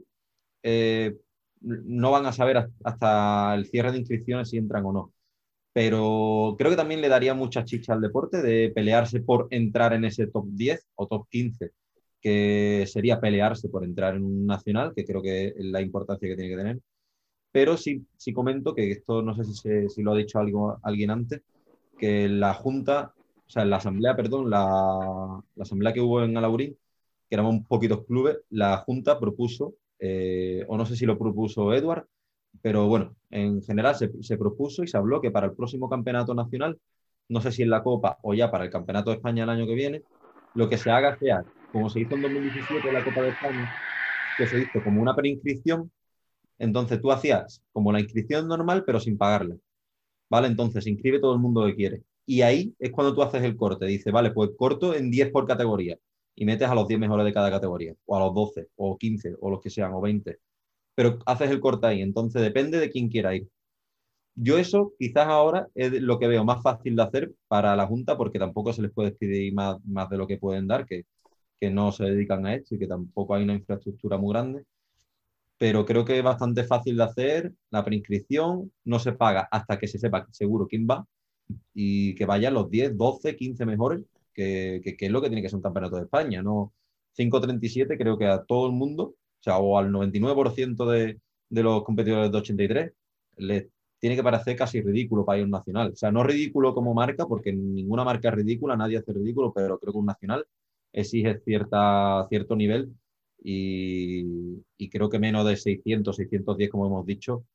eh, 0.63 1.15
no 1.61 2.11
van 2.11 2.25
a 2.25 2.33
saber 2.33 2.57
has- 2.57 2.69
hasta 2.83 3.53
el 3.55 3.65
cierre 3.67 3.91
de 3.91 3.99
inscripciones 3.99 4.49
si 4.49 4.57
entran 4.57 4.85
o 4.85 4.91
no. 4.93 5.13
Pero 5.73 6.55
creo 6.57 6.71
que 6.71 6.77
también 6.77 7.01
le 7.01 7.09
daría 7.09 7.33
mucha 7.33 7.65
chicha 7.65 7.93
al 7.93 8.01
deporte 8.01 8.41
de 8.41 8.71
pelearse 8.75 9.21
por 9.21 9.47
entrar 9.51 9.93
en 9.93 10.05
ese 10.05 10.27
top 10.27 10.47
10 10.51 10.85
o 10.95 11.07
top 11.07 11.27
15, 11.29 11.71
que 12.21 12.85
sería 12.87 13.21
pelearse 13.21 13.69
por 13.69 13.85
entrar 13.85 14.15
en 14.15 14.23
un 14.25 14.45
nacional, 14.45 14.93
que 14.95 15.05
creo 15.05 15.21
que 15.21 15.47
es 15.49 15.55
la 15.65 15.81
importancia 15.81 16.27
que 16.29 16.35
tiene 16.35 16.51
que 16.51 16.57
tener. 16.57 16.79
Pero 17.51 17.77
sí, 17.77 18.05
sí 18.17 18.33
comento 18.33 18.73
que 18.73 18.91
esto, 18.91 19.21
no 19.21 19.35
sé 19.35 19.43
si, 19.45 19.89
si 19.89 20.01
lo 20.01 20.13
ha 20.13 20.17
dicho 20.17 20.39
algo, 20.39 20.79
alguien 20.83 21.11
antes, 21.11 21.41
que 21.97 22.27
la 22.29 22.53
Junta, 22.53 23.13
o 23.17 23.49
sea, 23.49 23.65
la 23.65 23.77
Asamblea, 23.77 24.15
perdón, 24.15 24.49
la, 24.49 25.41
la 25.55 25.63
Asamblea 25.63 25.93
que 25.93 26.01
hubo 26.01 26.23
en 26.23 26.37
Alaurín, 26.37 26.77
que 27.29 27.35
éramos 27.35 27.53
un 27.53 27.65
poquitos 27.65 28.05
clubes, 28.05 28.37
la 28.49 28.77
Junta 28.77 29.19
propuso, 29.19 29.75
eh, 29.99 30.65
o 30.67 30.77
no 30.77 30.85
sé 30.85 30.95
si 30.95 31.05
lo 31.05 31.17
propuso 31.17 31.73
Edward, 31.73 32.07
pero 32.61 32.87
bueno, 32.87 33.15
en 33.29 33.61
general 33.63 33.95
se, 33.95 34.11
se 34.23 34.37
propuso 34.37 34.83
y 34.83 34.87
se 34.87 34.97
habló 34.97 35.21
que 35.21 35.31
para 35.31 35.47
el 35.47 35.53
próximo 35.53 35.89
campeonato 35.89 36.33
nacional, 36.33 36.79
no 37.29 37.41
sé 37.41 37.51
si 37.51 37.63
en 37.63 37.69
la 37.69 37.83
Copa 37.83 38.17
o 38.23 38.33
ya 38.33 38.51
para 38.51 38.65
el 38.65 38.71
Campeonato 38.71 39.09
de 39.09 39.17
España 39.17 39.43
el 39.43 39.49
año 39.49 39.65
que 39.67 39.75
viene, 39.75 40.03
lo 40.55 40.67
que 40.69 40.77
se 40.77 40.91
haga 40.91 41.17
sea, 41.17 41.43
como 41.71 41.89
se 41.89 42.01
hizo 42.01 42.15
en 42.15 42.21
2017 42.23 42.87
en 42.87 42.93
la 42.93 43.03
Copa 43.05 43.21
de 43.21 43.29
España, 43.29 43.71
que 44.37 44.47
se 44.47 44.59
hizo 44.59 44.83
como 44.83 45.01
una 45.01 45.15
preinscripción, 45.15 45.91
entonces 46.61 47.01
tú 47.01 47.11
hacías 47.11 47.63
como 47.73 47.91
la 47.91 47.99
inscripción 47.99 48.47
normal, 48.47 48.83
pero 48.85 48.99
sin 48.99 49.17
pagarla. 49.17 49.57
¿Vale? 50.29 50.47
Entonces 50.47 50.87
inscribe 50.87 51.19
todo 51.19 51.33
el 51.33 51.39
mundo 51.39 51.65
que 51.65 51.75
quiere. 51.75 52.03
Y 52.25 52.41
ahí 52.43 52.75
es 52.79 52.91
cuando 52.91 53.15
tú 53.15 53.23
haces 53.23 53.43
el 53.43 53.57
corte. 53.57 53.85
Dice, 53.85 54.11
vale, 54.11 54.31
pues 54.31 54.51
corto 54.57 54.93
en 54.95 55.11
10 55.11 55.31
por 55.31 55.47
categoría. 55.47 55.97
Y 56.35 56.45
metes 56.45 56.69
a 56.69 56.75
los 56.75 56.87
10 56.87 56.99
mejores 56.99 57.25
de 57.25 57.33
cada 57.33 57.49
categoría. 57.51 57.95
O 58.05 58.15
a 58.15 58.19
los 58.21 58.33
12, 58.35 58.67
o 58.75 58.97
15, 58.97 59.35
o 59.41 59.49
los 59.49 59.61
que 59.61 59.69
sean, 59.71 59.93
o 59.93 60.01
20. 60.01 60.37
Pero 60.95 61.19
haces 61.25 61.51
el 61.51 61.59
corte 61.59 61.87
ahí. 61.87 62.01
Entonces 62.01 62.41
depende 62.41 62.79
de 62.79 62.89
quién 62.91 63.09
quiera 63.09 63.35
ir. 63.35 63.49
Yo 64.35 64.57
eso 64.57 64.93
quizás 64.99 65.27
ahora 65.27 65.67
es 65.75 65.93
lo 66.01 66.19
que 66.19 66.27
veo 66.27 66.45
más 66.45 66.61
fácil 66.63 66.95
de 66.95 67.03
hacer 67.03 67.33
para 67.47 67.75
la 67.75 67.87
Junta, 67.87 68.17
porque 68.17 68.39
tampoco 68.39 68.73
se 68.73 68.81
les 68.83 68.91
puede 68.91 69.11
pedir 69.11 69.53
más, 69.53 69.77
más 69.85 70.09
de 70.09 70.17
lo 70.17 70.27
que 70.27 70.37
pueden 70.37 70.67
dar, 70.67 70.85
que, 70.85 71.05
que 71.59 71.69
no 71.71 71.91
se 71.91 72.05
dedican 72.05 72.45
a 72.45 72.55
esto 72.55 72.75
y 72.75 72.79
que 72.79 72.87
tampoco 72.87 73.35
hay 73.35 73.43
una 73.43 73.55
infraestructura 73.55 74.17
muy 74.17 74.33
grande 74.33 74.65
pero 75.61 75.85
creo 75.85 76.03
que 76.05 76.17
es 76.17 76.23
bastante 76.23 76.63
fácil 76.63 76.97
de 76.97 77.03
hacer. 77.03 77.53
La 77.69 77.85
preinscripción 77.85 78.71
no 78.85 78.97
se 78.99 79.13
paga 79.13 79.47
hasta 79.51 79.77
que 79.79 79.87
se 79.87 79.99
sepa 79.99 80.25
seguro 80.31 80.65
quién 80.67 80.87
va 80.89 81.05
y 81.73 82.15
que 82.15 82.25
vayan 82.25 82.53
los 82.55 82.69
10, 82.69 82.97
12, 82.97 83.35
15 83.35 83.65
mejores, 83.65 84.01
que, 84.33 84.81
que- 84.83 84.95
que 84.97 85.05
es 85.07 85.11
lo 85.11 85.21
que 85.21 85.29
tiene 85.29 85.41
que 85.41 85.49
ser 85.49 85.57
un 85.57 85.63
campeonato 85.63 85.97
de 85.97 86.03
España. 86.03 86.41
No 86.43 86.73
5.37 87.13 87.97
creo 87.97 88.17
que 88.17 88.27
a 88.27 88.43
todo 88.43 88.67
el 88.67 88.73
mundo, 88.73 89.03
o 89.05 89.15
sea, 89.43 89.57
o 89.59 89.77
al 89.77 89.91
99% 89.91 90.85
de, 90.89 91.19
de 91.49 91.63
los 91.63 91.83
competidores 91.83 92.31
de 92.31 92.37
83, 92.37 92.93
les 93.37 93.67
tiene 93.99 94.15
que 94.15 94.23
parecer 94.23 94.55
casi 94.57 94.81
ridículo 94.81 95.25
para 95.25 95.39
ir 95.39 95.43
a 95.43 95.45
un 95.45 95.51
nacional. 95.51 95.91
O 95.93 95.95
sea, 95.95 96.11
no 96.11 96.23
ridículo 96.23 96.73
como 96.73 96.93
marca, 96.93 97.27
porque 97.27 97.53
ninguna 97.53 98.03
marca 98.03 98.29
es 98.29 98.35
ridícula, 98.35 98.75
nadie 98.77 98.97
hace 98.97 99.13
ridículo, 99.13 99.53
pero 99.53 99.79
creo 99.79 99.93
que 99.93 99.99
un 99.99 100.05
nacional 100.07 100.45
exige 100.93 101.39
cierta, 101.41 102.27
cierto 102.29 102.55
nivel 102.55 102.93
y, 103.43 104.63
y 104.77 104.89
creo 104.89 105.09
que 105.09 105.19
menos 105.19 105.45
de 105.45 105.57
600, 105.57 106.15
610, 106.15 106.69
como 106.69 106.85
hemos 106.85 107.05
dicho, 107.05 107.45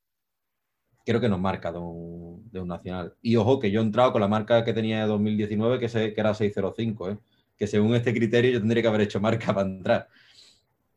creo 1.05 1.21
que 1.21 1.29
nos 1.29 1.39
marca 1.39 1.71
de 1.71 1.79
un, 1.79 2.49
de 2.51 2.59
un 2.59 2.67
nacional. 2.67 3.13
Y 3.21 3.37
ojo, 3.37 3.59
que 3.59 3.71
yo 3.71 3.79
he 3.79 3.83
entrado 3.83 4.11
con 4.11 4.21
la 4.21 4.27
marca 4.27 4.65
que 4.65 4.73
tenía 4.73 5.01
de 5.01 5.07
2019, 5.07 5.79
que, 5.79 5.87
se, 5.87 6.13
que 6.13 6.19
era 6.19 6.33
605, 6.33 7.09
¿eh? 7.11 7.17
que 7.57 7.65
según 7.65 7.95
este 7.95 8.13
criterio 8.13 8.51
yo 8.51 8.59
tendría 8.59 8.81
que 8.81 8.89
haber 8.89 9.01
hecho 9.01 9.21
marca 9.21 9.47
para 9.53 9.67
entrar. 9.67 10.07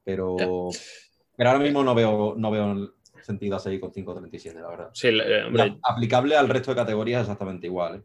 Pero, 0.03 0.37
pero 1.37 1.51
ahora 1.51 1.63
mismo 1.63 1.85
no 1.85 1.95
veo, 1.95 2.35
no 2.37 2.51
veo 2.51 2.93
sentido 3.23 3.57
a 3.57 3.61
seguir 3.61 3.81
con 3.81 3.93
537, 3.93 4.61
la 4.61 4.69
verdad. 4.69 4.91
Sí, 4.93 5.09
eh, 5.09 5.45
hombre, 5.45 5.79
aplicable 5.83 6.37
al 6.37 6.49
resto 6.49 6.73
de 6.73 6.77
categorías 6.77 7.23
exactamente 7.23 7.69
igual. 7.69 7.97
¿eh? 7.97 8.03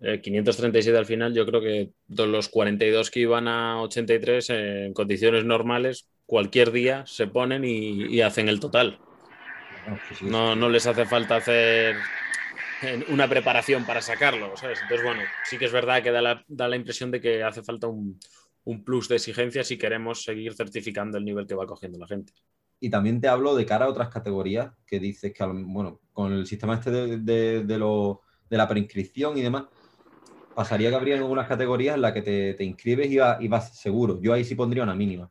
Eh, 0.00 0.20
537 0.20 0.96
al 0.96 1.06
final, 1.06 1.34
yo 1.34 1.44
creo 1.46 1.60
que 1.60 1.90
de 2.06 2.26
los 2.26 2.48
42 2.48 3.10
que 3.10 3.20
iban 3.20 3.48
a 3.48 3.80
83 3.82 4.50
eh, 4.50 4.86
en 4.86 4.94
condiciones 4.94 5.44
normales, 5.44 6.08
cualquier 6.26 6.72
día 6.72 7.04
se 7.06 7.26
ponen 7.26 7.64
y, 7.64 8.06
y 8.06 8.20
hacen 8.22 8.48
el 8.48 8.60
total. 8.60 8.98
No. 9.86 10.30
No, 10.30 10.56
no 10.56 10.68
les 10.68 10.86
hace 10.86 11.04
falta 11.06 11.36
hacer 11.36 11.96
una 13.08 13.28
preparación 13.28 13.84
para 13.84 14.00
sacarlo, 14.00 14.56
¿sabes? 14.56 14.80
Entonces, 14.82 15.04
bueno, 15.04 15.22
sí 15.44 15.58
que 15.58 15.66
es 15.66 15.72
verdad 15.72 16.02
que 16.02 16.10
da 16.10 16.22
la, 16.22 16.44
da 16.48 16.68
la 16.68 16.76
impresión 16.76 17.10
de 17.10 17.20
que 17.20 17.42
hace 17.42 17.62
falta 17.62 17.86
un, 17.86 18.18
un, 18.64 18.84
plus 18.84 19.08
de 19.08 19.16
exigencia 19.16 19.64
si 19.64 19.76
queremos 19.76 20.22
seguir 20.22 20.54
certificando 20.54 21.18
el 21.18 21.24
nivel 21.24 21.46
que 21.46 21.54
va 21.54 21.66
cogiendo 21.66 21.98
la 21.98 22.06
gente. 22.06 22.32
Y 22.78 22.88
también 22.88 23.20
te 23.20 23.28
hablo 23.28 23.54
de 23.54 23.66
cara 23.66 23.84
a 23.84 23.88
otras 23.88 24.08
categorías 24.08 24.72
que 24.86 24.98
dices 24.98 25.32
que, 25.34 25.44
bueno, 25.44 26.00
con 26.12 26.32
el 26.32 26.46
sistema 26.46 26.74
este 26.74 26.90
de, 26.90 27.18
de, 27.18 27.64
de, 27.64 27.78
lo, 27.78 28.22
de 28.48 28.56
la 28.56 28.66
preinscripción 28.66 29.36
y 29.36 29.42
demás, 29.42 29.64
pasaría 30.54 30.90
que 30.90 30.96
habría 30.96 31.16
algunas 31.16 31.48
categorías 31.48 31.94
en 31.94 32.02
las 32.02 32.12
que 32.12 32.22
te, 32.22 32.54
te 32.54 32.64
inscribes 32.64 33.10
y, 33.10 33.16
va, 33.16 33.38
y 33.40 33.48
vas 33.48 33.76
seguro. 33.76 34.20
Yo 34.20 34.32
ahí 34.32 34.44
sí 34.44 34.54
pondría 34.54 34.82
una 34.82 34.94
mínima, 34.94 35.30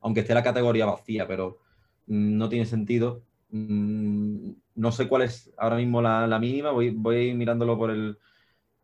aunque 0.00 0.20
esté 0.20 0.34
la 0.34 0.42
categoría 0.42 0.86
vacía, 0.86 1.26
pero 1.26 1.58
mmm, 2.06 2.36
no 2.36 2.48
tiene 2.48 2.66
sentido. 2.66 3.22
Mmm, 3.50 4.50
no 4.76 4.92
sé 4.92 5.08
cuál 5.08 5.22
es 5.22 5.52
ahora 5.56 5.76
mismo 5.76 6.00
la, 6.02 6.26
la 6.26 6.38
mínima, 6.38 6.70
voy, 6.70 6.90
voy 6.90 7.34
mirándolo 7.34 7.76
por 7.76 7.90
el, 7.90 8.18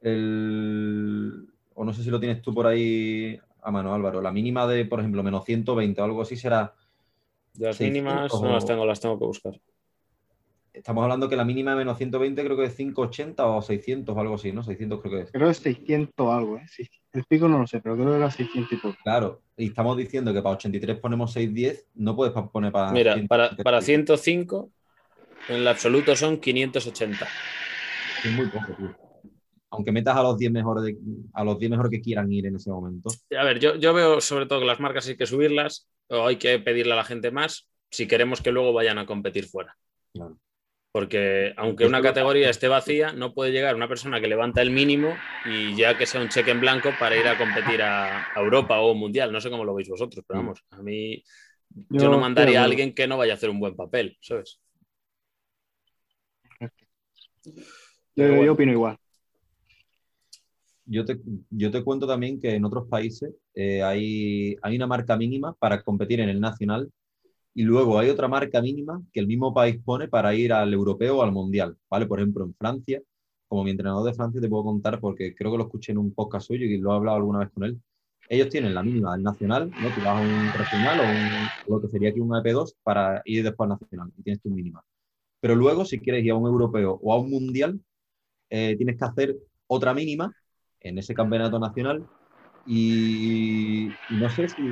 el, 0.01 1.47
O 1.75 1.85
no 1.85 1.93
sé 1.95 2.03
si 2.03 2.11
lo 2.11 2.21
tienes 2.21 2.43
tú 2.43 2.53
por 2.55 2.67
ahí 2.67 3.39
a 3.63 3.71
mano, 3.71 3.95
Álvaro. 3.95 4.21
La 4.21 4.33
mínima 4.33 4.67
de, 4.67 4.85
por 4.85 5.01
ejemplo, 5.01 5.23
menos 5.23 5.45
120 5.45 6.01
o 6.01 6.05
algo 6.05 6.23
así 6.23 6.37
será 6.37 6.75
las 7.59 7.81
mínimas 7.81 8.33
no 8.41 8.53
las 8.53 8.67
tengo, 8.67 8.85
las 8.85 9.01
tengo 9.01 9.19
que 9.19 9.27
buscar. 9.27 9.61
Estamos 10.75 11.05
hablando 11.05 11.29
que 11.29 11.37
la 11.37 11.45
mínima 11.45 11.71
de 11.71 11.77
menos 11.77 11.97
120 11.97 12.45
creo 12.45 12.57
que 12.57 12.65
es 12.65 12.75
580 12.75 13.47
o 13.47 13.63
600 13.63 14.17
o 14.17 14.21
algo 14.21 14.35
así, 14.35 14.51
¿no? 14.51 14.65
600 14.65 15.01
creo 15.01 15.13
que 15.13 15.21
es. 15.21 15.31
Creo 15.31 15.47
que 15.47 15.53
es 15.53 15.59
600 15.59 16.35
algo, 16.35 16.57
¿eh? 16.59 16.67
Sí. 16.69 16.91
El 17.13 17.23
pico 17.25 17.49
no 17.49 17.61
lo 17.61 17.67
sé, 17.69 17.81
pero 17.81 17.95
creo 17.95 18.11
que 18.11 18.17
era 18.17 18.31
600 18.31 18.73
y 18.73 18.77
poco. 18.77 18.97
Claro, 19.05 19.43
y 19.57 19.69
estamos 19.69 19.97
diciendo 19.97 20.35
que 20.35 20.43
para 20.43 20.57
83 20.57 20.99
ponemos 20.99 21.33
610, 21.33 21.87
no 21.95 22.17
puedes 22.17 22.35
poner 22.51 22.73
para... 22.73 22.91
Mira, 22.91 23.17
para, 23.29 23.51
para 23.51 23.81
105 23.81 24.69
en 25.49 25.57
el 25.57 25.69
absoluto 25.69 26.17
son 26.17 26.39
580. 26.39 27.25
Es 28.25 28.33
muy 28.33 28.47
poco, 28.49 28.75
tío. 28.77 28.97
Aunque 29.71 29.93
metas 29.93 30.17
a 30.17 30.23
los 30.25 30.37
10 30.37 30.51
mejores, 30.51 30.85
de, 30.85 30.97
a 31.35 31.45
los 31.45 31.57
10 31.57 31.71
mejores 31.71 31.91
que 31.91 32.01
quieran 32.01 32.33
ir 32.33 32.47
en 32.47 32.57
ese 32.57 32.71
momento. 32.71 33.11
A 33.39 33.45
ver, 33.45 33.61
yo, 33.61 33.77
yo 33.77 33.95
veo 33.95 34.21
sobre 34.21 34.47
todo 34.47 34.59
que 34.59 34.67
las 34.67 34.81
marcas 34.81 35.07
hay 35.07 35.17
que 35.17 35.27
subirlas 35.27 35.89
o 36.09 36.27
hay 36.27 36.37
que 36.37 36.59
pedirle 36.59 36.95
a 36.95 36.97
la 36.97 37.05
gente 37.05 37.31
más 37.31 37.69
si 37.91 38.09
queremos 38.09 38.41
que 38.41 38.51
luego 38.51 38.73
vayan 38.73 38.99
a 38.99 39.07
competir 39.07 39.47
fuera. 39.47 39.77
Claro. 40.13 40.37
Porque 40.95 41.53
aunque 41.57 41.87
una 41.87 42.01
categoría 42.01 42.49
esté 42.49 42.69
vacía, 42.69 43.13
no 43.13 43.35
puede 43.35 43.51
llegar 43.51 43.75
una 43.75 43.89
persona 43.89 44.21
que 44.21 44.29
levanta 44.29 44.63
el 44.63 44.71
mínimo 44.71 45.13
y 45.45 45.75
ya 45.75 45.99
que 45.99 46.07
sea 46.07 46.21
un 46.21 46.29
cheque 46.29 46.53
en 46.53 46.61
blanco 46.61 46.91
para 47.01 47.17
ir 47.17 47.27
a 47.27 47.37
competir 47.37 47.83
a, 47.83 48.33
a 48.33 48.41
Europa 48.41 48.79
o 48.79 48.95
Mundial. 48.95 49.33
No 49.33 49.41
sé 49.41 49.51
cómo 49.51 49.65
lo 49.65 49.75
veis 49.75 49.89
vosotros, 49.89 50.25
pero 50.25 50.39
vamos, 50.39 50.65
a 50.71 50.81
mí 50.83 51.21
yo, 51.69 52.03
yo 52.03 52.11
no 52.11 52.21
mandaría 52.21 52.61
a 52.61 52.65
alguien 52.65 52.95
que 52.95 53.09
no 53.09 53.19
vaya 53.19 53.33
a 53.33 53.35
hacer 53.35 53.51
un 53.51 53.59
buen 53.59 53.75
papel, 53.75 54.17
¿sabes? 54.21 54.61
Yo, 58.15 58.29
bueno. 58.29 58.45
yo 58.45 58.53
opino 58.53 58.71
igual. 58.71 58.97
Yo 60.87 61.05
te, 61.05 61.19
yo 61.51 61.73
te, 61.73 61.83
cuento 61.83 62.07
también 62.07 62.39
que 62.39 62.55
en 62.55 62.65
otros 62.65 62.87
países 62.89 63.35
eh, 63.53 63.83
hay, 63.83 64.57
hay, 64.63 64.77
una 64.77 64.87
marca 64.87 65.17
mínima 65.17 65.55
para 65.55 65.83
competir 65.83 66.21
en 66.21 66.29
el 66.29 66.41
nacional 66.41 66.89
y 67.55 67.63
luego 67.63 67.99
hay 67.99 68.11
otra 68.11 68.29
marca 68.29 68.61
mínima 68.61 69.03
que 69.13 69.21
el 69.21 69.27
mismo 69.27 69.55
país 69.55 69.81
pone 69.85 70.09
para 70.09 70.35
ir 70.35 70.53
al 70.53 70.73
europeo 70.73 71.19
o 71.19 71.23
al 71.23 71.33
mundial. 71.33 71.77
¿vale? 71.89 72.07
Por 72.07 72.21
ejemplo, 72.21 72.45
en 72.45 72.55
Francia, 72.55 73.01
como 73.49 73.65
mi 73.65 73.71
entrenador 73.71 74.05
de 74.05 74.15
Francia 74.15 74.41
te 74.41 74.49
puedo 74.49 74.65
contar 74.65 75.01
porque 75.01 75.35
creo 75.35 75.53
que 75.53 75.59
lo 75.59 75.65
escuché 75.65 75.93
en 75.93 75.99
un 75.99 76.13
podcast 76.13 76.49
suyo 76.49 76.67
y 76.67 76.79
lo 76.79 76.93
he 76.93 76.97
hablado 76.97 77.17
alguna 77.19 77.39
vez 77.41 77.51
con 77.53 77.65
él. 77.65 77.81
Ellos 78.29 78.49
tienen 78.49 78.75
la 78.75 78.83
mínima 78.83 79.13
del 79.13 79.23
nacional, 79.23 79.73
¿no? 79.77 79.93
Tú 79.93 80.01
vas 80.03 80.17
a 80.17 80.21
un 80.21 80.53
regional 80.53 80.99
o 81.01 81.11
un, 81.11 81.53
lo 81.69 81.81
que 81.81 81.89
sería 81.89 82.11
aquí 82.11 82.21
un 82.21 82.31
EP2 82.31 82.75
para 82.83 83.23
ir 83.25 83.45
después 83.45 83.71
al 83.71 83.79
nacional 83.81 84.13
y 84.17 84.23
tienes 84.23 84.43
tu 84.43 84.51
mínima. 84.51 84.83
Pero 85.41 85.55
luego, 85.55 85.85
si 85.85 86.01
quieres 86.01 86.25
ir 86.25 86.33
a 86.33 86.37
un 86.37 86.47
europeo 86.47 86.99
o 87.03 87.13
a 87.13 87.21
un 87.21 87.31
mundial, 87.31 87.79
eh, 88.51 88.77
tienes 88.77 88.97
que 88.97 89.05
hacer 89.05 89.37
otra 89.67 89.93
mínima 89.95 90.35
en 90.81 90.99
ese 90.99 91.15
campeonato 91.15 91.59
nacional. 91.59 92.07
Y, 92.67 93.89
no 94.11 94.31
sé 94.31 94.49
si 94.49 94.63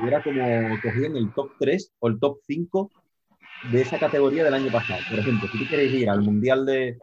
hubiera 0.00 0.22
como 0.22 0.42
cogido 0.82 1.06
en 1.06 1.16
el 1.16 1.32
top 1.34 1.50
3 1.58 1.92
o 1.98 2.08
el 2.08 2.18
top 2.20 2.38
5 2.46 2.90
de 3.72 3.82
esa 3.82 3.98
categoría 3.98 4.44
del 4.44 4.54
año 4.54 4.70
pasado. 4.70 5.00
Por 5.08 5.18
ejemplo, 5.18 5.48
si 5.50 5.58
tú 5.58 5.64
quieres 5.68 5.92
ir 5.92 6.08
al 6.08 6.22
mundial 6.22 6.64
de, 6.64 6.98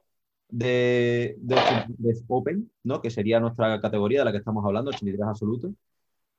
de, 0.50 1.36
de, 1.38 2.18
Open, 2.28 2.72
¿no? 2.84 3.02
que 3.02 3.10
sería 3.10 3.40
nuestra 3.40 3.80
categoría 3.82 4.20
de 4.20 4.26
la 4.26 4.32
que 4.32 4.40
estamos 4.40 4.66
hablando, 4.66 4.90
83 4.90 5.28
absoluto, 5.28 5.74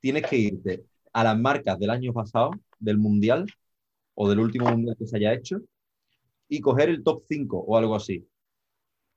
tienes 0.00 0.24
que 0.26 0.36
irte 0.36 0.84
a 1.12 1.24
las 1.24 1.38
marcas 1.38 1.78
del 1.78 1.90
año 1.90 2.12
pasado, 2.12 2.50
del 2.78 2.98
mundial 2.98 3.46
o 4.14 4.28
del 4.28 4.40
último 4.40 4.70
mundial 4.70 4.96
que 4.98 5.06
se 5.06 5.16
haya 5.16 5.34
hecho, 5.34 5.60
y 6.48 6.60
coger 6.60 6.88
el 6.88 7.02
top 7.02 7.22
5 7.28 7.58
o 7.58 7.76
algo 7.76 7.94
así. 7.94 8.26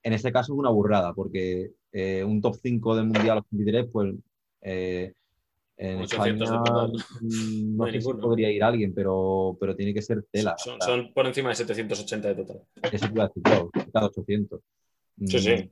En 0.02 0.12
ese 0.12 0.32
caso 0.32 0.52
es 0.52 0.58
una 0.58 0.70
burrada, 0.70 1.14
porque 1.14 1.72
eh, 1.92 2.24
un 2.24 2.40
top 2.40 2.56
5 2.62 2.96
del 2.96 3.06
Mundial 3.06 3.38
83, 3.38 3.86
pues 3.92 4.14
eh, 4.62 5.12
en 5.76 6.00
España 6.00 6.32
no 7.20 7.86
sé 7.86 8.00
si 8.00 8.12
podría 8.12 8.50
ir 8.50 8.62
alguien, 8.62 8.94
pero, 8.94 9.56
pero 9.58 9.74
tiene 9.74 9.92
que 9.92 10.02
ser 10.02 10.24
tela. 10.30 10.54
Son, 10.56 10.80
son, 10.80 11.12
por 11.12 11.26
encima 11.26 11.48
de 11.48 11.56
780 11.56 12.28
de 12.28 12.34
total. 12.34 12.62
Eso 12.82 13.08
te 13.08 13.20
decir, 13.20 13.42
claro, 13.42 13.70
cada 13.92 14.06
800. 14.06 14.60
Sí, 15.26 15.38
sí. 15.38 15.70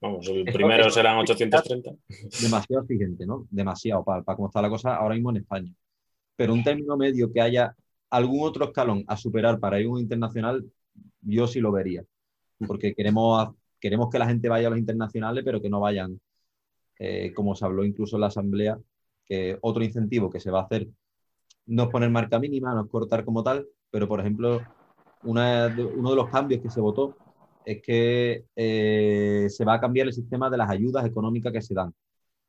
Vamos, 0.00 0.28
el 0.28 0.44
primero 0.44 0.90
serán 0.90 1.18
830. 1.18 1.90
Demasiado 2.42 2.82
exigente, 2.82 3.26
¿no? 3.26 3.46
Demasiado 3.50 4.04
para, 4.04 4.22
para 4.22 4.36
cómo 4.36 4.48
está 4.48 4.62
la 4.62 4.68
cosa 4.68 4.94
ahora 4.94 5.14
mismo 5.14 5.30
en 5.30 5.38
España. 5.38 5.72
Pero 6.36 6.52
un 6.52 6.62
término 6.62 6.96
medio 6.96 7.32
que 7.32 7.40
haya 7.40 7.74
algún 8.10 8.46
otro 8.46 8.66
escalón 8.66 9.04
a 9.08 9.16
superar 9.16 9.58
para 9.58 9.80
ir 9.80 9.86
a 9.86 9.90
un 9.90 10.00
internacional, 10.00 10.64
yo 11.22 11.46
sí 11.46 11.60
lo 11.60 11.72
vería. 11.72 12.04
Porque 12.66 12.94
queremos, 12.94 13.48
queremos 13.80 14.08
que 14.10 14.18
la 14.18 14.26
gente 14.26 14.48
vaya 14.48 14.68
a 14.68 14.70
los 14.70 14.78
internacionales, 14.78 15.42
pero 15.44 15.60
que 15.60 15.70
no 15.70 15.80
vayan, 15.80 16.20
eh, 16.98 17.32
como 17.34 17.54
se 17.54 17.64
habló 17.64 17.84
incluso 17.84 18.16
en 18.16 18.22
la 18.22 18.28
asamblea, 18.28 18.78
que 19.24 19.58
otro 19.60 19.84
incentivo 19.84 20.30
que 20.30 20.40
se 20.40 20.50
va 20.50 20.60
a 20.60 20.64
hacer 20.64 20.88
no 21.66 21.84
es 21.84 21.88
poner 21.90 22.10
marca 22.10 22.38
mínima, 22.38 22.74
no 22.74 22.84
es 22.84 22.90
cortar 22.90 23.24
como 23.24 23.42
tal, 23.42 23.66
pero 23.90 24.08
por 24.08 24.20
ejemplo, 24.20 24.60
una, 25.24 25.74
uno 25.96 26.10
de 26.10 26.16
los 26.16 26.30
cambios 26.30 26.62
que 26.62 26.70
se 26.70 26.80
votó 26.80 27.16
es 27.64 27.82
que 27.82 28.44
eh, 28.54 29.46
se 29.50 29.64
va 29.64 29.74
a 29.74 29.80
cambiar 29.80 30.06
el 30.06 30.12
sistema 30.12 30.48
de 30.48 30.56
las 30.56 30.70
ayudas 30.70 31.04
económicas 31.04 31.52
que 31.52 31.62
se 31.62 31.74
dan. 31.74 31.92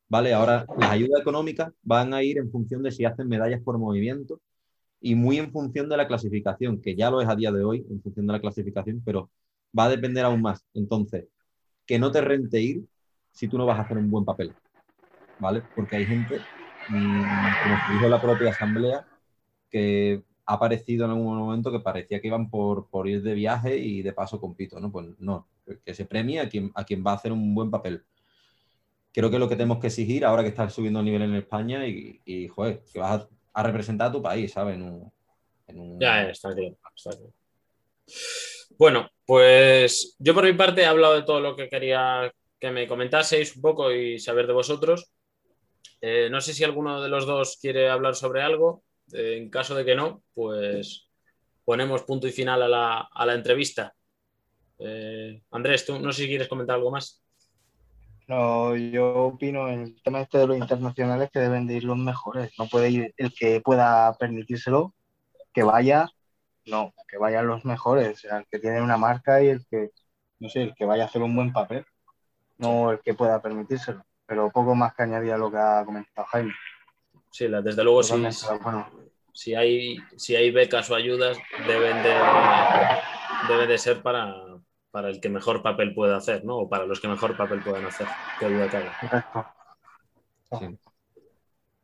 ¿Vale? 0.08 0.32
Ahora 0.32 0.64
las 0.78 0.90
ayudas 0.90 1.20
económicas 1.20 1.70
van 1.82 2.14
a 2.14 2.22
ir 2.22 2.38
en 2.38 2.50
función 2.50 2.82
de 2.82 2.92
si 2.92 3.04
hacen 3.04 3.28
medallas 3.28 3.60
por 3.62 3.76
movimiento 3.78 4.40
y 5.00 5.14
muy 5.14 5.38
en 5.38 5.52
función 5.52 5.88
de 5.88 5.96
la 5.96 6.08
clasificación, 6.08 6.80
que 6.80 6.96
ya 6.96 7.10
lo 7.10 7.20
es 7.20 7.28
a 7.28 7.36
día 7.36 7.52
de 7.52 7.62
hoy, 7.62 7.84
en 7.90 8.00
función 8.00 8.26
de 8.26 8.32
la 8.32 8.40
clasificación, 8.40 9.02
pero 9.04 9.30
va 9.78 9.84
a 9.84 9.88
depender 9.90 10.24
aún 10.24 10.40
más. 10.40 10.64
Entonces, 10.72 11.26
que 11.86 11.98
no 11.98 12.10
te 12.10 12.20
rente 12.20 12.60
ir 12.60 12.84
si 13.38 13.46
tú 13.46 13.56
no 13.56 13.66
vas 13.66 13.78
a 13.78 13.82
hacer 13.82 13.96
un 13.96 14.10
buen 14.10 14.24
papel, 14.24 14.52
¿vale? 15.38 15.62
Porque 15.72 15.94
hay 15.94 16.06
gente, 16.06 16.40
mmm, 16.88 17.22
como 17.62 17.94
dijo 17.94 18.08
la 18.08 18.20
propia 18.20 18.50
asamblea, 18.50 19.06
que 19.70 20.24
ha 20.44 20.54
aparecido 20.54 21.04
en 21.04 21.12
algún 21.12 21.38
momento 21.38 21.70
que 21.70 21.78
parecía 21.78 22.20
que 22.20 22.26
iban 22.26 22.50
por, 22.50 22.88
por 22.88 23.06
ir 23.06 23.22
de 23.22 23.34
viaje 23.34 23.76
y 23.76 24.02
de 24.02 24.12
paso 24.12 24.40
compito, 24.40 24.80
¿no? 24.80 24.90
Pues 24.90 25.06
no, 25.20 25.46
que 25.84 25.94
se 25.94 26.04
premie 26.04 26.40
a 26.40 26.48
quien, 26.48 26.72
a 26.74 26.82
quien 26.82 27.04
va 27.06 27.12
a 27.12 27.14
hacer 27.14 27.30
un 27.30 27.54
buen 27.54 27.70
papel. 27.70 28.02
Creo 29.12 29.30
que 29.30 29.38
lo 29.38 29.48
que 29.48 29.54
tenemos 29.54 29.78
que 29.78 29.86
exigir 29.86 30.24
ahora 30.24 30.42
que 30.42 30.48
estás 30.48 30.74
subiendo 30.74 30.98
el 30.98 31.04
nivel 31.04 31.22
en 31.22 31.36
España 31.36 31.86
y, 31.86 32.20
y 32.24 32.48
que 32.48 32.98
vas 32.98 33.28
a 33.52 33.62
representar 33.62 34.08
a 34.08 34.12
tu 34.12 34.20
país, 34.20 34.50
¿sabes? 34.50 34.80
Ya, 36.00 36.28
está 36.28 36.52
claro, 36.52 36.76
está 36.96 37.10
claro. 37.10 37.32
Bueno, 38.76 39.08
pues 39.24 40.16
yo 40.18 40.34
por 40.34 40.44
mi 40.44 40.54
parte 40.54 40.80
he 40.80 40.86
hablado 40.86 41.14
de 41.14 41.22
todo 41.22 41.38
lo 41.38 41.54
que 41.54 41.68
quería 41.68 42.32
que 42.58 42.70
me 42.70 42.88
comentaseis 42.88 43.56
un 43.56 43.62
poco 43.62 43.92
y 43.92 44.18
saber 44.18 44.46
de 44.46 44.52
vosotros. 44.52 45.12
Eh, 46.00 46.28
no 46.30 46.40
sé 46.40 46.52
si 46.54 46.64
alguno 46.64 47.00
de 47.00 47.08
los 47.08 47.26
dos 47.26 47.58
quiere 47.60 47.88
hablar 47.88 48.14
sobre 48.14 48.42
algo. 48.42 48.82
Eh, 49.12 49.38
en 49.38 49.50
caso 49.50 49.74
de 49.74 49.84
que 49.84 49.94
no, 49.94 50.22
pues 50.34 51.08
ponemos 51.64 52.02
punto 52.02 52.26
y 52.26 52.32
final 52.32 52.62
a 52.62 52.68
la, 52.68 53.08
a 53.12 53.26
la 53.26 53.34
entrevista. 53.34 53.94
Eh, 54.78 55.42
Andrés, 55.50 55.84
tú 55.84 55.98
no 55.98 56.12
sé 56.12 56.22
si 56.22 56.28
quieres 56.28 56.48
comentar 56.48 56.76
algo 56.76 56.90
más. 56.90 57.22
No, 58.26 58.76
yo 58.76 59.24
opino 59.24 59.68
en 59.68 59.80
el 59.80 60.02
tema 60.02 60.20
este 60.20 60.38
de 60.38 60.46
los 60.46 60.58
internacionales 60.58 61.30
que 61.32 61.40
deben 61.40 61.66
de 61.66 61.76
ir 61.76 61.84
los 61.84 61.96
mejores. 61.96 62.52
No 62.58 62.68
puede 62.68 62.90
ir 62.90 63.14
el 63.16 63.32
que 63.32 63.60
pueda 63.62 64.12
permitírselo, 64.18 64.94
que 65.52 65.62
vaya, 65.62 66.08
no, 66.66 66.92
que 67.08 67.16
vayan 67.16 67.46
los 67.46 67.64
mejores, 67.64 68.22
el 68.24 68.46
que 68.50 68.58
tiene 68.58 68.82
una 68.82 68.98
marca 68.98 69.42
y 69.42 69.48
el 69.48 69.66
que, 69.66 69.90
no 70.40 70.50
sé, 70.50 70.62
el 70.62 70.74
que 70.74 70.84
vaya 70.84 71.04
a 71.04 71.06
hacer 71.06 71.22
un 71.22 71.34
buen 71.34 71.54
papel, 71.54 71.86
no 72.58 72.92
el 72.92 73.00
que 73.00 73.14
pueda 73.14 73.40
permitírselo. 73.40 74.04
Pero 74.26 74.50
poco 74.50 74.74
más 74.74 74.94
que 74.94 75.04
añadir 75.04 75.32
a 75.32 75.38
lo 75.38 75.50
que 75.50 75.56
ha 75.56 75.84
comentado 75.84 76.26
Jaime. 76.28 76.54
Sí, 77.30 77.46
desde 77.48 77.84
luego 77.84 78.02
sí. 78.02 78.14
Bueno. 78.62 78.88
Si 79.32 79.54
hay, 79.54 79.98
si 80.16 80.34
hay 80.34 80.50
becas 80.50 80.90
o 80.90 80.96
ayudas, 80.96 81.38
deben 81.64 82.02
de, 82.02 82.12
deben 83.48 83.68
de 83.68 83.78
ser 83.78 84.02
para, 84.02 84.34
para 84.90 85.10
el 85.10 85.20
que 85.20 85.28
mejor 85.28 85.62
papel 85.62 85.94
pueda 85.94 86.16
hacer, 86.16 86.44
¿no? 86.44 86.56
O 86.56 86.68
para 86.68 86.86
los 86.86 87.00
que 87.00 87.06
mejor 87.06 87.36
papel 87.36 87.62
puedan 87.62 87.86
hacer. 87.86 88.08
Qué 88.40 88.48
duda 88.48 88.68
cabe. 88.68 88.90
Correcto. 89.00 89.46
Sí. 90.58 90.78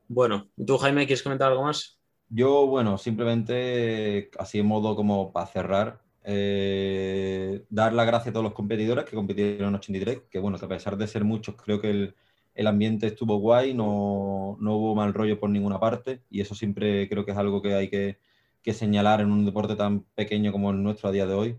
Bueno, 0.08 0.48
¿tú, 0.66 0.78
Jaime, 0.78 1.06
quieres 1.06 1.22
comentar 1.22 1.50
algo 1.50 1.62
más? 1.62 2.00
Yo, 2.28 2.66
bueno, 2.66 2.98
simplemente 2.98 4.30
así 4.38 4.58
en 4.58 4.66
modo 4.66 4.96
como 4.96 5.32
para 5.32 5.46
cerrar, 5.46 6.00
Eh, 6.26 7.64
dar 7.68 7.92
las 7.92 8.06
gracias 8.06 8.28
a 8.28 8.32
todos 8.32 8.44
los 8.44 8.54
competidores 8.54 9.04
que 9.04 9.14
compitieron 9.14 9.68
en 9.68 9.74
83, 9.74 10.22
que 10.30 10.38
bueno, 10.38 10.58
que 10.58 10.64
a 10.64 10.68
pesar 10.68 10.96
de 10.96 11.06
ser 11.06 11.22
muchos, 11.24 11.54
creo 11.56 11.80
que 11.80 11.90
el, 11.90 12.14
el 12.54 12.66
ambiente 12.66 13.08
estuvo 13.08 13.36
guay, 13.38 13.74
no, 13.74 14.56
no, 14.60 14.76
hubo 14.76 14.94
mal 14.94 15.12
rollo 15.12 15.38
por 15.38 15.50
ninguna 15.50 15.78
parte 15.78 16.22
y 16.30 16.40
eso 16.40 16.54
siempre 16.54 17.08
creo 17.08 17.24
que 17.24 17.32
es 17.32 17.36
algo 17.36 17.60
que 17.60 17.74
hay 17.74 17.90
que, 17.90 18.18
que, 18.62 18.72
señalar 18.72 19.20
en 19.20 19.30
un 19.32 19.44
deporte 19.44 19.76
tan 19.76 20.00
pequeño 20.14 20.52
como 20.52 20.70
el 20.70 20.82
nuestro 20.82 21.08
a 21.08 21.12
día 21.12 21.26
de 21.26 21.34
hoy. 21.34 21.58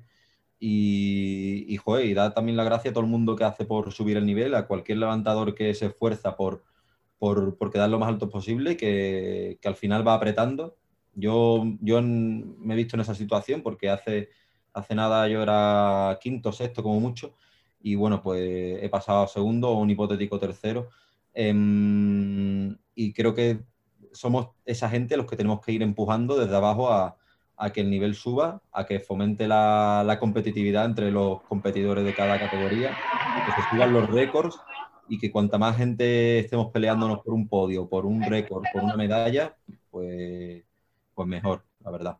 Y, 0.59 1.65
y, 1.67 1.77
joder, 1.77 2.05
y 2.05 2.13
dar 2.13 2.33
también 2.33 2.57
la 2.57 2.63
gracia 2.63 2.91
a 2.91 2.93
todo 2.93 3.03
el 3.03 3.09
mundo 3.09 3.35
que 3.35 3.43
hace 3.43 3.65
por 3.65 3.91
subir 3.91 4.17
el 4.17 4.25
nivel, 4.25 4.55
a 4.55 4.67
cualquier 4.67 4.97
levantador 4.99 5.53
que 5.53 5.73
se 5.73 5.87
esfuerza 5.87 6.35
por, 6.37 6.63
por, 7.19 7.57
por 7.57 7.71
quedar 7.71 7.89
lo 7.89 7.99
más 7.99 8.09
alto 8.09 8.29
posible, 8.29 8.77
que, 8.77 9.59
que 9.61 9.67
al 9.67 9.75
final 9.75 10.07
va 10.07 10.15
apretando. 10.15 10.77
Yo, 11.13 11.63
yo 11.81 12.01
me 12.01 12.73
he 12.73 12.77
visto 12.77 12.95
en 12.95 13.01
esa 13.01 13.15
situación 13.15 13.61
porque 13.61 13.89
hace, 13.89 14.29
hace 14.75 14.95
nada 14.95 15.27
yo 15.27 15.41
era 15.41 16.17
quinto, 16.21 16.51
sexto 16.51 16.83
como 16.83 16.99
mucho, 16.99 17.33
y 17.81 17.95
bueno, 17.95 18.21
pues 18.21 18.41
he 18.81 18.89
pasado 18.89 19.23
a 19.23 19.27
segundo 19.27 19.69
o 19.69 19.79
un 19.79 19.89
hipotético 19.89 20.39
tercero. 20.39 20.89
Em, 21.33 22.77
y 22.95 23.13
creo 23.13 23.33
que 23.33 23.59
somos 24.11 24.49
esa 24.65 24.89
gente 24.89 25.17
los 25.17 25.27
que 25.27 25.35
tenemos 25.35 25.61
que 25.61 25.71
ir 25.73 25.81
empujando 25.81 26.37
desde 26.37 26.55
abajo 26.55 26.91
a, 26.91 27.17
que 27.73 27.81
el 27.81 27.89
nivel 27.89 28.15
suba, 28.15 28.61
a 28.71 28.85
que 28.85 28.99
fomente 28.99 29.47
la, 29.47 30.03
la, 30.05 30.19
competitividad 30.19 30.85
entre 30.85 31.11
los 31.11 31.41
competidores 31.43 32.03
de 32.05 32.13
cada 32.13 32.39
categoría, 32.39 32.97
que 33.45 33.51
se 33.51 33.69
suban 33.69 33.93
los 33.93 34.09
récords 34.09 34.57
y 35.07 35.19
que 35.19 35.31
cuanta 35.31 35.57
más 35.57 35.77
gente 35.77 36.39
estemos 36.39 36.71
peleándonos 36.71 37.19
por 37.19 37.33
un 37.33 37.47
podio, 37.47 37.87
por 37.87 38.05
un 38.05 38.23
récord, 38.23 38.63
por 38.73 38.83
una 38.83 38.95
medalla, 38.97 39.55
pues, 39.91 40.63
pues 41.13 41.27
mejor, 41.27 41.63
la 41.79 41.91
verdad. 41.91 42.17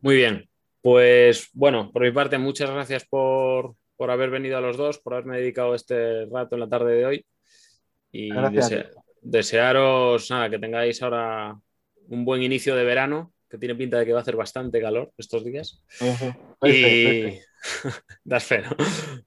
Muy 0.00 0.16
bien, 0.16 0.48
pues 0.86 1.50
bueno, 1.52 1.90
por 1.90 2.02
mi 2.02 2.12
parte, 2.12 2.38
muchas 2.38 2.70
gracias 2.70 3.04
por, 3.06 3.74
por, 3.96 4.08
haber 4.08 4.30
venido 4.30 4.56
a 4.56 4.60
los 4.60 4.76
dos, 4.76 5.00
por 5.00 5.14
haberme 5.14 5.38
dedicado 5.38 5.74
este 5.74 6.26
rato 6.26 6.54
en 6.54 6.60
la 6.60 6.68
tarde 6.68 6.94
de 6.94 7.04
hoy. 7.04 7.26
Y 8.12 8.30
dese 8.52 8.90
desearos 9.20 10.30
nada, 10.30 10.48
que 10.48 10.60
tengáis 10.60 11.02
ahora 11.02 11.58
un 12.06 12.24
buen 12.24 12.40
inicio 12.44 12.76
de 12.76 12.84
verano, 12.84 13.32
que 13.50 13.58
tiene 13.58 13.74
pinta 13.74 13.98
de 13.98 14.06
que 14.06 14.12
va 14.12 14.20
a 14.20 14.22
hacer 14.22 14.36
bastante 14.36 14.80
calor 14.80 15.10
estos 15.18 15.44
días. 15.44 15.82
Uh 16.00 16.04
-huh. 16.04 16.70
Y 16.70 17.40
das 18.24 18.44
fe, 18.44 18.62
¿no? 18.62 18.76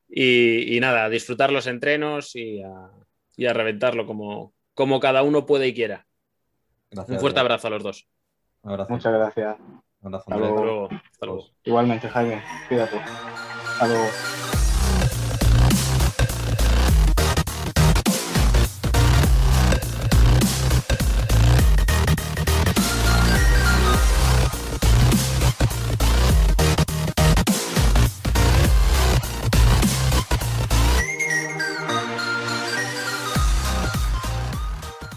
y, 0.08 0.78
y, 0.78 0.80
nada, 0.80 1.10
disfrutar 1.10 1.52
los 1.52 1.68
entrenos 1.68 2.38
y 2.38 2.62
a, 2.62 2.90
y 3.36 3.48
a 3.48 3.52
reventarlo 3.52 4.06
como, 4.06 4.54
como, 4.74 5.02
cada 5.02 5.24
uno 5.24 5.46
puede 5.46 5.68
y 5.68 5.74
quiera. 5.74 6.08
Gracias, 6.90 7.16
un 7.18 7.20
fuerte 7.20 7.42
abrazo 7.42 7.68
a 7.68 7.72
los 7.72 7.84
dos. 7.84 8.08
Abrazo. 8.64 8.94
Muchas 8.94 9.14
gracias. 9.14 9.58
Un 9.60 10.16
abrazo. 10.16 10.24
Hasta 10.26 10.38
luego. 10.38 10.88
Igualmente, 11.66 12.08
Jaime. 12.10 12.44
Cuídate. 12.68 13.02